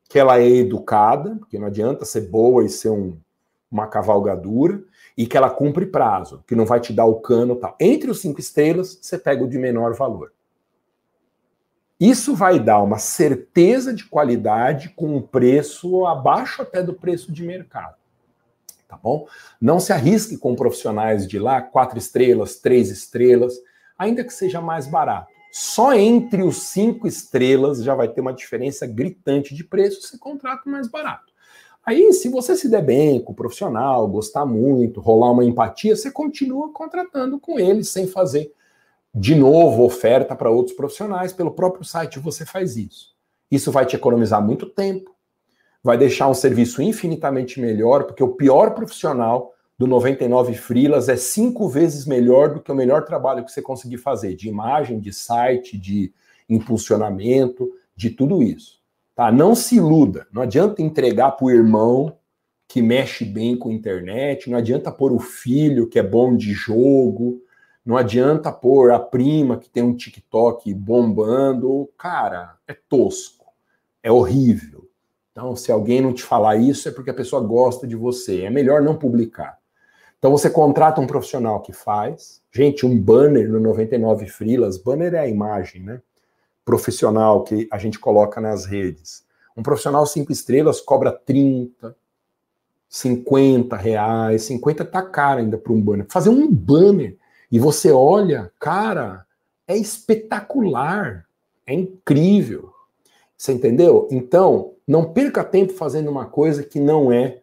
que 0.08 0.18
ela 0.18 0.38
é 0.38 0.48
educada, 0.48 1.36
porque 1.36 1.58
não 1.58 1.66
adianta 1.66 2.04
ser 2.04 2.22
boa 2.22 2.64
e 2.64 2.68
ser 2.68 2.90
um, 2.90 3.18
uma 3.70 3.86
cavalgadura, 3.86 4.82
e 5.16 5.26
que 5.26 5.36
ela 5.36 5.50
cumpre 5.50 5.84
prazo, 5.84 6.42
que 6.46 6.54
não 6.54 6.64
vai 6.64 6.80
te 6.80 6.92
dar 6.92 7.04
o 7.04 7.20
cano 7.20 7.56
tal. 7.56 7.76
Entre 7.80 8.10
os 8.10 8.20
cinco 8.20 8.40
estrelas, 8.40 8.98
você 9.00 9.18
pega 9.18 9.42
o 9.44 9.48
de 9.48 9.58
menor 9.58 9.94
valor. 9.94 10.32
Isso 12.00 12.34
vai 12.34 12.60
dar 12.60 12.80
uma 12.80 12.98
certeza 12.98 13.92
de 13.92 14.04
qualidade 14.04 14.90
com 14.90 15.16
um 15.16 15.22
preço 15.22 16.06
abaixo 16.06 16.62
até 16.62 16.80
do 16.80 16.94
preço 16.94 17.32
de 17.32 17.42
mercado. 17.42 17.96
Tá 18.86 18.96
bom? 18.96 19.26
Não 19.60 19.80
se 19.80 19.92
arrisque 19.92 20.36
com 20.36 20.54
profissionais 20.54 21.26
de 21.26 21.38
lá, 21.38 21.60
quatro 21.60 21.98
estrelas, 21.98 22.56
três 22.56 22.88
estrelas, 22.90 23.54
ainda 23.98 24.22
que 24.22 24.32
seja 24.32 24.60
mais 24.60 24.86
barato. 24.86 25.32
Só 25.52 25.92
entre 25.92 26.42
os 26.42 26.62
cinco 26.62 27.06
estrelas 27.06 27.82
já 27.82 27.94
vai 27.94 28.08
ter 28.08 28.20
uma 28.20 28.32
diferença 28.32 28.86
gritante 28.86 29.54
de 29.54 29.64
preço, 29.64 30.02
você 30.02 30.16
contrata 30.16 30.70
mais 30.70 30.88
barato. 30.88 31.32
Aí, 31.84 32.12
se 32.12 32.28
você 32.28 32.54
se 32.54 32.68
der 32.68 32.84
bem 32.84 33.20
com 33.20 33.32
o 33.32 33.34
profissional, 33.34 34.06
gostar 34.06 34.44
muito, 34.44 35.00
rolar 35.00 35.32
uma 35.32 35.44
empatia, 35.44 35.96
você 35.96 36.10
continua 36.10 36.72
contratando 36.72 37.40
com 37.40 37.58
ele 37.58 37.82
sem 37.82 38.06
fazer 38.06 38.52
de 39.18 39.34
novo 39.34 39.84
oferta 39.84 40.34
para 40.36 40.50
outros 40.50 40.76
profissionais. 40.76 41.32
Pelo 41.32 41.50
próprio 41.50 41.84
site 41.84 42.18
você 42.18 42.46
faz 42.46 42.76
isso. 42.76 43.14
Isso 43.50 43.72
vai 43.72 43.84
te 43.84 43.96
economizar 43.96 44.44
muito 44.44 44.66
tempo, 44.66 45.14
vai 45.82 45.96
deixar 45.96 46.28
um 46.28 46.34
serviço 46.34 46.82
infinitamente 46.82 47.60
melhor, 47.60 48.04
porque 48.04 48.22
o 48.22 48.34
pior 48.34 48.74
profissional 48.74 49.52
do 49.78 49.86
99 49.86 50.54
Freelas 50.54 51.08
é 51.08 51.16
cinco 51.16 51.68
vezes 51.68 52.04
melhor 52.04 52.52
do 52.52 52.60
que 52.60 52.70
o 52.70 52.74
melhor 52.74 53.04
trabalho 53.04 53.44
que 53.44 53.52
você 53.52 53.62
conseguir 53.62 53.98
fazer 53.98 54.34
de 54.34 54.48
imagem, 54.48 55.00
de 55.00 55.12
site, 55.12 55.78
de 55.78 56.12
impulsionamento, 56.48 57.70
de 57.96 58.10
tudo 58.10 58.42
isso. 58.42 58.80
Tá? 59.14 59.32
Não 59.32 59.54
se 59.54 59.76
iluda. 59.76 60.26
Não 60.32 60.42
adianta 60.42 60.82
entregar 60.82 61.32
para 61.32 61.46
o 61.46 61.50
irmão 61.50 62.16
que 62.66 62.82
mexe 62.82 63.24
bem 63.24 63.56
com 63.56 63.70
internet, 63.70 64.50
não 64.50 64.58
adianta 64.58 64.92
pôr 64.92 65.10
o 65.10 65.18
filho 65.18 65.88
que 65.88 65.98
é 65.98 66.02
bom 66.02 66.36
de 66.36 66.52
jogo, 66.52 67.40
não 67.88 67.96
adianta 67.96 68.52
pôr 68.52 68.90
a 68.90 69.00
prima 69.00 69.56
que 69.56 69.70
tem 69.70 69.82
um 69.82 69.96
TikTok 69.96 70.74
bombando. 70.74 71.88
Cara, 71.96 72.58
é 72.68 72.74
tosco, 72.74 73.46
é 74.02 74.12
horrível. 74.12 74.86
Então, 75.32 75.56
se 75.56 75.72
alguém 75.72 76.02
não 76.02 76.12
te 76.12 76.22
falar 76.22 76.56
isso, 76.56 76.86
é 76.86 76.92
porque 76.92 77.08
a 77.08 77.14
pessoa 77.14 77.40
gosta 77.40 77.86
de 77.86 77.96
você. 77.96 78.42
É 78.42 78.50
melhor 78.50 78.82
não 78.82 78.94
publicar. 78.94 79.56
Então, 80.18 80.30
você 80.30 80.50
contrata 80.50 81.00
um 81.00 81.06
profissional 81.06 81.62
que 81.62 81.72
faz. 81.72 82.42
Gente, 82.52 82.84
um 82.84 82.94
banner 82.94 83.48
no 83.48 83.58
99 83.58 84.26
Frilas, 84.26 84.76
banner 84.76 85.14
é 85.14 85.20
a 85.20 85.26
imagem, 85.26 85.82
né? 85.82 86.02
Profissional 86.66 87.42
que 87.42 87.66
a 87.72 87.78
gente 87.78 87.98
coloca 87.98 88.38
nas 88.38 88.66
redes. 88.66 89.24
Um 89.56 89.62
profissional 89.62 90.04
cinco 90.04 90.30
estrelas 90.30 90.78
cobra 90.78 91.10
30, 91.10 91.96
50 92.86 93.74
reais. 93.78 94.42
50 94.42 94.84
tá 94.84 95.00
caro 95.00 95.40
ainda 95.40 95.56
para 95.56 95.72
um 95.72 95.80
banner. 95.80 96.04
Fazer 96.06 96.28
um 96.28 96.52
banner 96.52 97.16
e 97.50 97.58
você 97.58 97.90
olha, 97.90 98.52
cara, 98.58 99.26
é 99.66 99.76
espetacular, 99.76 101.26
é 101.66 101.74
incrível. 101.74 102.72
Você 103.36 103.52
entendeu? 103.52 104.08
Então, 104.10 104.74
não 104.86 105.12
perca 105.12 105.44
tempo 105.44 105.72
fazendo 105.72 106.10
uma 106.10 106.26
coisa 106.26 106.62
que 106.62 106.80
não 106.80 107.12
é 107.12 107.40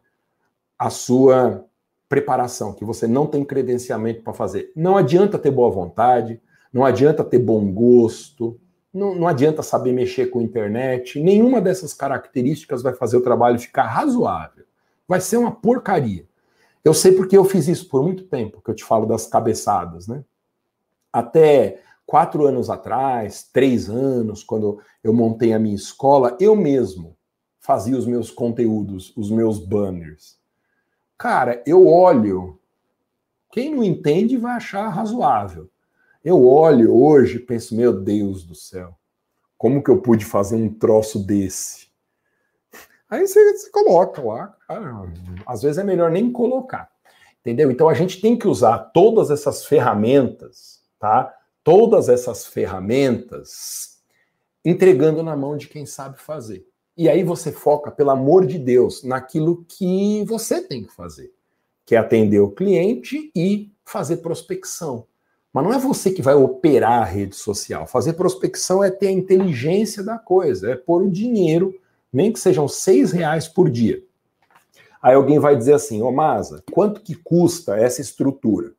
a 0.77 0.89
sua 0.89 1.65
preparação, 2.09 2.73
que 2.73 2.83
você 2.83 3.07
não 3.07 3.25
tem 3.25 3.43
credenciamento 3.43 4.21
para 4.21 4.33
fazer. 4.33 4.71
Não 4.75 4.97
adianta 4.97 5.39
ter 5.39 5.51
boa 5.51 5.71
vontade, 5.71 6.41
não 6.71 6.85
adianta 6.85 7.23
ter 7.23 7.39
bom 7.39 7.71
gosto, 7.71 8.59
não, 8.93 9.15
não 9.15 9.27
adianta 9.27 9.63
saber 9.63 9.91
mexer 9.91 10.27
com 10.27 10.39
a 10.39 10.43
internet. 10.43 11.19
Nenhuma 11.19 11.59
dessas 11.61 11.93
características 11.93 12.81
vai 12.81 12.93
fazer 12.93 13.17
o 13.17 13.21
trabalho 13.21 13.59
ficar 13.59 13.87
razoável. 13.87 14.65
Vai 15.07 15.21
ser 15.21 15.37
uma 15.37 15.51
porcaria. 15.51 16.25
Eu 16.85 16.93
sei 16.93 17.13
porque 17.13 17.35
eu 17.35 17.43
fiz 17.43 17.67
isso 17.67 17.89
por 17.89 18.03
muito 18.03 18.25
tempo, 18.25 18.61
que 18.61 18.69
eu 18.69 18.75
te 18.75 18.83
falo 18.83 19.07
das 19.07 19.25
cabeçadas, 19.25 20.07
né? 20.07 20.23
Até 21.11 21.81
quatro 22.05 22.45
anos 22.45 22.69
atrás, 22.69 23.49
três 23.51 23.89
anos, 23.89 24.43
quando 24.43 24.79
eu 25.03 25.11
montei 25.11 25.51
a 25.51 25.57
minha 25.57 25.75
escola, 25.75 26.37
eu 26.39 26.55
mesmo 26.55 27.17
fazia 27.59 27.97
os 27.97 28.05
meus 28.05 28.29
conteúdos, 28.29 29.11
os 29.17 29.31
meus 29.31 29.57
banners. 29.57 30.37
Cara, 31.17 31.63
eu 31.65 31.87
olho. 31.87 32.59
Quem 33.51 33.73
não 33.73 33.83
entende 33.83 34.37
vai 34.37 34.53
achar 34.53 34.87
razoável. 34.89 35.67
Eu 36.23 36.45
olho 36.45 36.95
hoje 36.95 37.37
e 37.37 37.39
penso, 37.39 37.75
meu 37.75 37.99
Deus 37.99 38.45
do 38.45 38.53
céu, 38.53 38.95
como 39.57 39.83
que 39.83 39.89
eu 39.89 40.01
pude 40.01 40.23
fazer 40.23 40.55
um 40.55 40.71
troço 40.71 41.17
desse? 41.25 41.84
Aí 43.15 43.27
você, 43.27 43.53
você 43.53 43.69
coloca 43.69 44.21
lá. 44.21 44.55
Às 45.45 45.61
vezes 45.61 45.77
é 45.77 45.83
melhor 45.83 46.11
nem 46.11 46.31
colocar. 46.31 46.89
Entendeu? 47.41 47.69
Então 47.71 47.87
a 47.87 47.93
gente 47.93 48.19
tem 48.19 48.37
que 48.37 48.47
usar 48.47 48.77
todas 48.93 49.29
essas 49.29 49.65
ferramentas, 49.65 50.81
tá? 50.99 51.33
todas 51.65 52.09
essas 52.09 52.45
ferramentas 52.45 53.97
entregando 54.63 55.23
na 55.23 55.35
mão 55.35 55.57
de 55.57 55.67
quem 55.67 55.83
sabe 55.83 56.19
fazer. 56.21 56.63
E 56.95 57.09
aí 57.09 57.23
você 57.23 57.51
foca, 57.51 57.89
pelo 57.89 58.11
amor 58.11 58.45
de 58.45 58.59
Deus, 58.59 59.03
naquilo 59.03 59.65
que 59.67 60.23
você 60.25 60.61
tem 60.61 60.83
que 60.83 60.93
fazer, 60.93 61.33
que 61.83 61.95
é 61.95 61.97
atender 61.97 62.39
o 62.39 62.51
cliente 62.51 63.31
e 63.35 63.73
fazer 63.83 64.17
prospecção. 64.17 65.07
Mas 65.51 65.63
não 65.63 65.73
é 65.73 65.79
você 65.79 66.11
que 66.11 66.21
vai 66.21 66.35
operar 66.35 67.01
a 67.01 67.05
rede 67.05 67.35
social. 67.35 67.87
Fazer 67.87 68.13
prospecção 68.13 68.83
é 68.83 68.91
ter 68.91 69.07
a 69.07 69.11
inteligência 69.11 70.03
da 70.03 70.19
coisa, 70.19 70.71
é 70.71 70.75
pôr 70.75 71.01
o 71.01 71.11
dinheiro, 71.11 71.73
nem 72.15 72.31
que 72.31 72.39
sejam 72.39 72.65
seis 72.65 73.11
reais 73.11 73.45
por 73.45 73.69
dia. 73.69 74.01
Aí 75.01 75.13
alguém 75.13 75.37
vai 75.37 75.55
dizer 75.55 75.73
assim, 75.73 76.01
ô 76.01 76.11
Masa, 76.11 76.63
quanto 76.71 77.01
que 77.01 77.13
custa 77.13 77.77
essa 77.77 77.99
estrutura? 77.99 78.71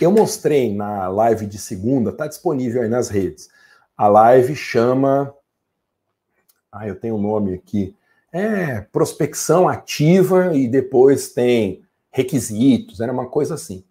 Eu 0.00 0.10
mostrei 0.10 0.74
na 0.74 1.06
live 1.06 1.46
de 1.46 1.58
segunda, 1.58 2.10
está 2.10 2.26
disponível 2.26 2.82
aí 2.82 2.88
nas 2.88 3.08
redes. 3.08 3.48
A 3.96 4.08
live 4.08 4.56
chama. 4.56 5.32
Ah, 6.72 6.88
eu 6.88 6.98
tenho 6.98 7.14
o 7.14 7.18
um 7.18 7.22
nome 7.22 7.54
aqui. 7.54 7.96
É 8.32 8.80
prospecção 8.80 9.68
ativa 9.68 10.56
e 10.56 10.66
depois 10.66 11.32
tem 11.32 11.84
requisitos, 12.10 13.00
era 13.00 13.12
uma 13.12 13.28
coisa 13.28 13.54
assim. 13.54 13.84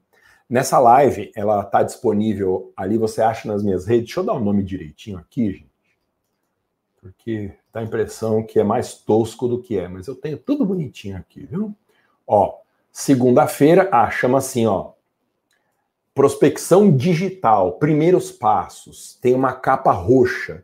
Nessa 0.50 0.78
live, 0.80 1.32
ela 1.34 1.62
está 1.62 1.82
disponível 1.82 2.74
ali, 2.76 2.98
você 2.98 3.22
acha 3.22 3.48
nas 3.48 3.64
minhas 3.64 3.86
redes. 3.86 4.08
Deixa 4.08 4.20
eu 4.20 4.26
dar 4.26 4.34
o 4.34 4.44
nome 4.44 4.64
direitinho 4.64 5.18
aqui, 5.18 5.52
gente. 5.54 5.72
Porque 7.04 7.54
dá 7.72 7.82
a 7.82 7.84
impressão 7.84 8.41
que 8.41 8.58
é 8.58 8.64
mais 8.64 8.93
tosco 8.93 9.47
do 9.47 9.62
que 9.62 9.78
é, 9.78 9.89
mas 9.89 10.08
eu 10.08 10.16
tenho 10.16 10.38
tudo 10.38 10.66
bonitinho 10.66 11.18
aqui, 11.18 11.45
viu? 11.45 11.76
Ó, 12.26 12.60
segunda-feira, 12.91 13.89
ah, 13.91 14.10
chama 14.10 14.38
assim, 14.38 14.66
ó, 14.66 14.93
Prospecção 16.14 16.95
digital, 16.95 17.80
primeiros 17.80 18.32
passos. 18.32 19.18
Tem 19.20 19.34
uma 19.34 19.51
capa 19.51 19.91
roxa. 19.91 20.64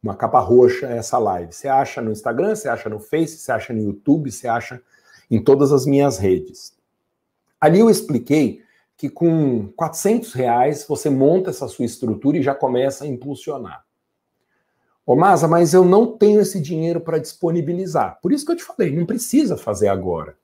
Uma 0.00 0.14
capa 0.14 0.38
roxa 0.38 0.86
é 0.86 0.98
essa 0.98 1.18
live. 1.18 1.52
Você 1.52 1.66
acha 1.66 2.00
no 2.00 2.12
Instagram, 2.12 2.54
você 2.54 2.68
acha 2.68 2.88
no 2.88 3.00
Face, 3.00 3.38
você 3.38 3.50
acha 3.50 3.72
no 3.72 3.82
YouTube, 3.82 4.30
você 4.30 4.46
acha 4.46 4.80
em 5.28 5.42
todas 5.42 5.72
as 5.72 5.84
minhas 5.84 6.16
redes. 6.16 6.76
Ali 7.60 7.80
eu 7.80 7.90
expliquei 7.90 8.62
que 8.96 9.10
com 9.10 9.66
400 9.76 10.32
reais 10.32 10.86
você 10.88 11.10
monta 11.10 11.50
essa 11.50 11.66
sua 11.66 11.84
estrutura 11.84 12.38
e 12.38 12.42
já 12.42 12.54
começa 12.54 13.02
a 13.02 13.08
impulsionar. 13.08 13.84
Ô 15.08 15.16
Masa, 15.16 15.48
mas 15.48 15.72
eu 15.72 15.86
não 15.86 16.18
tenho 16.18 16.38
esse 16.38 16.60
dinheiro 16.60 17.00
para 17.00 17.16
disponibilizar. 17.16 18.18
Por 18.20 18.30
isso 18.30 18.44
que 18.44 18.52
eu 18.52 18.56
te 18.56 18.62
falei, 18.62 18.94
não 18.94 19.06
precisa 19.06 19.56
fazer 19.56 19.88
agora. 19.88 20.36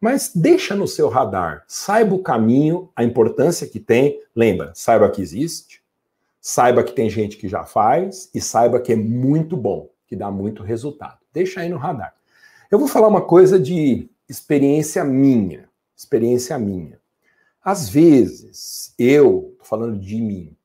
Mas 0.00 0.32
deixa 0.34 0.74
no 0.74 0.88
seu 0.88 1.10
radar, 1.10 1.62
saiba 1.68 2.14
o 2.14 2.22
caminho, 2.22 2.88
a 2.96 3.04
importância 3.04 3.66
que 3.66 3.78
tem. 3.78 4.18
Lembra, 4.34 4.72
saiba 4.74 5.10
que 5.10 5.20
existe, 5.20 5.82
saiba 6.40 6.82
que 6.82 6.94
tem 6.94 7.10
gente 7.10 7.36
que 7.36 7.46
já 7.48 7.66
faz 7.66 8.30
e 8.34 8.40
saiba 8.40 8.80
que 8.80 8.94
é 8.94 8.96
muito 8.96 9.58
bom, 9.58 9.90
que 10.06 10.16
dá 10.16 10.30
muito 10.30 10.62
resultado. 10.62 11.18
Deixa 11.30 11.60
aí 11.60 11.68
no 11.68 11.76
radar. 11.76 12.14
Eu 12.70 12.78
vou 12.78 12.88
falar 12.88 13.08
uma 13.08 13.20
coisa 13.20 13.60
de 13.60 14.08
experiência 14.26 15.04
minha, 15.04 15.68
experiência 15.94 16.58
minha. 16.58 16.98
Às 17.62 17.90
vezes, 17.90 18.94
eu, 18.98 19.54
falando 19.62 19.98
de 19.98 20.18
mim, 20.18 20.56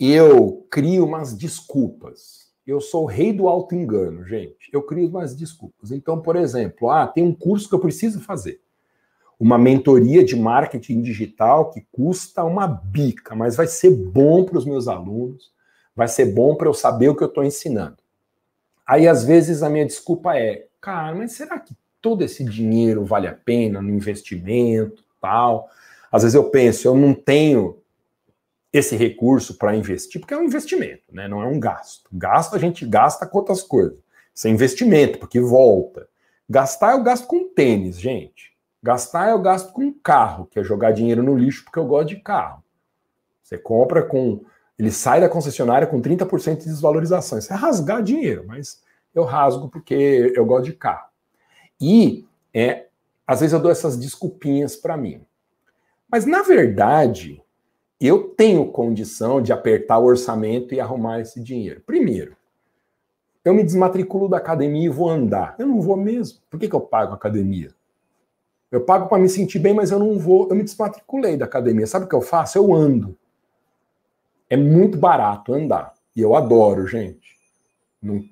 eu 0.00 0.66
crio 0.68 1.04
umas 1.04 1.36
desculpas 1.36 2.47
eu 2.70 2.82
sou 2.82 3.04
o 3.04 3.06
rei 3.06 3.32
do 3.32 3.48
auto-engano, 3.48 4.24
gente. 4.26 4.68
Eu 4.70 4.82
crio 4.82 5.08
umas 5.08 5.34
desculpas. 5.34 5.90
Então, 5.90 6.20
por 6.20 6.36
exemplo, 6.36 6.90
ah, 6.90 7.06
tem 7.06 7.24
um 7.24 7.32
curso 7.34 7.66
que 7.66 7.74
eu 7.74 7.80
preciso 7.80 8.20
fazer. 8.20 8.60
Uma 9.40 9.56
mentoria 9.56 10.22
de 10.22 10.36
marketing 10.36 11.00
digital 11.00 11.70
que 11.70 11.86
custa 11.90 12.44
uma 12.44 12.66
bica, 12.66 13.34
mas 13.34 13.56
vai 13.56 13.66
ser 13.66 13.90
bom 13.90 14.44
para 14.44 14.58
os 14.58 14.66
meus 14.66 14.86
alunos, 14.86 15.50
vai 15.96 16.08
ser 16.08 16.26
bom 16.26 16.54
para 16.56 16.68
eu 16.68 16.74
saber 16.74 17.08
o 17.08 17.16
que 17.16 17.22
eu 17.22 17.28
estou 17.28 17.42
ensinando. 17.42 17.96
Aí, 18.86 19.08
às 19.08 19.24
vezes, 19.24 19.62
a 19.62 19.70
minha 19.70 19.86
desculpa 19.86 20.36
é, 20.36 20.66
cara, 20.78 21.14
mas 21.14 21.32
será 21.32 21.58
que 21.58 21.74
todo 22.02 22.22
esse 22.22 22.44
dinheiro 22.44 23.02
vale 23.02 23.28
a 23.28 23.34
pena 23.34 23.80
no 23.80 23.90
investimento 23.90 25.02
tal? 25.20 25.70
Às 26.12 26.22
vezes 26.22 26.34
eu 26.34 26.50
penso, 26.50 26.86
eu 26.86 26.94
não 26.94 27.14
tenho 27.14 27.78
esse 28.78 28.96
recurso 28.96 29.56
para 29.56 29.76
investir, 29.76 30.20
porque 30.20 30.34
é 30.34 30.36
um 30.36 30.44
investimento, 30.44 31.02
né? 31.12 31.28
não 31.28 31.42
é 31.42 31.46
um 31.46 31.60
gasto. 31.60 32.08
Gasto 32.12 32.54
a 32.54 32.58
gente 32.58 32.86
gasta 32.86 33.26
com 33.26 33.38
outras 33.38 33.62
coisas. 33.62 33.98
Isso 34.34 34.46
é 34.46 34.50
investimento, 34.50 35.18
porque 35.18 35.40
volta. 35.40 36.08
Gastar 36.48 36.92
eu 36.92 37.02
gasto 37.02 37.26
com 37.26 37.48
tênis, 37.48 38.00
gente. 38.00 38.56
Gastar 38.82 39.30
eu 39.30 39.40
gasto 39.40 39.72
com 39.72 39.92
carro, 39.92 40.46
que 40.46 40.58
é 40.58 40.64
jogar 40.64 40.92
dinheiro 40.92 41.22
no 41.22 41.36
lixo, 41.36 41.64
porque 41.64 41.78
eu 41.78 41.86
gosto 41.86 42.08
de 42.08 42.16
carro. 42.16 42.62
Você 43.42 43.58
compra 43.58 44.02
com. 44.02 44.44
Ele 44.78 44.92
sai 44.92 45.20
da 45.20 45.28
concessionária 45.28 45.86
com 45.86 46.00
30% 46.00 46.58
de 46.58 46.64
desvalorização. 46.64 47.38
Isso 47.38 47.52
é 47.52 47.56
rasgar 47.56 48.02
dinheiro, 48.02 48.44
mas 48.46 48.80
eu 49.14 49.24
rasgo 49.24 49.68
porque 49.68 50.32
eu 50.34 50.46
gosto 50.46 50.66
de 50.66 50.72
carro. 50.74 51.08
E 51.80 52.24
é, 52.54 52.86
às 53.26 53.40
vezes 53.40 53.52
eu 53.52 53.60
dou 53.60 53.70
essas 53.70 53.98
desculpinhas 53.98 54.76
para 54.76 54.96
mim. 54.96 55.20
Mas 56.08 56.24
na 56.24 56.42
verdade, 56.42 57.42
eu 58.06 58.28
tenho 58.28 58.70
condição 58.70 59.42
de 59.42 59.52
apertar 59.52 59.98
o 59.98 60.04
orçamento 60.04 60.74
e 60.74 60.80
arrumar 60.80 61.20
esse 61.20 61.40
dinheiro. 61.40 61.82
Primeiro, 61.84 62.36
eu 63.44 63.52
me 63.52 63.64
desmatriculo 63.64 64.28
da 64.28 64.36
academia 64.36 64.86
e 64.86 64.90
vou 64.90 65.08
andar. 65.08 65.56
Eu 65.58 65.66
não 65.66 65.80
vou 65.80 65.96
mesmo. 65.96 66.38
Por 66.50 66.60
que, 66.60 66.68
que 66.68 66.74
eu 66.74 66.80
pago 66.80 67.12
a 67.12 67.16
academia? 67.16 67.74
Eu 68.70 68.82
pago 68.82 69.08
para 69.08 69.18
me 69.18 69.28
sentir 69.28 69.58
bem, 69.58 69.72
mas 69.72 69.90
eu 69.90 69.98
não 69.98 70.18
vou. 70.18 70.48
Eu 70.48 70.54
me 70.54 70.62
desmatriculei 70.62 71.36
da 71.36 71.46
academia. 71.46 71.86
Sabe 71.86 72.04
o 72.04 72.08
que 72.08 72.14
eu 72.14 72.20
faço? 72.20 72.58
Eu 72.58 72.74
ando. 72.74 73.16
É 74.50 74.56
muito 74.56 74.98
barato 74.98 75.54
andar. 75.54 75.94
E 76.14 76.20
eu 76.20 76.36
adoro, 76.36 76.86
gente. 76.86 77.36
Não, 78.02 78.22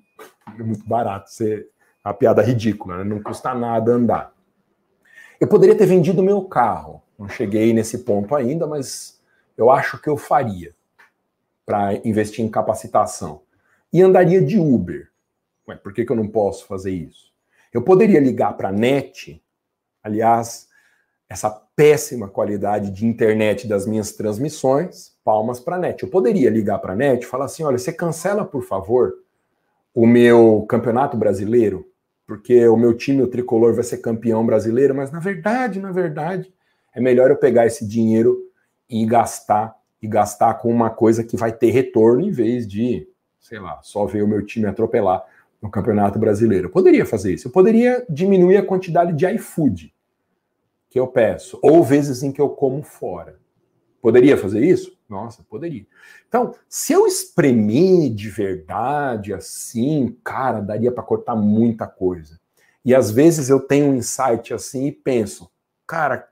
é 0.59 0.63
muito 0.63 0.87
barato. 0.87 1.31
Ser 1.31 1.69
uma 2.05 2.15
piada 2.15 2.43
ridícula, 2.43 2.99
né? 2.99 3.05
não 3.05 3.23
custa 3.23 3.55
nada 3.55 3.93
andar. 3.93 4.33
Eu 5.41 5.49
poderia 5.49 5.75
ter 5.75 5.87
vendido 5.87 6.23
meu 6.23 6.43
carro. 6.43 7.03
Não 7.19 7.29
cheguei 7.29 7.73
nesse 7.73 7.99
ponto 7.99 8.35
ainda, 8.35 8.67
mas 8.67 9.16
eu 9.57 9.71
acho 9.71 10.01
que 10.01 10.09
eu 10.09 10.17
faria 10.17 10.75
para 11.65 11.95
investir 12.07 12.45
em 12.45 12.49
capacitação. 12.49 13.43
E 13.93 14.03
andaria 14.03 14.41
de 14.41 14.59
Uber. 14.59 15.09
Ué, 15.69 15.77
por 15.77 15.93
que, 15.93 16.05
que 16.05 16.13
eu 16.13 16.17
não 16.17 16.29
posso 16.29 16.67
fazer 16.67 16.93
isso? 16.93 17.33
Eu 17.73 17.83
poderia 17.83 18.21
ligar 18.21 18.57
para 18.57 18.69
a 18.69 18.73
NET, 18.73 19.43
aliás, 20.03 20.69
essa 21.29 21.51
péssima 21.51 22.29
qualidade 22.29 22.91
de 22.91 23.05
internet 23.05 23.67
das 23.67 23.87
minhas 23.87 24.13
transmissões, 24.13 25.13
palmas 25.25 25.59
para 25.59 25.77
a 25.77 25.79
NET. 25.79 26.03
Eu 26.03 26.09
poderia 26.09 26.49
ligar 26.49 26.79
para 26.79 26.93
a 26.93 26.97
NET 26.97 27.25
e 27.25 27.27
falar 27.27 27.47
assim: 27.47 27.65
olha, 27.65 27.79
você 27.79 27.93
cancela, 27.93 28.45
por 28.45 28.63
favor, 28.63 29.15
o 29.95 30.07
meu 30.07 30.65
campeonato 30.69 31.17
brasileiro, 31.17 31.91
porque 32.27 32.67
o 32.69 32.77
meu 32.77 32.95
time, 32.95 33.23
o 33.23 33.29
tricolor, 33.29 33.75
vai 33.75 33.85
ser 33.85 33.99
campeão 33.99 34.47
brasileiro, 34.47 34.95
mas 34.95 35.11
na 35.11 35.19
verdade, 35.19 35.81
na 35.81 35.91
verdade, 35.91 36.53
é 36.95 37.01
melhor 37.01 37.31
eu 37.31 37.37
pegar 37.37 37.67
esse 37.67 37.87
dinheiro 37.87 38.46
e 38.89 39.05
gastar, 39.05 39.77
e 40.01 40.07
gastar 40.07 40.55
com 40.55 40.71
uma 40.71 40.91
coisa 40.91 41.25
que 41.25 41.37
vai 41.37 41.53
ter 41.53 41.71
retorno 41.71 42.23
em 42.23 42.31
vez 42.31 42.67
de, 42.67 43.09
sei 43.41 43.59
lá, 43.59 43.81
só 43.83 44.07
ver 44.07 44.23
o 44.23 44.29
meu 44.29 44.45
time 44.45 44.67
atropelar 44.67 45.25
no 45.61 45.71
Campeonato 45.71 46.19
Brasileiro. 46.19 46.67
Eu 46.67 46.73
poderia 46.73 47.07
fazer 47.07 47.35
isso. 47.35 47.49
Eu 47.49 47.53
poderia 47.53 48.05
diminuir 48.09 48.59
a 48.59 48.67
quantidade 48.67 49.13
de 49.13 49.27
iFood 49.35 49.93
que 50.89 50.99
eu 50.99 51.07
peço, 51.07 51.59
ou 51.63 51.83
vezes 51.83 52.23
em 52.23 52.33
que 52.33 52.41
eu 52.41 52.49
como 52.49 52.83
fora. 52.83 53.39
Poderia 54.01 54.37
fazer 54.37 54.65
isso? 54.65 54.97
Nossa, 55.09 55.43
poderia. 55.43 55.87
Então, 56.29 56.55
se 56.69 56.93
eu 56.93 57.07
espremer 57.07 58.15
de 58.15 58.29
verdade 58.29 59.35
assim, 59.35 60.17
cara, 60.23 60.61
daria 60.61 60.93
para 60.93 61.03
cortar 61.03 61.35
muita 61.35 61.87
coisa. 61.87 62.39
E 62.85 62.95
às 62.95 63.11
vezes 63.11 63.49
eu 63.49 63.61
tenho 63.61 63.87
um 63.87 63.97
insight 63.97 64.55
assim 64.55 64.87
e 64.87 64.93
penso, 64.93 65.51
cara, 65.87 66.29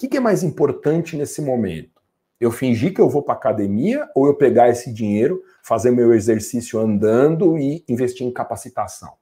que, 0.00 0.08
que 0.08 0.16
é 0.16 0.20
mais 0.20 0.42
importante 0.42 1.14
nesse 1.14 1.42
momento? 1.42 2.00
Eu 2.40 2.50
fingir 2.50 2.94
que 2.94 3.00
eu 3.02 3.10
vou 3.10 3.22
para 3.22 3.34
academia 3.34 4.08
ou 4.14 4.26
eu 4.26 4.34
pegar 4.34 4.70
esse 4.70 4.90
dinheiro, 4.90 5.42
fazer 5.62 5.90
meu 5.90 6.14
exercício 6.14 6.80
andando 6.80 7.58
e 7.58 7.84
investir 7.86 8.26
em 8.26 8.32
capacitação? 8.32 9.12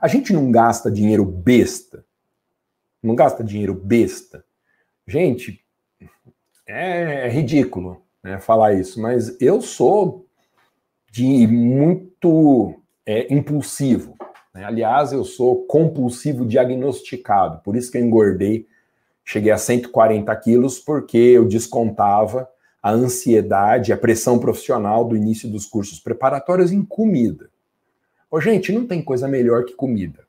A 0.00 0.08
gente 0.08 0.32
não 0.32 0.50
gasta 0.50 0.90
dinheiro 0.90 1.24
besta. 1.24 2.04
Não 3.00 3.14
gasta 3.14 3.44
dinheiro 3.44 3.74
besta. 3.74 4.44
Gente, 5.06 5.64
é, 6.66 7.26
é 7.26 7.28
ridículo 7.28 8.02
né, 8.24 8.40
falar 8.40 8.74
isso, 8.74 9.00
mas 9.00 9.40
eu 9.40 9.62
sou 9.62 10.26
de 11.12 11.46
muito 11.46 12.74
é, 13.06 13.32
impulsivo. 13.32 14.16
Né? 14.52 14.64
Aliás, 14.64 15.12
eu 15.12 15.24
sou 15.24 15.64
compulsivo 15.66 16.44
diagnosticado, 16.44 17.62
por 17.62 17.76
isso 17.76 17.92
que 17.92 17.98
eu 17.98 18.02
engordei 18.02 18.66
Cheguei 19.24 19.50
a 19.50 19.58
140 19.58 20.34
quilos 20.36 20.78
porque 20.78 21.16
eu 21.16 21.46
descontava 21.46 22.48
a 22.82 22.90
ansiedade, 22.90 23.92
a 23.92 23.96
pressão 23.96 24.38
profissional 24.38 25.04
do 25.04 25.16
início 25.16 25.48
dos 25.48 25.64
cursos 25.64 25.98
preparatórios 25.98 26.70
em 26.70 26.84
comida. 26.84 27.48
Ô, 28.30 28.40
gente, 28.40 28.72
não 28.72 28.86
tem 28.86 29.02
coisa 29.02 29.26
melhor 29.26 29.64
que 29.64 29.74
comida. 29.74 30.24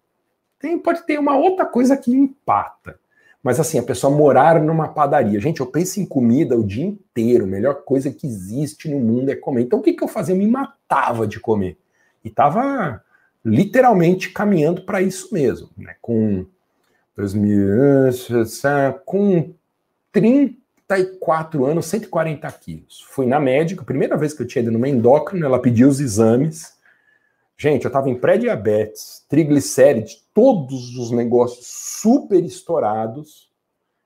Tem, 0.57 0.79
pode 0.79 1.05
ter 1.05 1.19
uma 1.19 1.37
outra 1.37 1.65
coisa 1.65 1.97
que 1.97 2.11
empata. 2.11 2.97
Mas 3.43 3.59
assim, 3.59 3.77
a 3.77 3.83
pessoa 3.83 4.15
morar 4.15 4.59
numa 4.59 4.87
padaria. 4.87 5.39
Gente, 5.39 5.59
eu 5.59 5.67
penso 5.67 5.99
em 5.99 6.05
comida 6.05 6.57
o 6.57 6.65
dia 6.65 6.85
inteiro. 6.85 7.43
A 7.43 7.47
melhor 7.47 7.83
coisa 7.83 8.09
que 8.09 8.25
existe 8.25 8.89
no 8.89 8.99
mundo 8.99 9.29
é 9.29 9.35
comer. 9.35 9.63
Então 9.63 9.79
o 9.79 9.81
que, 9.81 9.93
que 9.93 10.03
eu 10.03 10.07
fazia? 10.07 10.33
Eu 10.33 10.39
me 10.39 10.47
matava 10.47 11.27
de 11.27 11.39
comer. 11.39 11.77
E 12.23 12.29
tava 12.29 13.03
literalmente 13.43 14.31
caminhando 14.31 14.83
para 14.83 15.01
isso 15.01 15.31
mesmo, 15.31 15.69
né? 15.77 15.95
Com 16.01 16.47
2000, 17.15 18.11
com 19.05 19.53
34 20.11 21.65
anos, 21.65 21.85
140 21.85 22.51
quilos. 22.53 23.01
Fui 23.09 23.25
na 23.25 23.39
médica, 23.39 23.85
primeira 23.85 24.17
vez 24.17 24.33
que 24.33 24.43
eu 24.43 24.47
tinha 24.47 24.61
ido 24.61 24.71
numa 24.71 24.89
endócrina, 24.89 25.45
ela 25.45 25.61
pediu 25.61 25.87
os 25.87 25.99
exames. 25.99 26.75
Gente, 27.57 27.85
eu 27.85 27.89
estava 27.89 28.09
em 28.09 28.19
pré-diabetes, 28.19 29.25
triglicérides, 29.29 30.25
todos 30.33 30.97
os 30.97 31.11
negócios 31.11 31.65
super 31.67 32.43
estourados. 32.43 33.49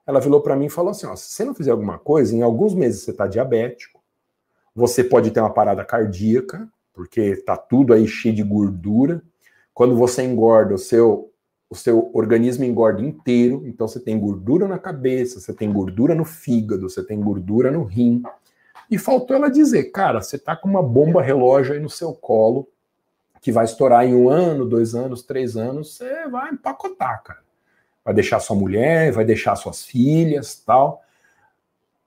Ela 0.06 0.20
virou 0.20 0.42
para 0.42 0.56
mim 0.56 0.66
e 0.66 0.70
falou 0.70 0.92
assim: 0.92 1.08
ó, 1.08 1.16
se 1.16 1.34
você 1.34 1.44
não 1.44 1.56
fizer 1.56 1.72
alguma 1.72 1.98
coisa, 1.98 2.36
em 2.36 2.44
alguns 2.44 2.76
meses 2.76 3.02
você 3.02 3.12
está 3.12 3.26
diabético, 3.26 4.00
você 4.76 5.04
pode 5.04 5.32
ter 5.32 5.40
uma 5.40 5.54
parada 5.54 5.84
cardíaca, 5.84 6.68
porque 6.94 7.22
está 7.22 7.58
tudo 7.58 7.92
aí 7.92 8.08
cheio 8.08 8.36
de 8.36 8.44
gordura. 8.44 9.22
Quando 9.74 9.96
você 9.96 10.24
engorda, 10.24 10.76
o 10.76 10.78
seu 10.78 11.29
o 11.70 11.76
seu 11.76 12.10
organismo 12.14 12.66
engorda 12.66 13.02
inteiro, 13.02 13.64
então 13.68 13.88
você 13.88 14.00
tem 14.00 14.20
gordura 14.20 14.68
na 14.68 14.80
cabeça, 14.80 15.40
você 15.40 15.54
tem 15.54 15.72
gordura 15.72 16.16
no 16.16 16.26
fígado, 16.26 16.90
você 16.90 17.04
tem 17.04 17.20
gordura 17.22 17.70
no 17.70 17.84
rim. 17.84 18.24
E 18.90 18.98
faltou 18.98 19.36
ela 19.36 19.52
dizer, 19.52 19.92
cara, 19.92 20.20
você 20.20 20.40
tá 20.40 20.56
com 20.56 20.68
uma 20.68 20.82
bomba 20.82 21.22
relógio 21.22 21.74
aí 21.74 21.80
no 21.80 21.90
seu 21.90 22.12
colo, 22.14 22.68
que 23.40 23.52
vai 23.52 23.66
estourar 23.66 24.06
em 24.06 24.16
um 24.16 24.30
ano, 24.30 24.66
dois 24.66 24.96
anos, 24.96 25.22
três 25.22 25.56
anos, 25.56 25.96
você 25.96 26.28
vai 26.28 26.52
empacotar, 26.52 27.24
cara. 27.24 27.40
Vai 28.04 28.14
deixar 28.16 28.40
sua 28.40 28.56
mulher, 28.56 29.12
vai 29.12 29.24
deixar 29.24 29.56
suas 29.56 29.84
filhas, 29.84 30.56
tal. 30.56 31.04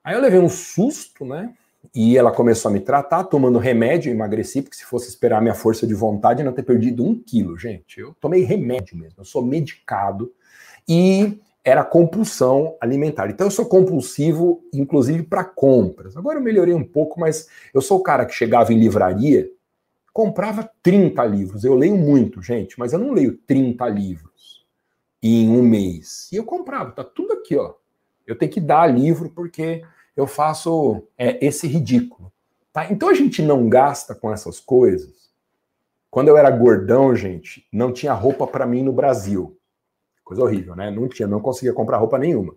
Aí 0.03 0.15
eu 0.15 0.21
levei 0.21 0.41
um 0.41 0.49
susto, 0.49 1.25
né? 1.25 1.55
E 1.95 2.17
ela 2.17 2.31
começou 2.31 2.71
a 2.71 2.73
me 2.73 2.81
tratar, 2.81 3.25
tomando 3.25 3.59
remédio, 3.59 4.11
emagreci, 4.11 4.63
porque 4.63 4.77
se 4.77 4.85
fosse 4.85 5.09
esperar 5.09 5.43
minha 5.43 5.55
força 5.55 5.87
de 5.87 5.95
vontade, 5.95 6.41
eu 6.41 6.47
não 6.47 6.53
ter 6.53 6.63
perdido 6.63 7.05
um 7.05 7.19
quilo, 7.19 7.59
gente. 7.59 8.01
Eu 8.01 8.15
tomei 8.21 8.45
remédio 8.45 8.97
mesmo, 8.97 9.17
eu 9.19 9.25
sou 9.25 9.45
medicado. 9.45 10.33
E 10.89 11.41
era 11.65 11.85
compulsão 11.85 12.77
alimentar. 12.81 13.31
Então 13.31 13.47
eu 13.47 13.51
sou 13.51 13.67
compulsivo, 13.67 14.63
inclusive 14.73 15.23
para 15.23 15.45
compras. 15.45 16.17
Agora 16.17 16.39
eu 16.39 16.43
melhorei 16.43 16.75
um 16.75 16.85
pouco, 16.85 17.21
mas 17.21 17.49
eu 17.73 17.81
sou 17.81 17.99
o 17.99 18.03
cara 18.03 18.27
que 18.27 18.35
chegava 18.35 18.73
em 18.73 18.79
livraria, 18.79 19.49
comprava 20.13 20.69
30 20.83 21.25
livros. 21.25 21.65
Eu 21.65 21.75
leio 21.75 21.97
muito, 21.97 22.43
gente, 22.43 22.79
mas 22.79 22.93
eu 22.93 22.99
não 22.99 23.13
leio 23.13 23.39
30 23.47 23.89
livros 23.89 24.67
em 25.23 25.49
um 25.49 25.63
mês. 25.63 26.29
E 26.33 26.37
eu 26.37 26.45
comprava, 26.45 26.91
tá 26.91 27.05
tudo 27.05 27.33
aqui, 27.33 27.57
ó. 27.57 27.75
Eu 28.27 28.37
tenho 28.37 28.51
que 28.51 28.61
dar 28.61 28.87
livro 28.87 29.31
porque 29.31 29.83
eu 30.17 30.27
faço 30.27 31.03
é, 31.17 31.45
esse 31.45 31.67
ridículo. 31.67 32.33
Tá? 32.73 32.91
Então 32.91 33.09
a 33.09 33.15
gente 33.15 33.43
não 33.43 33.69
gasta 33.69 34.15
com 34.15 34.33
essas 34.33 34.59
coisas. 34.61 35.31
Quando 36.11 36.29
eu 36.29 36.37
era 36.37 36.51
gordão, 36.51 37.15
gente, 37.15 37.67
não 37.73 37.93
tinha 37.93 38.13
roupa 38.13 38.47
para 38.47 38.67
mim 38.67 38.83
no 38.83 38.93
Brasil. 38.93 39.59
Coisa 40.25 40.43
horrível, 40.43 40.77
né? 40.77 40.91
Não 40.91 41.09
tinha, 41.09 41.27
não 41.27 41.41
conseguia 41.41 41.73
comprar 41.73 41.99
roupa 41.99 42.19
nenhuma. 42.19 42.55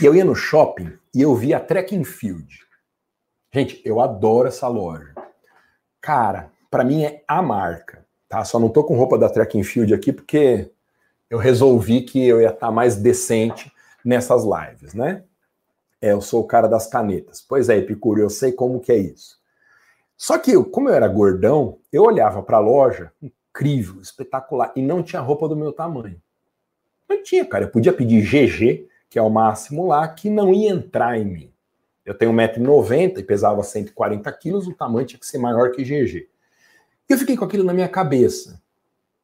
E 0.00 0.04
eu 0.04 0.14
ia 0.14 0.24
no 0.24 0.34
shopping 0.34 0.92
e 1.14 1.22
eu 1.22 1.34
via 1.34 1.56
a 1.56 1.60
Track 1.60 2.04
Field. 2.04 2.66
Gente, 3.52 3.80
eu 3.84 4.00
adoro 4.00 4.48
essa 4.48 4.68
loja. 4.68 5.14
Cara, 6.00 6.52
para 6.70 6.84
mim 6.84 7.04
é 7.04 7.24
a 7.26 7.42
marca, 7.42 8.06
tá? 8.28 8.44
Só 8.44 8.58
não 8.58 8.68
tô 8.68 8.84
com 8.84 8.96
roupa 8.96 9.18
da 9.18 9.28
Track 9.28 9.62
Field 9.64 9.92
aqui 9.94 10.12
porque 10.12 10.70
eu 11.30 11.38
resolvi 11.38 12.02
que 12.02 12.24
eu 12.24 12.40
ia 12.40 12.48
estar 12.48 12.66
tá 12.66 12.72
mais 12.72 12.96
decente 12.96 13.72
nessas 14.04 14.44
lives, 14.44 14.94
né? 14.94 15.24
É, 16.00 16.12
eu 16.12 16.20
sou 16.20 16.42
o 16.42 16.46
cara 16.46 16.68
das 16.68 16.86
canetas. 16.86 17.40
Pois 17.40 17.68
é, 17.68 17.76
Epicuro, 17.76 18.20
eu 18.20 18.30
sei 18.30 18.52
como 18.52 18.80
que 18.80 18.92
é 18.92 18.96
isso. 18.96 19.38
Só 20.16 20.38
que, 20.38 20.52
como 20.64 20.88
eu 20.88 20.94
era 20.94 21.08
gordão, 21.08 21.78
eu 21.92 22.02
olhava 22.02 22.42
para 22.42 22.56
a 22.56 22.60
loja, 22.60 23.12
incrível, 23.22 24.00
espetacular, 24.00 24.72
e 24.74 24.82
não 24.82 25.02
tinha 25.02 25.20
roupa 25.20 25.48
do 25.48 25.56
meu 25.56 25.72
tamanho. 25.72 26.20
Não 27.08 27.22
tinha, 27.22 27.44
cara. 27.44 27.64
Eu 27.64 27.70
podia 27.70 27.92
pedir 27.92 28.22
GG, 28.22 28.88
que 29.08 29.18
é 29.18 29.22
o 29.22 29.30
máximo 29.30 29.86
lá, 29.86 30.06
que 30.08 30.28
não 30.28 30.52
ia 30.52 30.70
entrar 30.70 31.18
em 31.18 31.24
mim. 31.24 31.52
Eu 32.04 32.14
tenho 32.14 32.32
1,90m 32.32 33.18
e 33.18 33.22
pesava 33.22 33.62
140 33.62 34.30
quilos, 34.32 34.66
o 34.66 34.74
tamanho 34.74 35.06
tinha 35.06 35.20
que 35.20 35.26
ser 35.26 35.38
maior 35.38 35.70
que 35.72 35.84
GG. 35.84 36.28
Eu 37.08 37.18
fiquei 37.18 37.36
com 37.36 37.44
aquilo 37.44 37.64
na 37.64 37.74
minha 37.74 37.88
cabeça, 37.88 38.60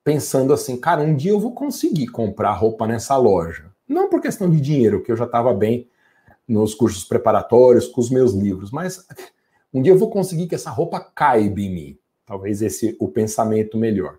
pensando 0.03 0.53
assim, 0.53 0.77
cara, 0.77 1.03
um 1.03 1.14
dia 1.14 1.33
eu 1.33 1.41
vou 1.41 1.53
conseguir 1.53 2.09
comprar 2.09 2.53
roupa 2.53 2.87
nessa 2.87 3.16
loja. 3.16 3.74
Não 3.89 4.09
por 4.09 4.20
questão 4.20 4.51
de 4.51 4.61
dinheiro, 4.61 5.03
que 5.03 5.12
eu 5.12 5.16
já 5.16 5.24
estava 5.24 5.53
bem 5.53 5.89
nos 6.47 6.74
cursos 6.74 7.05
preparatórios, 7.05 7.87
com 7.87 8.01
os 8.01 8.11
meus 8.11 8.32
livros, 8.32 8.70
mas 8.70 9.07
um 9.72 9.82
dia 9.82 9.93
eu 9.93 9.99
vou 9.99 10.11
conseguir 10.11 10.47
que 10.47 10.55
essa 10.55 10.70
roupa 10.70 11.01
caiba 11.01 11.61
em 11.61 11.74
mim. 11.74 11.99
Talvez 12.26 12.62
esse 12.62 12.97
o 12.99 13.09
pensamento 13.09 13.76
melhor. 13.76 14.18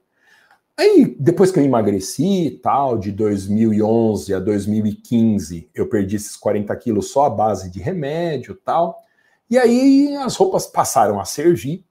Aí, 0.78 1.16
depois 1.18 1.51
que 1.51 1.59
eu 1.59 1.63
emagreci 1.63 2.59
tal, 2.61 2.97
de 2.97 3.09
2011 3.11 4.34
a 4.34 4.39
2015, 4.39 5.70
eu 5.74 5.88
perdi 5.88 6.18
esses 6.18 6.36
40 6.36 6.76
quilos 6.76 7.11
só 7.11 7.26
à 7.26 7.30
base 7.30 7.72
de 7.72 7.80
remédio 7.80 8.51
e 8.53 8.57
tal. 8.57 9.01
E 9.49 9.57
aí 9.57 10.13
as 10.18 10.36
roupas 10.36 10.68
passaram 10.68 11.20
a 11.20 11.26
servir 11.26 11.86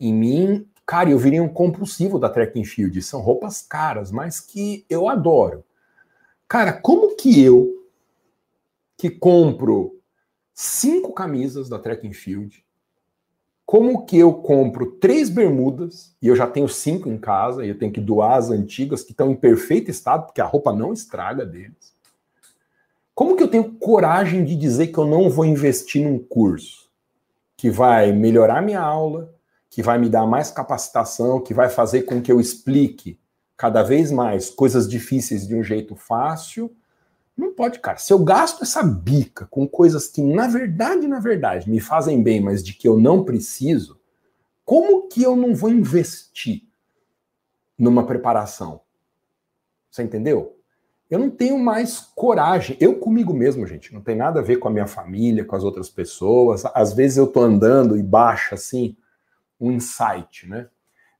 em 0.00 0.12
mim. 0.12 0.66
Cara, 0.84 1.10
eu 1.10 1.18
virei 1.18 1.40
um 1.40 1.48
compulsivo 1.48 2.18
da 2.18 2.28
Track 2.28 2.60
and 2.60 2.64
Field. 2.64 3.00
São 3.02 3.20
roupas 3.20 3.62
caras, 3.62 4.10
mas 4.10 4.40
que 4.40 4.84
eu 4.90 5.08
adoro. 5.08 5.64
Cara, 6.48 6.72
como 6.72 7.16
que 7.16 7.42
eu, 7.42 7.86
que 8.96 9.10
compro 9.10 9.98
cinco 10.54 11.12
camisas 11.12 11.68
da 11.68 11.78
Track 11.78 12.06
and 12.06 12.12
Field, 12.12 12.64
como 13.66 14.04
que 14.04 14.18
eu 14.18 14.32
compro 14.34 14.92
três 14.92 15.30
bermudas, 15.30 16.14
e 16.20 16.28
eu 16.28 16.36
já 16.36 16.46
tenho 16.46 16.68
cinco 16.68 17.08
em 17.08 17.18
casa, 17.18 17.64
e 17.64 17.68
eu 17.70 17.78
tenho 17.78 17.92
que 17.92 18.00
doar 18.00 18.36
as 18.36 18.50
antigas, 18.50 19.02
que 19.02 19.12
estão 19.12 19.30
em 19.30 19.36
perfeito 19.36 19.90
estado, 19.90 20.26
porque 20.26 20.40
a 20.40 20.46
roupa 20.46 20.72
não 20.72 20.92
estraga 20.92 21.46
deles. 21.46 21.94
Como 23.14 23.36
que 23.36 23.42
eu 23.42 23.48
tenho 23.48 23.72
coragem 23.74 24.44
de 24.44 24.54
dizer 24.54 24.88
que 24.88 24.98
eu 24.98 25.06
não 25.06 25.30
vou 25.30 25.44
investir 25.44 26.04
num 26.04 26.18
curso 26.18 26.90
que 27.56 27.70
vai 27.70 28.12
melhorar 28.12 28.60
minha 28.60 28.80
aula, 28.80 29.32
que 29.70 29.82
vai 29.82 29.98
me 29.98 30.08
dar 30.08 30.26
mais 30.26 30.50
capacitação, 30.50 31.40
que 31.40 31.54
vai 31.54 31.68
fazer 31.68 32.02
com 32.02 32.20
que 32.20 32.30
eu 32.30 32.40
explique 32.40 33.18
cada 33.56 33.82
vez 33.82 34.10
mais 34.10 34.50
coisas 34.50 34.88
difíceis 34.88 35.46
de 35.46 35.54
um 35.54 35.62
jeito 35.62 35.94
fácil. 35.94 36.74
Não 37.36 37.52
pode, 37.52 37.80
cara. 37.80 37.98
Se 37.98 38.12
eu 38.12 38.18
gasto 38.18 38.62
essa 38.62 38.82
bica 38.82 39.46
com 39.46 39.66
coisas 39.66 40.08
que, 40.08 40.22
na 40.22 40.46
verdade, 40.46 41.06
na 41.06 41.18
verdade, 41.18 41.68
me 41.68 41.80
fazem 41.80 42.22
bem, 42.22 42.40
mas 42.40 42.62
de 42.62 42.72
que 42.74 42.86
eu 42.86 42.98
não 42.98 43.24
preciso, 43.24 43.98
como 44.64 45.08
que 45.08 45.22
eu 45.22 45.36
não 45.36 45.54
vou 45.54 45.70
investir 45.70 46.62
numa 47.78 48.06
preparação? 48.06 48.80
Você 49.90 50.02
entendeu? 50.02 50.56
Eu 51.10 51.18
não 51.18 51.30
tenho 51.30 51.58
mais 51.58 52.00
coragem. 52.00 52.76
Eu 52.80 52.98
comigo 52.98 53.34
mesmo, 53.34 53.66
gente, 53.66 53.92
não 53.92 54.00
tem 54.00 54.16
nada 54.16 54.40
a 54.40 54.42
ver 54.42 54.56
com 54.56 54.68
a 54.68 54.70
minha 54.70 54.86
família, 54.86 55.44
com 55.44 55.54
as 55.54 55.62
outras 55.62 55.88
pessoas. 55.88 56.64
Às 56.74 56.92
vezes 56.92 57.18
eu 57.18 57.26
tô 57.26 57.40
andando 57.40 57.96
e 57.96 58.02
baixa 58.02 58.54
assim 58.54 58.96
um 59.60 59.70
insight, 59.70 60.48
né? 60.48 60.68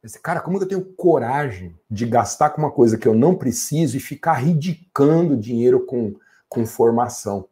Esse, 0.05 0.21
cara, 0.21 0.41
como 0.41 0.59
eu 0.59 0.69
tenho 0.69 0.85
coragem 0.85 1.75
de 1.91 2.05
gastar 2.05 2.51
com 2.51 2.61
uma 2.61 2.71
coisa 2.71 2.99
que 2.99 3.09
eu 3.09 3.15
não 3.15 3.35
preciso 3.35 3.97
e 3.97 4.01
ficar 4.01 4.35
ridicando 4.35 5.35
dinheiro 5.35 5.87
com, 5.87 6.15
com 6.47 6.67
formação? 6.67 7.49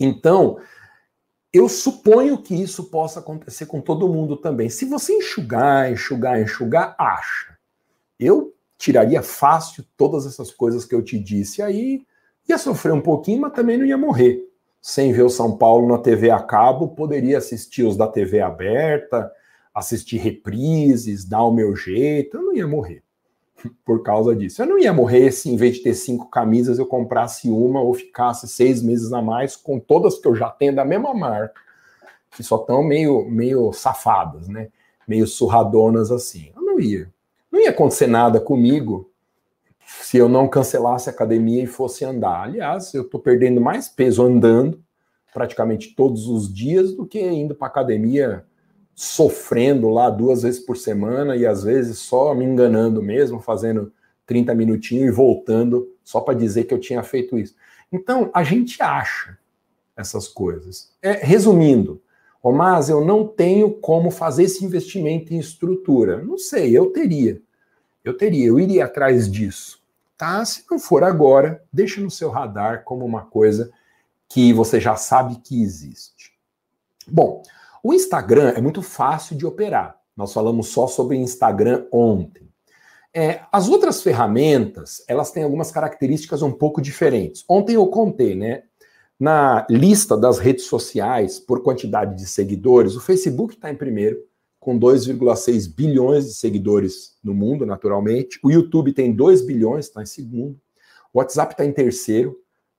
Então, 0.00 0.58
eu 1.52 1.68
suponho 1.68 2.38
que 2.38 2.54
isso 2.54 2.84
possa 2.84 3.20
acontecer 3.20 3.66
com 3.66 3.82
todo 3.82 4.08
mundo 4.08 4.38
também. 4.38 4.70
Se 4.70 4.86
você 4.86 5.12
enxugar, 5.12 5.92
enxugar, 5.92 6.40
enxugar, 6.40 6.96
acha. 6.98 7.58
Eu 8.18 8.54
tiraria 8.78 9.22
fácil 9.22 9.84
todas 9.98 10.24
essas 10.24 10.50
coisas 10.50 10.86
que 10.86 10.94
eu 10.94 11.02
te 11.02 11.18
disse 11.18 11.60
aí, 11.60 12.02
ia 12.48 12.56
sofrer 12.56 12.92
um 12.94 13.02
pouquinho, 13.02 13.42
mas 13.42 13.52
também 13.52 13.76
não 13.76 13.84
ia 13.84 13.98
morrer. 13.98 14.42
Sem 14.80 15.12
ver 15.12 15.24
o 15.24 15.30
São 15.30 15.58
Paulo 15.58 15.86
na 15.86 15.98
TV 15.98 16.30
a 16.30 16.40
cabo, 16.40 16.88
poderia 16.88 17.36
assistir 17.36 17.82
os 17.82 17.98
da 17.98 18.06
TV 18.06 18.40
aberta, 18.40 19.30
assistir 19.76 20.16
reprises, 20.16 21.26
dar 21.26 21.44
o 21.44 21.52
meu 21.52 21.76
jeito, 21.76 22.38
eu 22.38 22.42
não 22.42 22.54
ia 22.54 22.66
morrer 22.66 23.02
por 23.84 24.02
causa 24.02 24.34
disso. 24.34 24.62
Eu 24.62 24.66
não 24.66 24.78
ia 24.78 24.92
morrer 24.92 25.30
se, 25.32 25.50
em 25.50 25.56
vez 25.56 25.76
de 25.76 25.82
ter 25.82 25.94
cinco 25.94 26.30
camisas, 26.30 26.78
eu 26.78 26.86
comprasse 26.86 27.50
uma 27.50 27.82
ou 27.82 27.92
ficasse 27.92 28.48
seis 28.48 28.82
meses 28.82 29.12
a 29.12 29.20
mais 29.20 29.54
com 29.54 29.78
todas 29.78 30.18
que 30.18 30.26
eu 30.26 30.34
já 30.34 30.48
tenho 30.48 30.74
da 30.74 30.84
mesma 30.84 31.12
marca, 31.12 31.60
que 32.30 32.42
só 32.42 32.56
estão 32.56 32.82
meio, 32.82 33.28
meio 33.28 33.70
safadas, 33.72 34.48
né? 34.48 34.68
Meio 35.06 35.26
surradonas 35.26 36.10
assim. 36.10 36.50
Eu 36.56 36.62
não 36.62 36.80
ia. 36.80 37.12
Não 37.52 37.60
ia 37.60 37.70
acontecer 37.70 38.06
nada 38.06 38.40
comigo 38.40 39.10
se 39.84 40.16
eu 40.16 40.28
não 40.28 40.48
cancelasse 40.48 41.10
a 41.10 41.12
academia 41.12 41.62
e 41.62 41.66
fosse 41.66 42.02
andar. 42.02 42.44
Aliás, 42.44 42.94
eu 42.94 43.02
estou 43.02 43.20
perdendo 43.20 43.60
mais 43.60 43.88
peso 43.88 44.22
andando 44.22 44.82
praticamente 45.34 45.94
todos 45.94 46.28
os 46.28 46.52
dias 46.52 46.94
do 46.94 47.06
que 47.06 47.20
indo 47.20 47.54
para 47.54 47.68
academia 47.68 48.46
sofrendo 48.96 49.90
lá 49.90 50.08
duas 50.08 50.42
vezes 50.42 50.58
por 50.58 50.74
semana 50.78 51.36
e 51.36 51.44
às 51.44 51.62
vezes 51.62 51.98
só 51.98 52.34
me 52.34 52.46
enganando 52.46 53.02
mesmo, 53.02 53.38
fazendo 53.38 53.92
30 54.24 54.54
minutinhos 54.54 55.08
e 55.08 55.14
voltando 55.14 55.86
só 56.02 56.18
para 56.18 56.32
dizer 56.32 56.64
que 56.64 56.72
eu 56.72 56.80
tinha 56.80 57.02
feito 57.02 57.38
isso. 57.38 57.54
Então, 57.92 58.30
a 58.32 58.42
gente 58.42 58.82
acha 58.82 59.38
essas 59.94 60.26
coisas. 60.26 60.92
É, 61.02 61.12
resumindo, 61.12 62.00
oh, 62.42 62.52
mas 62.52 62.88
eu 62.88 63.04
não 63.04 63.28
tenho 63.28 63.70
como 63.70 64.10
fazer 64.10 64.44
esse 64.44 64.64
investimento 64.64 65.34
em 65.34 65.38
estrutura. 65.38 66.24
Não 66.24 66.38
sei, 66.38 66.76
eu 66.76 66.86
teria. 66.86 67.40
Eu 68.02 68.16
teria, 68.16 68.46
eu 68.46 68.58
iria 68.58 68.86
atrás 68.86 69.30
disso. 69.30 69.82
Tá? 70.16 70.42
Se 70.42 70.64
não 70.70 70.78
for 70.78 71.04
agora, 71.04 71.62
deixa 71.70 72.00
no 72.00 72.10
seu 72.10 72.30
radar 72.30 72.82
como 72.82 73.04
uma 73.04 73.26
coisa 73.26 73.70
que 74.26 74.54
você 74.54 74.80
já 74.80 74.96
sabe 74.96 75.36
que 75.36 75.62
existe. 75.62 76.32
Bom, 77.06 77.42
o 77.82 77.94
Instagram 77.94 78.54
é 78.56 78.60
muito 78.60 78.82
fácil 78.82 79.36
de 79.36 79.46
operar. 79.46 79.96
Nós 80.16 80.32
falamos 80.32 80.68
só 80.68 80.86
sobre 80.86 81.16
Instagram 81.16 81.86
ontem. 81.92 82.48
É, 83.14 83.40
as 83.50 83.68
outras 83.68 84.02
ferramentas, 84.02 85.02
elas 85.08 85.30
têm 85.30 85.42
algumas 85.42 85.70
características 85.70 86.42
um 86.42 86.52
pouco 86.52 86.82
diferentes. 86.82 87.44
Ontem 87.48 87.74
eu 87.74 87.86
contei, 87.86 88.34
né? 88.34 88.64
Na 89.18 89.66
lista 89.70 90.16
das 90.16 90.38
redes 90.38 90.66
sociais 90.66 91.40
por 91.40 91.62
quantidade 91.62 92.14
de 92.14 92.26
seguidores, 92.26 92.94
o 92.94 93.00
Facebook 93.00 93.54
está 93.54 93.70
em 93.70 93.74
primeiro, 93.74 94.18
com 94.60 94.78
2,6 94.78 95.74
bilhões 95.74 96.26
de 96.26 96.34
seguidores 96.34 97.16
no 97.24 97.32
mundo, 97.32 97.64
naturalmente. 97.64 98.38
O 98.42 98.50
YouTube 98.50 98.92
tem 98.92 99.14
2 99.14 99.40
bilhões, 99.40 99.86
está 99.86 100.02
em 100.02 100.06
segundo. 100.06 100.60
O 101.12 101.18
WhatsApp 101.18 101.54
está 101.54 101.64
em 101.64 101.72
terceiro, 101.72 102.36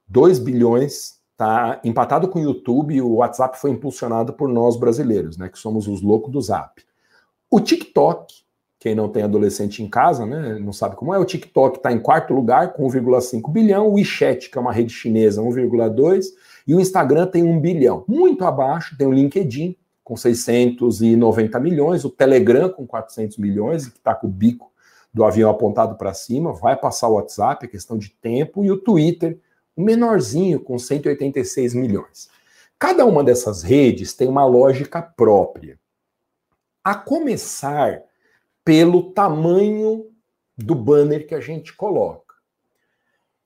2 0.07 0.37
bilhões, 0.37 1.16
Tá 1.37 1.79
empatado 1.83 2.27
com 2.27 2.39
o 2.39 2.41
YouTube, 2.41 2.99
o 2.99 3.17
WhatsApp 3.17 3.59
foi 3.59 3.69
impulsionado 3.69 4.33
por 4.33 4.49
nós 4.49 4.75
brasileiros, 4.75 5.37
né, 5.37 5.47
que 5.47 5.59
somos 5.59 5.87
os 5.87 6.01
loucos 6.01 6.31
do 6.31 6.41
Zap. 6.41 6.83
O 7.49 7.59
TikTok, 7.59 8.33
quem 8.79 8.95
não 8.95 9.07
tem 9.07 9.21
adolescente 9.21 9.83
em 9.83 9.87
casa, 9.87 10.25
né, 10.25 10.57
não 10.59 10.73
sabe 10.73 10.95
como 10.95 11.13
é, 11.13 11.19
o 11.19 11.25
TikTok 11.25 11.77
está 11.77 11.91
em 11.91 11.99
quarto 11.99 12.33
lugar 12.33 12.73
com 12.73 12.87
1,5 12.87 13.51
bilhão, 13.51 13.87
o 13.87 13.93
WeChat, 13.93 14.49
que 14.49 14.57
é 14.57 14.61
uma 14.61 14.73
rede 14.73 14.91
chinesa, 14.91 15.39
1,2, 15.39 16.25
e 16.67 16.73
o 16.73 16.79
Instagram 16.79 17.27
tem 17.27 17.43
1 17.43 17.59
bilhão. 17.59 18.03
Muito 18.07 18.43
abaixo 18.43 18.97
tem 18.97 19.05
o 19.05 19.13
LinkedIn, 19.13 19.77
com 20.03 20.17
690 20.17 21.59
milhões, 21.59 22.03
o 22.03 22.09
Telegram 22.09 22.69
com 22.69 22.87
400 22.87 23.37
milhões, 23.37 23.87
que 23.87 23.97
está 23.97 24.15
com 24.15 24.25
o 24.25 24.29
bico 24.29 24.71
do 25.13 25.23
avião 25.23 25.49
apontado 25.51 25.95
para 25.95 26.13
cima, 26.13 26.51
vai 26.53 26.75
passar 26.75 27.09
o 27.09 27.13
WhatsApp, 27.13 27.65
é 27.65 27.69
questão 27.69 27.97
de 27.97 28.09
tempo, 28.09 28.63
e 28.63 28.71
o 28.71 28.77
Twitter, 28.77 29.39
o 29.77 29.81
menorzinho 29.81 30.59
com 30.59 30.79
186 30.79 31.75
milhões. 31.75 32.29
Cada 32.79 33.05
uma 33.05 33.23
dessas 33.23 33.61
redes 33.61 34.13
tem 34.13 34.27
uma 34.27 34.43
lógica 34.43 35.01
própria. 35.01 35.79
A 36.83 36.95
começar 36.95 38.01
pelo 38.65 39.11
tamanho 39.11 40.07
do 40.57 40.73
banner 40.73 41.27
que 41.27 41.35
a 41.35 41.39
gente 41.39 41.73
coloca. 41.73 42.35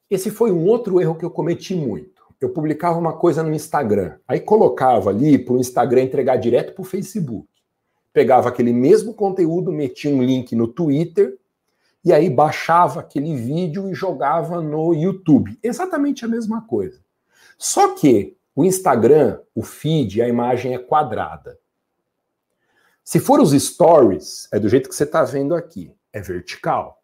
Esse 0.10 0.32
foi 0.32 0.52
um 0.52 0.66
outro 0.66 1.02
erro 1.02 1.16
que 1.16 1.26
eu 1.26 1.30
cometi 1.30 1.76
muito. 1.76 2.22
Eu 2.40 2.50
publicava 2.50 2.98
uma 2.98 3.14
coisa 3.14 3.44
no 3.44 3.54
Instagram, 3.54 4.18
aí 4.28 4.40
colocava 4.40 5.10
ali 5.10 5.38
para 5.38 5.54
o 5.54 5.60
Instagram 5.60 6.04
entregar 6.04 6.38
direto 6.38 6.74
para 6.74 6.82
o 6.82 6.86
Facebook. 6.86 7.48
Pegava 8.12 8.50
aquele 8.50 8.74
mesmo 8.74 9.14
conteúdo, 9.14 9.72
metia 9.72 10.14
um 10.14 10.24
link 10.24 10.56
no 10.56 10.68
Twitter 10.68 11.38
e 12.04 12.12
aí 12.12 12.30
baixava 12.30 13.00
aquele 13.00 13.36
vídeo 13.36 13.90
e 13.90 13.94
jogava 13.94 14.62
no 14.62 14.94
YouTube. 14.94 15.58
Exatamente 15.62 16.26
a 16.26 16.28
mesma 16.28 16.62
coisa. 16.62 17.00
Só 17.58 17.94
que 17.94 18.36
o 18.56 18.66
Instagram, 18.66 19.40
o 19.54 19.62
feed, 19.62 20.22
a 20.22 20.28
imagem 20.28 20.74
é 20.74 20.80
quadrada. 20.80 21.60
Se 23.04 23.20
for 23.20 23.40
os 23.40 23.52
stories, 23.52 24.48
é 24.52 24.60
do 24.60 24.70
jeito 24.70 24.90
que 24.90 24.96
você 24.96 25.04
está 25.04 25.24
vendo 25.24 25.56
aqui, 25.56 25.94
é 26.12 26.22
vertical. 26.22 27.02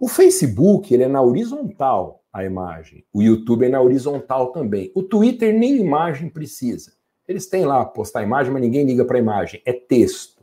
O 0.00 0.08
Facebook, 0.08 0.92
ele 0.92 1.02
é 1.02 1.08
na 1.08 1.20
horizontal 1.20 2.24
a 2.32 2.44
imagem. 2.44 3.04
O 3.12 3.22
YouTube 3.22 3.66
é 3.66 3.68
na 3.68 3.80
horizontal 3.80 4.52
também. 4.52 4.90
O 4.94 5.02
Twitter 5.02 5.52
nem 5.52 5.76
imagem 5.76 6.30
precisa. 6.30 6.92
Eles 7.28 7.46
têm 7.46 7.64
lá 7.64 7.84
postar 7.84 8.22
imagem, 8.22 8.52
mas 8.52 8.62
ninguém 8.62 8.84
liga 8.84 9.04
para 9.04 9.18
a 9.18 9.20
imagem. 9.20 9.62
É 9.64 9.72
texto. 9.72 10.39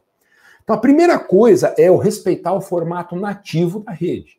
Então, 0.68 0.76
a 0.76 0.80
primeira 0.80 1.18
coisa 1.18 1.74
é 1.78 1.89
o 1.89 1.95
respeitar 1.95 2.51
o 2.51 2.59
formato 2.59 3.15
nativo 3.15 3.80
da 3.80 3.93
rede. 3.93 4.38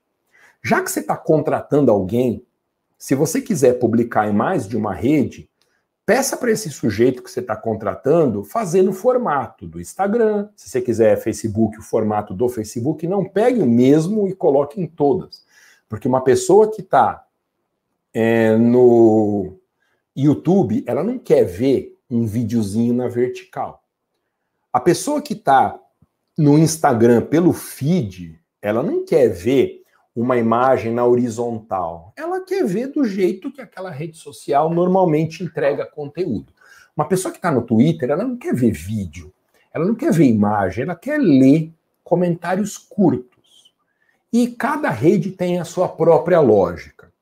Já 0.63 0.83
que 0.83 0.91
você 0.91 1.01
está 1.01 1.17
contratando 1.17 1.91
alguém, 1.91 2.45
se 2.99 3.15
você 3.15 3.41
quiser 3.41 3.79
publicar 3.79 4.29
em 4.29 4.35
mais 4.35 4.69
de 4.69 4.77
uma 4.77 4.93
rede, 4.93 5.49
peça 6.05 6.37
para 6.37 6.51
esse 6.51 6.69
sujeito 6.69 7.23
que 7.23 7.31
você 7.31 7.41
está 7.41 7.57
contratando 7.57 8.45
fazer 8.45 8.83
no 8.83 8.93
formato 8.93 9.67
do 9.67 9.81
Instagram. 9.81 10.51
Se 10.55 10.69
você 10.69 10.83
quiser 10.83 11.17
Facebook, 11.17 11.79
o 11.79 11.83
formato 11.83 12.35
do 12.35 12.47
Facebook, 12.47 13.07
não 13.07 13.25
pegue 13.25 13.63
o 13.63 13.67
mesmo 13.67 14.29
e 14.29 14.35
coloque 14.35 14.79
em 14.79 14.87
todas. 14.87 15.47
Porque 15.89 16.07
uma 16.07 16.21
pessoa 16.21 16.71
que 16.71 16.83
está 16.83 17.25
é, 18.13 18.55
no 18.55 19.59
YouTube, 20.15 20.85
ela 20.87 21.03
não 21.03 21.19
quer 21.19 21.45
ver 21.45 21.97
um 22.11 22.27
videozinho 22.27 22.93
na 22.93 23.09
vertical. 23.09 23.83
A 24.71 24.79
pessoa 24.79 25.23
que 25.23 25.33
está 25.33 25.81
no 26.39 26.57
Instagram 26.57 27.23
pelo 27.23 27.53
feed, 27.53 28.39
ela 28.63 28.81
não 28.81 29.05
quer 29.05 29.29
ver 29.29 29.83
uma 30.15 30.37
imagem 30.37 30.93
na 30.93 31.05
horizontal. 31.05 32.13
Ela 32.17 32.41
quer 32.41 32.65
ver 32.65 32.89
do 32.89 33.05
jeito 33.05 33.51
que 33.51 33.61
aquela 33.61 33.91
rede 33.91 34.17
social 34.17 34.73
normalmente 34.73 35.43
entrega 35.43 35.85
conteúdo. 35.85 36.53
Uma 36.97 37.09
pessoa 37.09 37.33
que 37.33 37.39
está 37.39 37.51
no 37.51 37.63
Twitter, 37.63 38.11
ela 38.11 38.25
não 38.25 38.37
quer 38.37 38.55
ver 38.55 38.71
vídeo, 38.71 39.33
ela 39.75 39.85
não 39.85 39.97
quer 39.97 40.13
ver 40.13 40.27
imagem, 40.27 40.85
ela 40.85 40.95
quer 40.95 41.19
ler 41.19 41.73
comentários 42.05 42.79
curtos. 42.79 43.73
E 44.33 44.47
cada 44.47 44.91
rede 44.91 45.33
tem 45.33 45.59
a 45.59 45.65
sua 45.65 45.89
própria 45.89 46.41
lógica. 46.41 47.13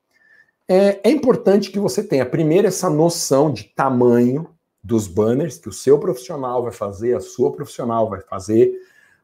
É, 0.67 0.99
é 1.03 1.11
importante 1.11 1.71
que 1.71 1.79
você 1.79 2.03
tenha, 2.03 2.25
primeiro, 2.25 2.67
essa 2.67 2.89
noção 2.89 3.51
de 3.51 3.63
tamanho 3.63 4.49
dos 4.83 5.07
banners 5.07 5.57
que 5.57 5.69
o 5.69 5.73
seu 5.73 5.97
profissional 5.97 6.61
vai 6.61 6.71
fazer, 6.71 7.15
a 7.15 7.19
sua 7.19 7.51
profissional 7.51 8.09
vai 8.09 8.21
fazer, 8.21 8.73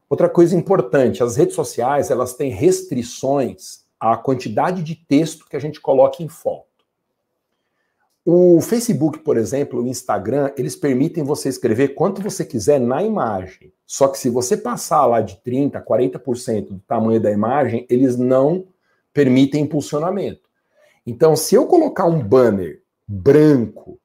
Outra 0.08 0.28
coisa 0.28 0.54
importante, 0.56 1.22
as 1.22 1.36
redes 1.36 1.54
sociais, 1.54 2.10
elas 2.10 2.34
têm 2.34 2.50
restrições 2.50 3.84
à 3.98 4.16
quantidade 4.16 4.82
de 4.82 4.94
texto 4.94 5.46
que 5.48 5.56
a 5.56 5.60
gente 5.60 5.80
coloca 5.80 6.22
em 6.22 6.28
foto. 6.28 6.74
O 8.26 8.60
Facebook, 8.62 9.18
por 9.18 9.36
exemplo, 9.36 9.82
o 9.82 9.86
Instagram, 9.86 10.50
eles 10.56 10.74
permitem 10.74 11.22
você 11.22 11.48
escrever 11.48 11.88
quanto 11.88 12.22
você 12.22 12.42
quiser 12.42 12.80
na 12.80 13.02
imagem. 13.02 13.72
Só 13.86 14.08
que 14.08 14.18
se 14.18 14.30
você 14.30 14.56
passar 14.56 15.04
lá 15.04 15.20
de 15.20 15.36
30%, 15.44 15.84
40% 15.84 16.68
do 16.68 16.78
tamanho 16.80 17.20
da 17.20 17.30
imagem, 17.30 17.86
eles 17.90 18.16
não 18.16 18.66
permitem 19.12 19.62
impulsionamento. 19.62 20.48
Então, 21.06 21.36
se 21.36 21.54
eu 21.54 21.66
colocar 21.66 22.06
um 22.06 22.22
banner 22.22 22.82
branco 23.06 24.00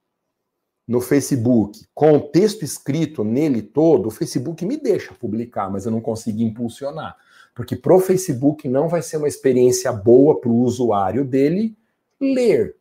no 0.89 0.99
Facebook 0.99 1.85
com 1.93 2.13
o 2.13 2.19
texto 2.19 2.65
escrito 2.65 3.23
nele 3.23 3.61
todo, 3.61 4.07
o 4.07 4.11
Facebook 4.11 4.65
me 4.65 4.75
deixa 4.75 5.13
publicar, 5.13 5.69
mas 5.69 5.85
eu 5.85 5.91
não 5.91 6.01
consigo 6.01 6.41
impulsionar. 6.41 7.15
Porque 7.53 7.75
para 7.75 7.93
o 7.93 7.99
Facebook 7.99 8.67
não 8.67 8.89
vai 8.89 9.03
ser 9.03 9.17
uma 9.17 9.27
experiência 9.27 9.93
boa 9.93 10.41
para 10.41 10.49
o 10.49 10.61
usuário 10.61 11.23
dele 11.23 11.77
ler. 12.19 12.75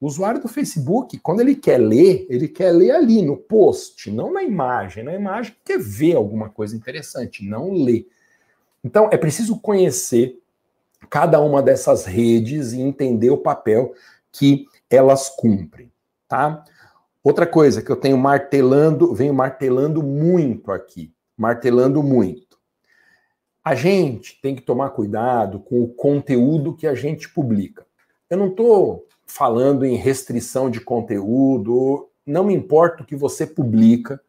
O 0.00 0.06
usuário 0.06 0.40
do 0.40 0.48
Facebook, 0.48 1.18
quando 1.18 1.40
ele 1.40 1.54
quer 1.54 1.76
ler, 1.76 2.26
ele 2.30 2.48
quer 2.48 2.72
ler 2.72 2.92
ali 2.92 3.20
no 3.20 3.36
post, 3.36 4.10
não 4.10 4.32
na 4.32 4.42
imagem. 4.42 5.04
Na 5.04 5.12
imagem 5.12 5.54
quer 5.62 5.78
ver 5.78 6.16
alguma 6.16 6.48
coisa 6.48 6.74
interessante, 6.74 7.44
não 7.44 7.74
ler. 7.74 8.08
Então 8.82 9.10
é 9.12 9.18
preciso 9.18 9.60
conhecer 9.60 10.40
cada 11.10 11.38
uma 11.42 11.62
dessas 11.62 12.06
redes 12.06 12.72
e 12.72 12.80
entender 12.80 13.28
o 13.28 13.36
papel 13.36 13.92
que 14.32 14.64
elas 14.88 15.28
cumprem, 15.28 15.92
tá? 16.26 16.64
Outra 17.24 17.46
coisa 17.46 17.80
que 17.80 17.90
eu 17.90 17.96
tenho 17.96 18.18
martelando, 18.18 19.14
venho 19.14 19.32
martelando 19.32 20.02
muito 20.02 20.70
aqui, 20.70 21.10
martelando 21.34 22.02
muito. 22.02 22.58
A 23.64 23.74
gente 23.74 24.38
tem 24.42 24.54
que 24.54 24.60
tomar 24.60 24.90
cuidado 24.90 25.58
com 25.58 25.82
o 25.82 25.88
conteúdo 25.88 26.76
que 26.76 26.86
a 26.86 26.94
gente 26.94 27.26
publica. 27.30 27.86
Eu 28.28 28.36
não 28.36 28.48
estou 28.48 29.06
falando 29.26 29.86
em 29.86 29.96
restrição 29.96 30.68
de 30.68 30.82
conteúdo, 30.82 32.10
não 32.26 32.44
me 32.44 32.54
importa 32.54 33.02
o 33.02 33.06
que 33.06 33.16
você 33.16 33.46
publica 33.46 34.20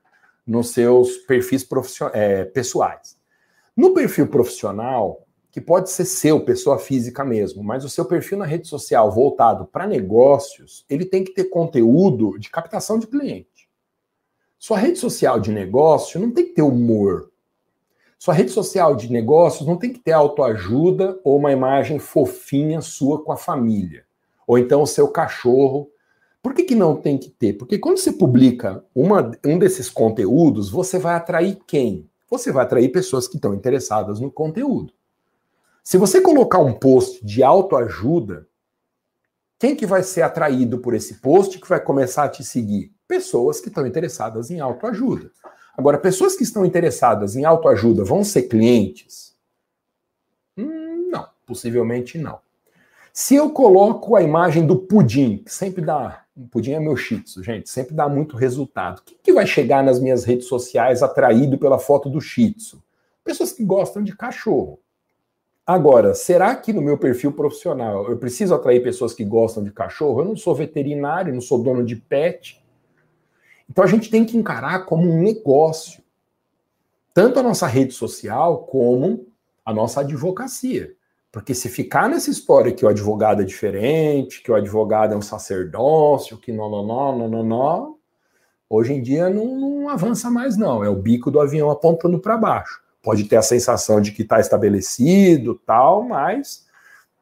nos 0.47 0.69
seus 0.69 1.17
perfis 1.17 1.67
é, 2.13 2.45
pessoais. 2.45 3.17
No 3.75 3.93
perfil 3.93 4.27
profissional, 4.27 5.24
que 5.55 5.61
pode 5.61 5.89
ser 5.89 6.03
seu, 6.03 6.41
pessoa 6.41 6.77
física 6.77 7.23
mesmo, 7.23 7.63
mas 7.63 7.85
o 7.85 7.89
seu 7.89 8.03
perfil 8.03 8.37
na 8.37 8.43
rede 8.43 8.67
social 8.67 9.09
voltado 9.09 9.63
para 9.63 9.87
negócios, 9.87 10.83
ele 10.89 11.05
tem 11.05 11.23
que 11.23 11.31
ter 11.31 11.45
conteúdo 11.45 12.37
de 12.37 12.49
captação 12.49 12.99
de 12.99 13.07
cliente. 13.07 13.69
Sua 14.59 14.77
rede 14.77 14.99
social 14.99 15.39
de 15.39 15.53
negócio 15.53 16.19
não 16.19 16.29
tem 16.29 16.47
que 16.47 16.55
ter 16.55 16.61
humor. 16.61 17.31
Sua 18.19 18.33
rede 18.33 18.51
social 18.51 18.97
de 18.97 19.09
negócios 19.09 19.65
não 19.65 19.77
tem 19.77 19.93
que 19.93 19.99
ter 19.99 20.11
autoajuda 20.11 21.17
ou 21.23 21.37
uma 21.37 21.53
imagem 21.53 21.99
fofinha 21.99 22.81
sua 22.81 23.23
com 23.23 23.31
a 23.31 23.37
família. 23.37 24.03
Ou 24.45 24.57
então 24.57 24.81
o 24.81 24.87
seu 24.87 25.07
cachorro. 25.07 25.89
Por 26.43 26.53
que, 26.53 26.63
que 26.63 26.75
não 26.75 26.97
tem 26.97 27.17
que 27.17 27.29
ter? 27.29 27.53
Porque 27.53 27.77
quando 27.77 27.97
você 27.97 28.11
publica 28.11 28.83
uma, 28.93 29.31
um 29.45 29.57
desses 29.57 29.89
conteúdos, 29.89 30.69
você 30.69 30.99
vai 30.99 31.15
atrair 31.15 31.57
quem? 31.65 32.09
Você 32.29 32.51
vai 32.51 32.65
atrair 32.65 32.89
pessoas 32.89 33.25
que 33.25 33.37
estão 33.37 33.53
interessadas 33.53 34.19
no 34.19 34.29
conteúdo. 34.29 34.94
Se 35.87 35.99
você 35.99 36.19
colocar 36.19 36.57
um 36.57 36.73
post 36.73 37.23
de 37.23 37.43
autoajuda, 37.43 38.47
quem 39.59 39.75
que 39.75 39.85
vai 39.85 40.01
ser 40.01 40.23
atraído 40.23 40.79
por 40.79 40.95
esse 40.95 41.21
post 41.21 41.59
que 41.59 41.69
vai 41.69 41.79
começar 41.79 42.23
a 42.23 42.29
te 42.29 42.43
seguir? 42.43 42.91
Pessoas 43.07 43.61
que 43.61 43.67
estão 43.67 43.85
interessadas 43.85 44.49
em 44.49 44.59
autoajuda. 44.59 45.29
Agora, 45.77 45.99
pessoas 45.99 46.35
que 46.35 46.41
estão 46.41 46.65
interessadas 46.65 47.35
em 47.35 47.45
autoajuda 47.45 48.03
vão 48.03 48.23
ser 48.23 48.43
clientes? 48.47 49.35
Hum, 50.57 51.11
não, 51.11 51.27
possivelmente 51.45 52.17
não. 52.17 52.39
Se 53.13 53.35
eu 53.35 53.51
coloco 53.51 54.15
a 54.15 54.23
imagem 54.23 54.65
do 54.65 54.79
pudim, 54.79 55.37
que 55.37 55.53
sempre 55.53 55.85
dá. 55.85 56.25
O 56.35 56.47
pudim 56.47 56.71
é 56.71 56.79
meu 56.79 56.97
shih 56.97 57.23
gente, 57.43 57.69
sempre 57.69 57.93
dá 57.93 58.09
muito 58.09 58.35
resultado. 58.35 59.03
Quem 59.05 59.19
que 59.21 59.31
vai 59.31 59.45
chegar 59.45 59.83
nas 59.83 59.99
minhas 59.99 60.23
redes 60.23 60.47
sociais 60.47 61.03
atraído 61.03 61.59
pela 61.59 61.77
foto 61.77 62.09
do 62.09 62.19
shih 62.19 62.55
Pessoas 63.23 63.51
que 63.51 63.63
gostam 63.63 64.03
de 64.03 64.17
cachorro. 64.17 64.79
Agora, 65.65 66.13
será 66.13 66.55
que 66.55 66.71
no 66.71 66.81
meu 66.81 66.95
perfil 66.95 67.31
profissional 67.31 68.07
eu 68.07 68.17
preciso 68.17 68.53
atrair 68.53 68.83
pessoas 68.83 69.15
que 69.15 69.25
gostam 69.25 69.63
de 69.63 69.71
cachorro? 69.71 70.21
Eu 70.21 70.25
não 70.25 70.37
sou 70.37 70.53
veterinário, 70.53 71.33
não 71.33 71.41
sou 71.41 71.57
dono 71.57 71.83
de 71.83 71.95
pet. 71.95 72.63
Então 73.67 73.83
a 73.83 73.87
gente 73.87 74.11
tem 74.11 74.23
que 74.23 74.37
encarar 74.37 74.85
como 74.85 75.09
um 75.11 75.23
negócio. 75.23 76.03
Tanto 77.15 77.39
a 77.39 77.43
nossa 77.43 77.65
rede 77.65 77.93
social 77.93 78.59
como 78.59 79.25
a 79.65 79.73
nossa 79.73 80.01
advocacia. 80.01 80.93
Porque 81.31 81.55
se 81.55 81.67
ficar 81.67 82.07
nessa 82.09 82.29
história 82.29 82.71
que 82.71 82.85
o 82.85 82.87
advogado 82.87 83.41
é 83.41 83.45
diferente, 83.45 84.43
que 84.43 84.51
o 84.51 84.55
advogado 84.55 85.15
é 85.15 85.17
um 85.17 85.21
sacerdócio, 85.21 86.37
que 86.37 86.51
não, 86.51 86.69
não, 86.69 86.85
não, 86.85 87.27
não, 87.27 87.43
não, 87.43 87.97
hoje 88.69 88.93
em 88.93 89.01
dia 89.01 89.31
não, 89.31 89.59
não 89.59 89.89
avança 89.89 90.29
mais, 90.29 90.55
não. 90.55 90.83
É 90.83 90.89
o 90.89 90.95
bico 90.95 91.31
do 91.31 91.39
avião 91.39 91.71
apontando 91.71 92.19
para 92.19 92.37
baixo 92.37 92.84
pode 93.05 93.25
ter 93.25 93.35
a 93.35 93.41
sensação 93.43 94.01
de 94.01 94.11
que 94.11 94.23
está 94.23 94.39
estabelecido, 94.39 95.61
tal, 95.63 96.01
mas 96.01 96.65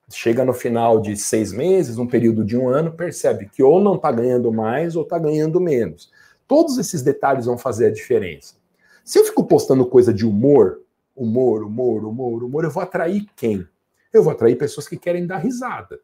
chega 0.10 0.46
no 0.46 0.54
final 0.54 1.02
de 1.02 1.18
seis 1.18 1.52
meses, 1.52 1.98
um 1.98 2.08
período 2.08 2.46
de 2.46 2.58
um 2.58 2.70
ano, 2.70 2.94
percebe 2.94 3.50
que 3.50 3.62
ou 3.62 3.82
não 3.82 3.96
está 3.96 4.10
ganhando 4.10 4.50
mais 4.50 4.96
ou 4.96 5.04
está 5.04 5.20
ganhando 5.20 5.60
menos. 5.60 6.10
Todos 6.48 6.78
esses 6.78 7.02
detalhes 7.02 7.48
vão 7.48 7.58
fazer 7.58 7.88
a 7.88 7.92
diferença. 7.92 8.56
Se 9.04 9.20
eu 9.20 9.26
fico 9.26 9.44
postando 9.44 9.86
coisa 9.86 10.14
de 10.14 10.26
humor, 10.26 10.80
humor, 11.14 11.64
humor, 11.64 12.06
humor, 12.06 12.44
humor, 12.44 12.64
eu 12.64 12.72
vou 12.72 12.82
atrair 12.82 13.26
quem? 13.36 13.68
Eu 14.14 14.24
vou 14.24 14.32
atrair 14.32 14.56
pessoas 14.56 14.88
que 14.88 14.96
querem 14.96 15.28
dar 15.28 15.40
risada. 15.40 16.00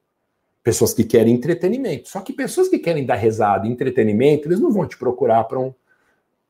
Pessoas 0.61 0.93
que 0.93 1.06
querem 1.06 1.35
entretenimento. 1.35 2.10
Só 2.10 2.19
que 2.19 2.34
pessoas 2.34 2.68
que 2.68 2.80
querem 2.80 3.06
dar 3.06 3.15
risada 3.15 3.65
e 3.65 3.72
entretenimento, 3.72 4.47
eles 4.47 4.60
não 4.60 4.72
vão 4.72 4.85
te 4.85 4.97
procurar 4.97 5.45
para 5.45 5.60
um, 5.60 5.73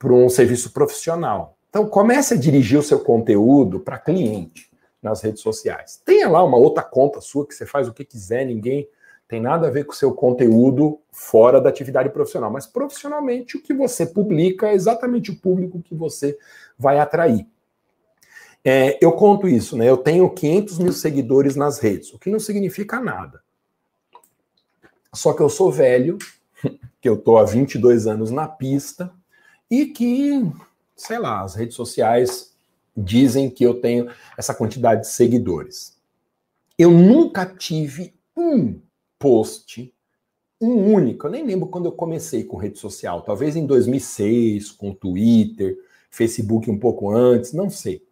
um 0.03 0.29
serviço 0.29 0.71
profissional. 0.71 1.58
Então, 1.69 1.87
comece 1.87 2.33
a 2.33 2.37
dirigir 2.37 2.79
o 2.79 2.83
seu 2.83 2.99
conteúdo 2.99 3.79
para 3.79 3.99
cliente 3.99 4.69
nas 5.01 5.21
redes 5.21 5.41
sociais. 5.41 6.01
Tenha 6.03 6.27
lá 6.27 6.43
uma 6.43 6.57
outra 6.57 6.83
conta 6.83 7.21
sua 7.21 7.47
que 7.47 7.53
você 7.53 7.65
faz 7.65 7.87
o 7.87 7.93
que 7.93 8.03
quiser, 8.03 8.45
ninguém 8.45 8.87
tem 9.29 9.39
nada 9.39 9.67
a 9.67 9.69
ver 9.69 9.85
com 9.85 9.91
o 9.91 9.95
seu 9.95 10.11
conteúdo 10.11 10.99
fora 11.11 11.61
da 11.61 11.69
atividade 11.69 12.09
profissional. 12.09 12.51
Mas 12.51 12.65
profissionalmente, 12.65 13.57
o 13.57 13.61
que 13.61 13.75
você 13.75 14.03
publica 14.03 14.67
é 14.67 14.73
exatamente 14.73 15.29
o 15.29 15.39
público 15.39 15.83
que 15.83 15.93
você 15.93 16.35
vai 16.75 16.99
atrair. 16.99 17.47
É, 18.65 18.97
eu 18.99 19.11
conto 19.11 19.47
isso, 19.47 19.77
né? 19.77 19.87
Eu 19.87 19.97
tenho 19.97 20.27
500 20.27 20.79
mil 20.79 20.91
seguidores 20.91 21.55
nas 21.55 21.77
redes, 21.77 22.11
o 22.11 22.17
que 22.17 22.31
não 22.31 22.39
significa 22.39 22.99
nada. 22.99 23.41
Só 25.13 25.31
que 25.31 25.41
eu 25.41 25.49
sou 25.49 25.71
velho, 25.71 26.17
que 26.99 27.07
eu 27.07 27.15
tô 27.15 27.37
há 27.37 27.45
22 27.45 28.07
anos 28.07 28.31
na 28.31 28.47
pista, 28.47 29.13
e 29.69 29.85
que 29.85 30.41
sei 30.99 31.17
lá, 31.17 31.41
as 31.41 31.55
redes 31.55 31.75
sociais 31.75 32.53
dizem 32.95 33.49
que 33.49 33.63
eu 33.63 33.79
tenho 33.79 34.09
essa 34.37 34.53
quantidade 34.53 35.01
de 35.01 35.07
seguidores. 35.07 35.97
Eu 36.77 36.91
nunca 36.91 37.45
tive 37.45 38.13
um 38.35 38.79
post, 39.17 39.93
um 40.59 40.93
único, 40.93 41.27
eu 41.27 41.31
nem 41.31 41.45
lembro 41.45 41.67
quando 41.67 41.85
eu 41.85 41.91
comecei 41.91 42.43
com 42.43 42.57
rede 42.57 42.77
social, 42.77 43.21
talvez 43.21 43.55
em 43.55 43.65
2006, 43.65 44.71
com 44.71 44.93
Twitter, 44.93 45.77
Facebook 46.09 46.69
um 46.69 46.77
pouco 46.77 47.09
antes, 47.09 47.53
não 47.53 47.69
sei. 47.69 48.03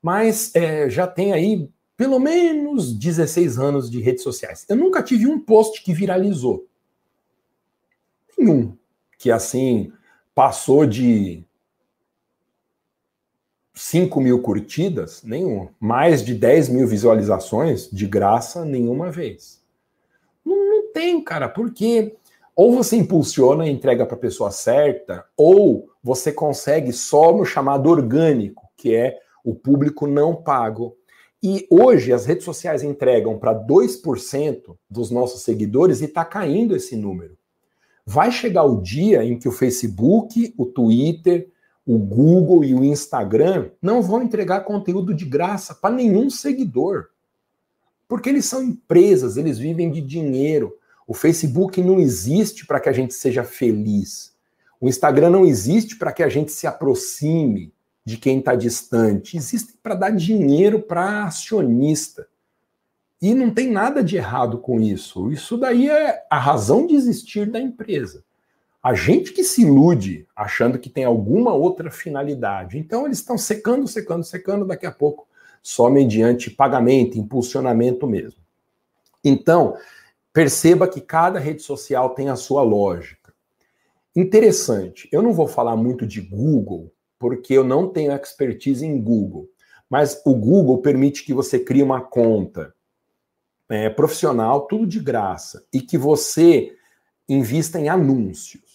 Mas 0.00 0.54
é, 0.54 0.88
já 0.88 1.06
tem 1.06 1.32
aí 1.32 1.68
pelo 1.96 2.20
menos 2.20 2.92
16 2.92 3.58
anos 3.58 3.90
de 3.90 4.00
redes 4.00 4.22
sociais. 4.22 4.64
Eu 4.68 4.76
nunca 4.76 5.02
tive 5.02 5.26
um 5.26 5.40
post 5.40 5.82
que 5.82 5.94
viralizou. 5.94 6.66
Nenhum. 8.38 8.76
Que 9.18 9.30
assim 9.30 9.90
passou 10.34 10.86
de 10.86 11.45
5 13.76 14.20
mil 14.20 14.40
curtidas? 14.40 15.22
Nenhum. 15.22 15.68
Mais 15.78 16.24
de 16.24 16.34
10 16.34 16.70
mil 16.70 16.88
visualizações? 16.88 17.88
De 17.92 18.06
graça, 18.06 18.64
nenhuma 18.64 19.10
vez. 19.10 19.60
Não, 20.44 20.56
não 20.56 20.92
tem, 20.92 21.22
cara, 21.22 21.48
porque 21.48 22.16
ou 22.56 22.74
você 22.74 22.96
impulsiona 22.96 23.66
e 23.66 23.70
entrega 23.70 24.06
para 24.06 24.16
a 24.16 24.18
pessoa 24.18 24.50
certa, 24.50 25.26
ou 25.36 25.90
você 26.02 26.32
consegue 26.32 26.90
só 26.90 27.36
no 27.36 27.44
chamado 27.44 27.90
orgânico, 27.90 28.66
que 28.78 28.94
é 28.94 29.18
o 29.44 29.54
público 29.54 30.06
não 30.06 30.34
pago. 30.34 30.96
E 31.42 31.66
hoje 31.70 32.14
as 32.14 32.24
redes 32.24 32.46
sociais 32.46 32.82
entregam 32.82 33.38
para 33.38 33.54
2% 33.54 34.74
dos 34.88 35.10
nossos 35.10 35.42
seguidores 35.42 36.00
e 36.00 36.06
está 36.06 36.24
caindo 36.24 36.74
esse 36.74 36.96
número. 36.96 37.36
Vai 38.06 38.32
chegar 38.32 38.64
o 38.64 38.80
dia 38.80 39.22
em 39.22 39.38
que 39.38 39.48
o 39.48 39.52
Facebook, 39.52 40.54
o 40.56 40.64
Twitter, 40.64 41.50
o 41.86 41.98
Google 41.98 42.64
e 42.64 42.74
o 42.74 42.84
Instagram 42.84 43.70
não 43.80 44.02
vão 44.02 44.22
entregar 44.22 44.62
conteúdo 44.62 45.14
de 45.14 45.24
graça 45.24 45.72
para 45.72 45.94
nenhum 45.94 46.28
seguidor. 46.28 47.06
Porque 48.08 48.28
eles 48.28 48.44
são 48.44 48.62
empresas, 48.62 49.36
eles 49.36 49.56
vivem 49.56 49.90
de 49.90 50.00
dinheiro. 50.00 50.76
O 51.06 51.14
Facebook 51.14 51.80
não 51.80 52.00
existe 52.00 52.66
para 52.66 52.80
que 52.80 52.88
a 52.88 52.92
gente 52.92 53.14
seja 53.14 53.44
feliz. 53.44 54.34
O 54.80 54.88
Instagram 54.88 55.30
não 55.30 55.46
existe 55.46 55.96
para 55.96 56.12
que 56.12 56.24
a 56.24 56.28
gente 56.28 56.50
se 56.50 56.66
aproxime 56.66 57.72
de 58.04 58.16
quem 58.16 58.40
está 58.40 58.56
distante. 58.56 59.36
Existe 59.36 59.78
para 59.80 59.94
dar 59.94 60.10
dinheiro 60.10 60.82
para 60.82 61.24
acionista. 61.24 62.26
E 63.22 63.32
não 63.32 63.50
tem 63.50 63.70
nada 63.70 64.02
de 64.02 64.16
errado 64.16 64.58
com 64.58 64.80
isso. 64.80 65.30
Isso 65.30 65.56
daí 65.56 65.88
é 65.88 66.26
a 66.28 66.38
razão 66.38 66.86
de 66.86 66.94
existir 66.94 67.50
da 67.50 67.60
empresa. 67.60 68.25
A 68.86 68.94
gente 68.94 69.32
que 69.32 69.42
se 69.42 69.62
ilude 69.62 70.28
achando 70.36 70.78
que 70.78 70.88
tem 70.88 71.02
alguma 71.02 71.52
outra 71.52 71.90
finalidade. 71.90 72.78
Então 72.78 73.04
eles 73.04 73.18
estão 73.18 73.36
secando, 73.36 73.88
secando, 73.88 74.22
secando, 74.22 74.64
daqui 74.64 74.86
a 74.86 74.92
pouco 74.92 75.26
só 75.60 75.90
mediante 75.90 76.52
pagamento, 76.52 77.18
impulsionamento 77.18 78.06
mesmo. 78.06 78.38
Então, 79.24 79.76
perceba 80.32 80.86
que 80.86 81.00
cada 81.00 81.40
rede 81.40 81.62
social 81.62 82.10
tem 82.10 82.28
a 82.28 82.36
sua 82.36 82.62
lógica. 82.62 83.34
Interessante. 84.14 85.08
Eu 85.10 85.20
não 85.20 85.32
vou 85.32 85.48
falar 85.48 85.74
muito 85.74 86.06
de 86.06 86.20
Google, 86.20 86.92
porque 87.18 87.54
eu 87.54 87.64
não 87.64 87.88
tenho 87.88 88.12
expertise 88.12 88.86
em 88.86 89.02
Google. 89.02 89.48
Mas 89.90 90.22
o 90.24 90.32
Google 90.32 90.78
permite 90.78 91.24
que 91.24 91.34
você 91.34 91.58
crie 91.58 91.82
uma 91.82 92.02
conta 92.02 92.72
é, 93.68 93.90
profissional, 93.90 94.68
tudo 94.68 94.86
de 94.86 95.00
graça, 95.00 95.66
e 95.72 95.80
que 95.80 95.98
você 95.98 96.72
invista 97.28 97.80
em 97.80 97.88
anúncios. 97.88 98.65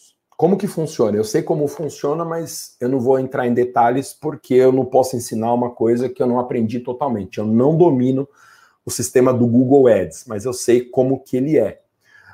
Como 0.42 0.58
que 0.58 0.66
funciona? 0.66 1.16
Eu 1.16 1.24
sei 1.24 1.44
como 1.44 1.68
funciona, 1.68 2.26
mas 2.26 2.76
eu 2.80 2.90
não 2.90 3.00
vou 3.00 3.20
entrar 3.20 3.46
em 3.46 3.54
detalhes 3.54 4.12
porque 4.12 4.56
eu 4.56 4.72
não 4.72 4.84
posso 4.84 5.16
ensinar 5.16 5.54
uma 5.54 5.70
coisa 5.70 6.10
que 6.10 6.20
eu 6.20 6.26
não 6.26 6.40
aprendi 6.40 6.80
totalmente. 6.80 7.38
Eu 7.38 7.46
não 7.46 7.78
domino 7.78 8.28
o 8.84 8.90
sistema 8.90 9.32
do 9.32 9.46
Google 9.46 9.88
Ads, 9.88 10.26
mas 10.26 10.44
eu 10.44 10.52
sei 10.52 10.84
como 10.84 11.20
que 11.20 11.38
ele 11.38 11.60
é. 11.60 11.84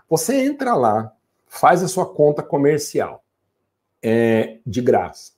Você 0.10 0.38
entra 0.38 0.74
lá, 0.74 1.12
faz 1.48 1.84
a 1.84 1.88
sua 1.90 2.06
conta 2.06 2.42
comercial 2.42 3.26
é, 4.02 4.60
de 4.66 4.82
graça. 4.82 5.34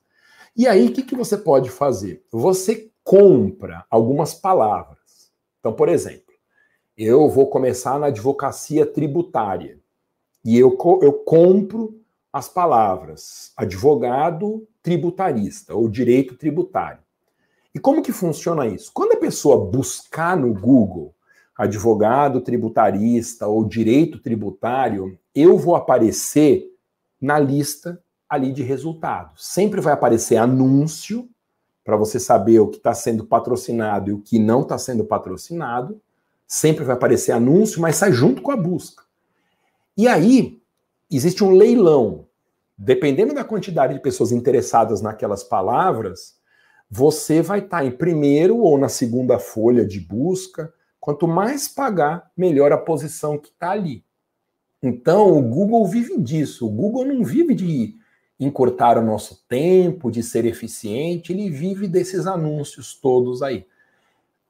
E 0.55 0.67
aí, 0.67 0.89
o 0.89 0.93
que, 0.93 1.01
que 1.01 1.15
você 1.15 1.39
pode 1.39 1.71
fazer? 1.71 2.23
Você 2.31 2.91
compra 3.03 3.83
algumas 3.89 4.35
palavras. 4.35 5.31
Então, 5.59 5.73
por 5.73 5.89
exemplo, 5.89 6.35
eu 6.95 7.27
vou 7.29 7.47
começar 7.47 7.97
na 7.97 8.05
advocacia 8.05 8.85
tributária 8.85 9.79
e 10.45 10.55
eu, 10.59 10.77
eu 11.01 11.13
compro 11.13 11.98
as 12.31 12.47
palavras 12.47 13.51
advogado 13.57 14.67
tributarista 14.81 15.73
ou 15.75 15.89
direito 15.89 16.35
tributário. 16.35 17.01
E 17.73 17.79
como 17.79 18.01
que 18.01 18.11
funciona 18.11 18.67
isso? 18.67 18.91
Quando 18.93 19.13
a 19.13 19.19
pessoa 19.19 19.69
buscar 19.69 20.37
no 20.37 20.53
Google 20.53 21.13
advogado 21.55 22.39
tributarista 22.39 23.47
ou 23.47 23.65
direito 23.65 24.19
tributário, 24.19 25.19
eu 25.35 25.57
vou 25.57 25.75
aparecer 25.75 26.73
na 27.19 27.37
lista 27.37 28.01
ali 28.29 28.53
de 28.53 28.63
resultados. 28.63 29.45
Sempre 29.45 29.81
vai 29.81 29.93
aparecer 29.93 30.37
anúncio 30.37 31.27
para 31.83 31.97
você 31.97 32.19
saber 32.19 32.59
o 32.59 32.67
que 32.67 32.77
está 32.77 32.93
sendo 32.93 33.25
patrocinado 33.25 34.09
e 34.09 34.13
o 34.13 34.21
que 34.21 34.39
não 34.39 34.61
está 34.61 34.77
sendo 34.77 35.03
patrocinado. 35.03 35.99
Sempre 36.47 36.83
vai 36.83 36.95
aparecer 36.95 37.31
anúncio, 37.33 37.81
mas 37.81 37.97
sai 37.97 38.13
junto 38.13 38.41
com 38.41 38.51
a 38.51 38.57
busca. 38.57 39.03
E 39.97 40.07
aí, 40.07 40.58
existe 41.17 41.43
um 41.43 41.51
leilão. 41.51 42.27
Dependendo 42.77 43.33
da 43.33 43.43
quantidade 43.43 43.93
de 43.93 43.99
pessoas 43.99 44.31
interessadas 44.31 45.01
naquelas 45.01 45.43
palavras, 45.43 46.37
você 46.89 47.41
vai 47.41 47.59
estar 47.59 47.79
tá 47.79 47.85
em 47.85 47.91
primeiro 47.91 48.57
ou 48.57 48.77
na 48.77 48.89
segunda 48.89 49.37
folha 49.37 49.85
de 49.85 49.99
busca. 49.99 50.73
Quanto 50.99 51.27
mais 51.27 51.67
pagar, 51.67 52.31
melhor 52.35 52.71
a 52.71 52.77
posição 52.77 53.37
que 53.37 53.49
está 53.49 53.71
ali. 53.71 54.03
Então, 54.81 55.37
o 55.37 55.41
Google 55.41 55.85
vive 55.87 56.17
disso. 56.17 56.67
O 56.67 56.71
Google 56.71 57.05
não 57.05 57.23
vive 57.23 57.53
de 57.53 57.99
encurtar 58.39 58.97
o 58.97 59.03
nosso 59.03 59.43
tempo, 59.47 60.09
de 60.09 60.23
ser 60.23 60.45
eficiente, 60.45 61.33
ele 61.33 61.49
vive 61.49 61.87
desses 61.87 62.25
anúncios 62.25 62.95
todos 62.95 63.41
aí. 63.41 63.65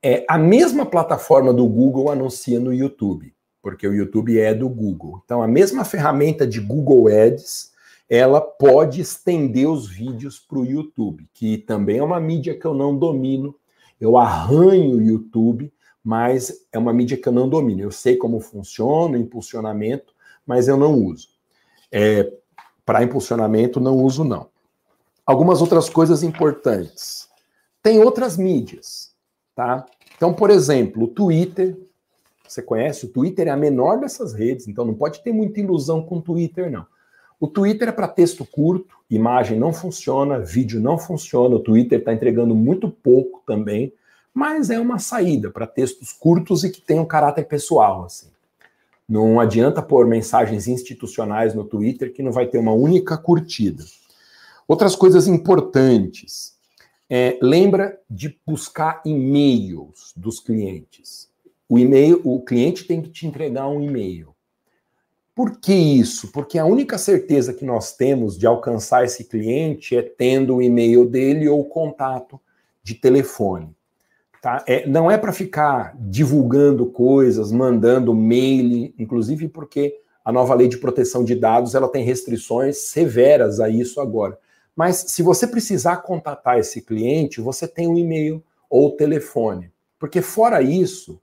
É, 0.02 0.26
a 0.30 0.38
mesma 0.38 0.86
plataforma 0.86 1.52
do 1.52 1.68
Google 1.68 2.12
anuncia 2.12 2.60
no 2.60 2.74
YouTube, 2.74 3.34
porque 3.62 3.88
o 3.88 3.94
YouTube 3.94 4.40
é 4.40 4.54
do 4.54 4.70
Google. 4.70 5.22
Então, 5.24 5.42
a 5.42 5.48
mesma 5.48 5.84
ferramenta 5.84 6.48
de 6.48 6.60
Google 6.60 7.08
Ads, 7.08 7.72
ela 8.10 8.42
pode 8.42 9.02
estender 9.02 9.70
os 9.70 9.88
vídeos 9.88 10.40
para 10.40 10.60
o 10.60 10.66
YouTube, 10.66 11.28
que 11.34 11.58
também 11.58 11.98
é 11.98 12.04
uma 12.04 12.20
mídia 12.20 12.58
que 12.58 12.66
eu 12.66 12.74
não 12.74 12.98
domino. 12.98 13.56
Eu 14.00 14.18
arranho 14.18 14.98
o 14.98 15.02
YouTube, 15.02 15.72
mas 16.04 16.66
é 16.72 16.80
uma 16.80 16.94
mídia 16.94 17.18
que 17.18 17.28
eu 17.28 17.34
não 17.34 17.48
domino. 17.48 17.82
Eu 17.82 17.92
sei 17.92 18.16
como 18.16 18.40
funciona 18.40 19.18
o 19.18 19.22
impulsionamento, 19.22 20.14
mas 20.46 20.68
eu 20.68 20.78
não 20.78 20.94
uso. 20.94 21.28
É, 21.92 22.32
para 22.86 23.04
impulsionamento, 23.04 23.80
não 23.80 23.98
uso, 23.98 24.24
não. 24.24 24.50
Algumas 25.26 25.62
outras 25.62 25.90
coisas 25.90 26.24
importantes. 26.24 27.30
Tem 27.84 28.00
outras 28.00 28.36
mídias, 28.36 29.14
tá? 29.54 29.86
Então, 30.18 30.34
por 30.34 30.50
exemplo, 30.50 31.04
o 31.04 31.08
Twitter. 31.08 31.78
Você 32.50 32.64
conhece? 32.64 33.06
O 33.06 33.10
Twitter 33.10 33.48
é 33.48 33.52
a 33.52 33.58
menor 33.58 34.00
dessas 34.00 34.34
redes, 34.34 34.68
então 34.68 34.84
não 34.84 34.96
pode 34.96 35.22
ter 35.22 35.32
muita 35.32 35.60
ilusão 35.60 36.02
com 36.02 36.18
o 36.18 36.22
Twitter, 36.22 36.72
não. 36.72 36.86
O 37.40 37.48
Twitter 37.48 37.88
é 37.88 37.92
para 37.92 38.08
texto 38.08 38.44
curto, 38.44 38.96
imagem 39.10 39.60
não 39.60 39.72
funciona, 39.72 40.40
vídeo 40.40 40.82
não 40.82 40.98
funciona, 40.98 41.56
o 41.56 41.60
Twitter 41.60 42.00
está 42.00 42.12
entregando 42.12 42.56
muito 42.56 42.90
pouco 42.90 43.44
também, 43.46 43.94
mas 44.34 44.70
é 44.70 44.80
uma 44.80 44.98
saída 44.98 45.52
para 45.52 45.68
textos 45.68 46.12
curtos 46.12 46.64
e 46.64 46.72
que 46.72 46.82
tem 46.82 47.00
um 47.00 47.06
caráter 47.06 47.46
pessoal, 47.46 48.04
assim. 48.04 48.28
Não 49.08 49.40
adianta 49.40 49.82
pôr 49.82 50.06
mensagens 50.08 50.68
institucionais 50.68 51.54
no 51.54 51.64
Twitter 51.64 52.12
que 52.12 52.24
não 52.24 52.32
vai 52.32 52.48
ter 52.48 52.58
uma 52.58 52.74
única 52.74 53.18
curtida. 53.18 53.84
Outras 54.68 54.96
coisas 54.96 55.28
importantes. 55.28 56.58
É, 57.10 57.40
lembra 57.42 58.00
de 58.10 58.38
buscar 58.46 59.02
e-mails 59.04 60.14
dos 60.16 60.40
clientes. 60.40 61.29
O 61.70 61.78
e-mail, 61.78 62.20
o 62.24 62.42
cliente 62.42 62.86
tem 62.86 63.00
que 63.00 63.10
te 63.10 63.28
entregar 63.28 63.68
um 63.68 63.80
e-mail. 63.80 64.36
Por 65.36 65.60
que 65.60 65.74
isso? 65.74 66.32
Porque 66.32 66.58
a 66.58 66.66
única 66.66 66.98
certeza 66.98 67.54
que 67.54 67.64
nós 67.64 67.96
temos 67.96 68.38
de 68.38 68.48
alcançar 68.48 69.06
esse 69.06 69.24
cliente 69.24 69.96
é 69.96 70.02
tendo 70.02 70.56
o 70.56 70.62
e-mail 70.62 71.08
dele 71.08 71.48
ou 71.48 71.62
o 71.62 71.70
contato 71.70 72.42
de 72.84 72.96
telefone. 72.96 73.70
Tá? 74.42 74.64
É, 74.68 74.88
não 74.88 75.12
é 75.12 75.18
para 75.18 75.32
ficar 75.32 75.96
divulgando 75.98 76.88
coisas, 76.88 77.52
mandando 77.52 78.14
mail, 78.14 78.94
inclusive 78.98 79.48
porque 79.48 80.02
a 80.26 80.32
nova 80.32 80.56
lei 80.56 80.68
de 80.68 80.78
proteção 80.78 81.24
de 81.24 81.36
dados 81.36 81.76
ela 81.76 81.88
tem 81.88 82.04
restrições 82.04 82.90
severas 82.90 83.60
a 83.60 83.70
isso 83.70 84.02
agora. 84.02 84.38
Mas 84.76 85.06
se 85.10 85.22
você 85.22 85.46
precisar 85.46 85.98
contatar 85.98 86.58
esse 86.58 86.82
cliente, 86.82 87.42
você 87.42 87.68
tem 87.68 87.88
um 87.88 87.98
e-mail 87.98 88.44
ou 88.70 88.96
telefone. 88.96 89.72
Porque 90.00 90.22
fora 90.22 90.62
isso, 90.62 91.20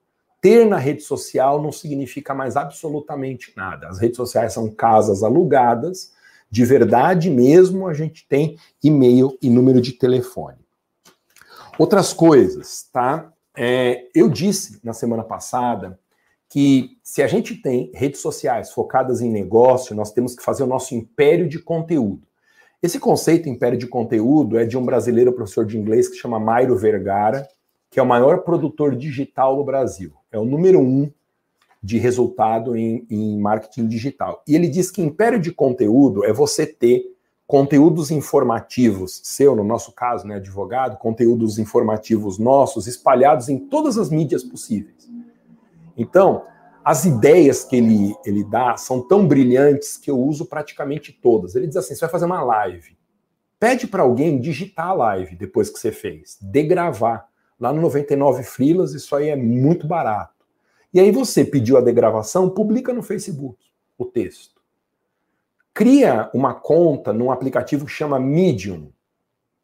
ter 0.47 0.65
na 0.65 0.77
rede 0.77 1.03
social 1.03 1.61
não 1.61 1.73
significa 1.73 2.33
mais 2.33 2.57
absolutamente 2.57 3.53
nada. 3.57 3.89
As 3.89 3.99
redes 3.99 4.17
sociais 4.17 4.53
são 4.53 4.71
casas 4.71 5.25
alugadas, 5.25 6.13
de 6.49 6.65
verdade 6.65 7.29
mesmo, 7.29 7.89
a 7.89 7.93
gente 7.93 8.25
tem 8.29 8.57
e-mail 8.81 9.37
e 9.43 9.51
número 9.51 9.81
de 9.81 9.91
telefone. 9.95 10.59
Outras 11.77 12.13
coisas, 12.13 12.89
tá? 12.93 13.33
É, 13.57 14.05
eu 14.15 14.29
disse 14.29 14.79
na 14.85 14.93
semana 14.93 15.25
passada 15.25 15.99
que 16.49 16.97
se 17.03 17.25
a 17.25 17.27
gente 17.27 17.57
tem 17.57 17.91
redes 17.93 18.21
sociais 18.21 18.71
focadas 18.71 19.21
em 19.21 19.33
negócio, 19.33 19.97
nós 19.97 20.13
temos 20.13 20.37
que 20.37 20.45
fazer 20.45 20.63
o 20.63 20.69
nosso 20.69 20.95
império 20.95 21.49
de 21.49 21.59
conteúdo. 21.59 22.23
Esse 22.81 23.01
conceito 23.01 23.49
império 23.49 23.77
de 23.77 23.89
conteúdo 23.89 24.57
é 24.57 24.65
de 24.65 24.79
um 24.79 24.85
brasileiro 24.85 25.33
professor 25.33 25.67
de 25.67 25.77
inglês 25.77 26.09
que 26.09 26.15
chama 26.15 26.39
Mairo 26.39 26.77
Vergara, 26.77 27.49
que 27.91 27.99
é 27.99 28.03
o 28.03 28.07
maior 28.07 28.43
produtor 28.43 28.95
digital 28.95 29.57
do 29.57 29.65
Brasil. 29.65 30.13
É 30.37 30.41
o 30.41 30.45
número 30.45 30.81
um 30.81 31.11
de 31.83 31.99
resultado 31.99 32.77
em, 32.77 33.07
em 33.09 33.39
marketing 33.39 33.87
digital. 33.87 34.43
E 34.47 34.55
ele 34.55 34.69
diz 34.69 34.91
que 34.91 35.03
império 35.03 35.39
de 35.39 35.53
conteúdo 35.53 36.25
é 36.25 36.33
você 36.33 36.67
ter 36.67 37.05
conteúdos 37.47 38.11
informativos, 38.11 39.21
seu, 39.23 39.55
no 39.55 39.63
nosso 39.63 39.93
caso, 39.93 40.27
né, 40.27 40.37
advogado, 40.37 40.99
conteúdos 40.99 41.59
informativos 41.59 42.39
nossos 42.39 42.89
espalhados 42.89 43.49
em 43.49 43.57
todas 43.57 43.97
as 43.97 44.11
mídias 44.11 44.43
possíveis. 44.43 45.09
Então, 45.97 46.43
as 46.85 47.05
ideias 47.05 47.65
que 47.65 47.77
ele, 47.77 48.15
ele 48.25 48.45
dá 48.45 48.77
são 48.77 49.01
tão 49.01 49.27
brilhantes 49.27 49.97
que 49.97 50.11
eu 50.11 50.19
uso 50.19 50.47
praticamente 50.47 51.13
todas. 51.13 51.55
Ele 51.55 51.67
diz 51.67 51.77
assim: 51.77 51.95
você 51.95 52.01
vai 52.01 52.11
fazer 52.11 52.27
uma 52.27 52.43
live. 52.43 52.97
Pede 53.59 53.87
para 53.87 54.03
alguém 54.03 54.41
digitar 54.41 54.89
a 54.89 54.93
live 54.93 55.35
depois 55.35 55.71
que 55.71 55.79
você 55.79 55.91
fez, 55.91 56.37
degravar. 56.41 57.27
Lá 57.59 57.73
no 57.73 57.81
99 57.81 58.43
Frilas, 58.43 58.93
isso 58.93 59.15
aí 59.17 59.29
é 59.29 59.37
muito 59.37 59.87
barato. 59.87 60.45
E 60.93 61.01
aí 61.01 61.11
você 61.11 61.45
pediu 61.45 61.77
a 61.77 61.81
degravação, 61.81 62.51
publica 62.51 62.93
no 62.93 63.03
Facebook 63.03 63.59
o 63.99 64.05
texto 64.05 64.57
cria 65.77 66.31
uma 66.33 66.55
conta 66.55 67.13
num 67.13 67.31
aplicativo 67.31 67.85
que 67.85 67.93
chama 67.93 68.19
Medium. 68.19 68.89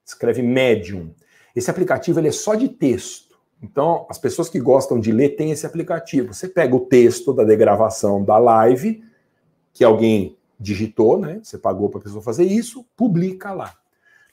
Escreve 0.04 0.42
Medium. 0.42 1.14
Esse 1.56 1.70
aplicativo 1.70 2.20
ele 2.20 2.28
é 2.28 2.32
só 2.32 2.54
de 2.54 2.68
texto. 2.68 3.38
Então, 3.62 4.06
as 4.10 4.18
pessoas 4.18 4.50
que 4.50 4.60
gostam 4.60 5.00
de 5.00 5.10
ler 5.10 5.36
têm 5.36 5.52
esse 5.52 5.64
aplicativo. 5.64 6.34
Você 6.34 6.48
pega 6.48 6.76
o 6.76 6.80
texto 6.80 7.32
da 7.32 7.44
degravação 7.44 8.22
da 8.22 8.36
live, 8.36 9.02
que 9.72 9.82
alguém 9.82 10.36
digitou, 10.60 11.18
né? 11.18 11.40
Você 11.42 11.56
pagou 11.56 11.88
para 11.88 12.00
a 12.00 12.02
pessoa 12.02 12.22
fazer 12.22 12.44
isso, 12.44 12.84
publica 12.94 13.50
lá. 13.50 13.74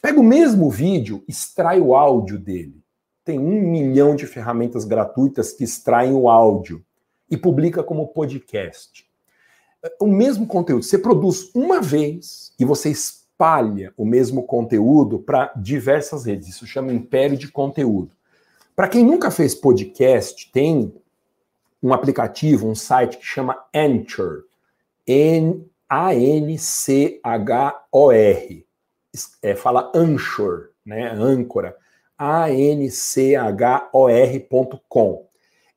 Pega 0.02 0.20
o 0.20 0.24
mesmo 0.24 0.70
vídeo, 0.70 1.24
extrai 1.30 1.80
o 1.80 1.96
áudio 1.96 2.38
dele. 2.38 2.84
Tem 3.30 3.38
um 3.38 3.62
milhão 3.62 4.16
de 4.16 4.26
ferramentas 4.26 4.86
gratuitas 4.86 5.54
que 5.54 5.64
extraem 5.64 6.14
o 6.14 6.28
áudio 6.28 6.84
e 7.30 7.38
publica 7.38 7.84
como 7.84 8.08
podcast 8.08 9.08
o 10.02 10.08
mesmo 10.08 10.48
conteúdo. 10.48 10.82
Você 10.82 10.98
produz 10.98 11.52
uma 11.54 11.80
vez 11.80 12.52
e 12.60 12.66
você 12.66 12.90
espalha 12.90 13.94
o 13.96 14.04
mesmo 14.04 14.42
conteúdo 14.48 15.20
para 15.20 15.54
diversas 15.56 16.26
redes. 16.26 16.48
Isso 16.48 16.66
chama 16.66 16.92
império 16.92 17.38
de 17.38 17.52
conteúdo. 17.52 18.10
Para 18.76 18.88
quem 18.88 19.06
nunca 19.06 19.30
fez 19.30 19.54
podcast, 19.54 20.52
tem 20.52 20.92
um 21.84 21.94
aplicativo, 21.94 22.68
um 22.68 22.74
site 22.74 23.20
que 23.20 23.26
chama 23.28 23.64
Anchor. 23.72 24.46
A-N-C-H-O-R. 25.88 26.56
É, 29.44 29.56
fala 29.56 29.92
Anchor, 29.94 30.70
né? 30.84 31.12
âncora. 31.12 31.78
A-N-C-H-O-R.com. 32.20 33.30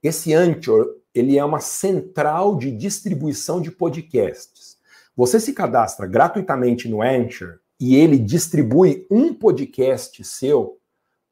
Esse 0.02 0.34
Anchor, 0.34 0.96
ele 1.14 1.38
é 1.38 1.44
uma 1.44 1.60
central 1.60 2.56
de 2.56 2.72
distribuição 2.72 3.60
de 3.60 3.70
podcasts. 3.70 4.76
Você 5.16 5.38
se 5.38 5.52
cadastra 5.52 6.04
gratuitamente 6.04 6.88
no 6.88 7.00
Anchor 7.00 7.60
e 7.78 7.94
ele 7.94 8.18
distribui 8.18 9.06
um 9.08 9.32
podcast 9.32 10.24
seu 10.24 10.80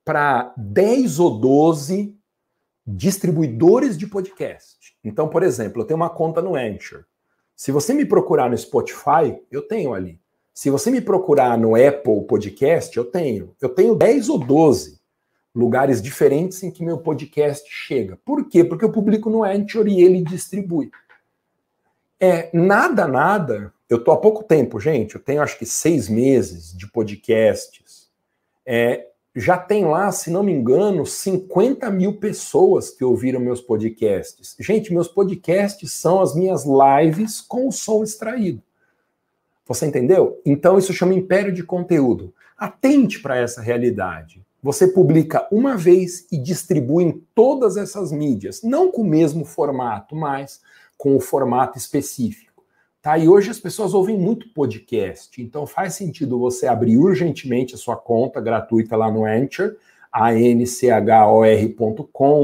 para 0.05 0.55
10 0.57 1.19
ou 1.19 1.41
12 1.41 2.17
distribuidores 2.87 3.99
de 3.99 4.07
podcast. 4.07 4.95
Então, 5.03 5.29
por 5.29 5.43
exemplo, 5.43 5.83
eu 5.83 5.87
tenho 5.87 5.99
uma 5.99 6.11
conta 6.11 6.41
no 6.41 6.55
Anchor. 6.55 7.05
Se 7.57 7.73
você 7.73 7.93
me 7.93 8.05
procurar 8.05 8.49
no 8.49 8.57
Spotify, 8.57 9.43
eu 9.51 9.63
tenho 9.63 9.93
ali. 9.93 10.21
Se 10.55 10.71
você 10.71 10.89
me 10.89 11.01
procurar 11.01 11.59
no 11.59 11.75
Apple 11.75 12.25
Podcast, 12.29 12.97
eu 12.97 13.05
tenho. 13.05 13.57
Eu 13.61 13.71
tenho 13.71 13.97
10 13.97 14.29
ou 14.29 14.39
12 14.39 15.00
lugares 15.55 16.01
diferentes 16.01 16.63
em 16.63 16.71
que 16.71 16.85
meu 16.85 16.99
podcast 16.99 17.67
chega. 17.69 18.19
Por 18.25 18.49
quê? 18.49 18.65
Porque 18.65 18.85
eu 18.85 18.93
publico 18.93 19.29
no 19.29 19.45
Anchor 19.45 19.87
e 19.89 20.03
ele 20.03 20.23
distribui. 20.23 20.91
É 22.19 22.51
nada, 22.53 23.07
nada. 23.07 23.73
Eu 23.89 24.03
tô 24.03 24.13
há 24.13 24.17
pouco 24.17 24.45
tempo, 24.45 24.79
gente. 24.79 25.15
Eu 25.15 25.21
tenho 25.21 25.43
acho 25.43 25.59
que 25.59 25.67
seis 25.67 26.09
meses 26.09 26.77
de 26.77 26.87
podcasts. 26.87 28.09
É, 28.65 29.09
já 29.35 29.57
tem 29.57 29.85
lá, 29.85 30.13
se 30.13 30.31
não 30.31 30.43
me 30.43 30.53
engano, 30.53 31.07
50 31.07 31.91
mil 31.91 32.19
pessoas 32.19 32.91
que 32.91 33.05
ouviram 33.05 33.41
meus 33.41 33.61
podcasts. 33.61 34.55
Gente, 34.59 34.93
meus 34.93 35.09
podcasts 35.09 35.93
são 35.93 36.21
as 36.21 36.35
minhas 36.35 36.65
lives 36.65 37.41
com 37.41 37.69
o 37.69 37.73
som 37.73 38.03
extraído. 38.03 38.63
Você 39.67 39.87
entendeu? 39.87 40.41
Então 40.45 40.79
isso 40.79 40.93
chama 40.93 41.15
império 41.15 41.53
de 41.53 41.63
conteúdo. 41.63 42.35
Atente 42.59 43.21
para 43.21 43.37
essa 43.37 43.63
realidade. 43.63 44.45
Você 44.63 44.87
publica 44.89 45.49
uma 45.51 45.77
vez 45.77 46.27
e 46.31 46.37
distribui 46.37 47.05
em 47.05 47.25
todas 47.35 47.79
essas 47.79 48.13
mídias, 48.13 48.63
não 48.63 48.93
com 48.93 49.01
o 49.03 49.09
mesmo 49.09 49.45
formato, 49.45 50.15
mas 50.15 50.61
com 50.99 51.17
o 51.17 51.21
formato 51.21 51.79
específico. 51.79 52.63
Tá? 53.01 53.17
E 53.17 53.27
hoje 53.27 53.51
as 53.51 53.59
pessoas 53.59 53.95
ouvem 53.95 54.19
muito 54.19 54.53
podcast, 54.53 55.41
então 55.41 55.67
faz 55.67 55.95
sentido 55.95 56.39
você 56.39 56.67
abrir 56.67 56.99
urgentemente 56.99 57.75
a 57.75 57.79
sua 57.79 57.97
conta 57.97 58.39
gratuita 58.39 58.95
lá 58.95 59.11
no 59.11 59.25
Anchor, 59.25 59.77
anchor.com, 60.15 60.85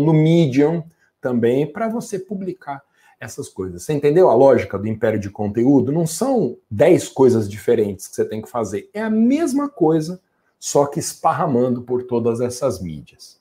no 0.00 0.14
Medium 0.14 0.82
também, 1.20 1.70
para 1.70 1.86
você 1.88 2.18
publicar 2.18 2.82
essas 3.20 3.50
coisas. 3.50 3.82
Você 3.82 3.92
entendeu 3.92 4.30
a 4.30 4.34
lógica 4.34 4.78
do 4.78 4.88
império 4.88 5.20
de 5.20 5.28
conteúdo? 5.28 5.92
Não 5.92 6.06
são 6.06 6.56
10 6.70 7.08
coisas 7.08 7.46
diferentes 7.50 8.08
que 8.08 8.14
você 8.14 8.24
tem 8.24 8.40
que 8.40 8.48
fazer, 8.48 8.88
é 8.94 9.02
a 9.02 9.10
mesma 9.10 9.68
coisa 9.68 10.18
só 10.58 10.86
que 10.86 10.98
esparramando 10.98 11.82
por 11.82 12.04
todas 12.04 12.40
essas 12.40 12.80
mídias. 12.80 13.38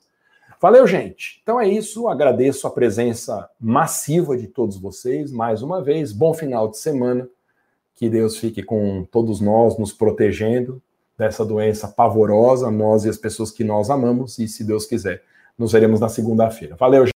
Valeu, 0.60 0.86
gente. 0.86 1.40
Então 1.42 1.60
é 1.60 1.68
isso. 1.68 2.08
Agradeço 2.08 2.66
a 2.66 2.70
presença 2.70 3.48
massiva 3.60 4.36
de 4.36 4.46
todos 4.46 4.76
vocês 4.76 5.30
mais 5.30 5.62
uma 5.62 5.82
vez. 5.82 6.12
Bom 6.12 6.32
final 6.32 6.68
de 6.68 6.78
semana. 6.78 7.28
Que 7.94 8.08
Deus 8.08 8.36
fique 8.36 8.62
com 8.62 9.04
todos 9.10 9.40
nós, 9.40 9.78
nos 9.78 9.92
protegendo 9.92 10.82
dessa 11.16 11.44
doença 11.44 11.88
pavorosa, 11.88 12.70
nós 12.70 13.04
e 13.04 13.08
as 13.08 13.16
pessoas 13.16 13.50
que 13.50 13.64
nós 13.64 13.90
amamos. 13.90 14.38
E 14.38 14.48
se 14.48 14.64
Deus 14.64 14.84
quiser, 14.84 15.22
nos 15.58 15.72
veremos 15.72 16.00
na 16.00 16.08
segunda-feira. 16.08 16.76
Valeu, 16.76 17.06
gente. 17.06 17.14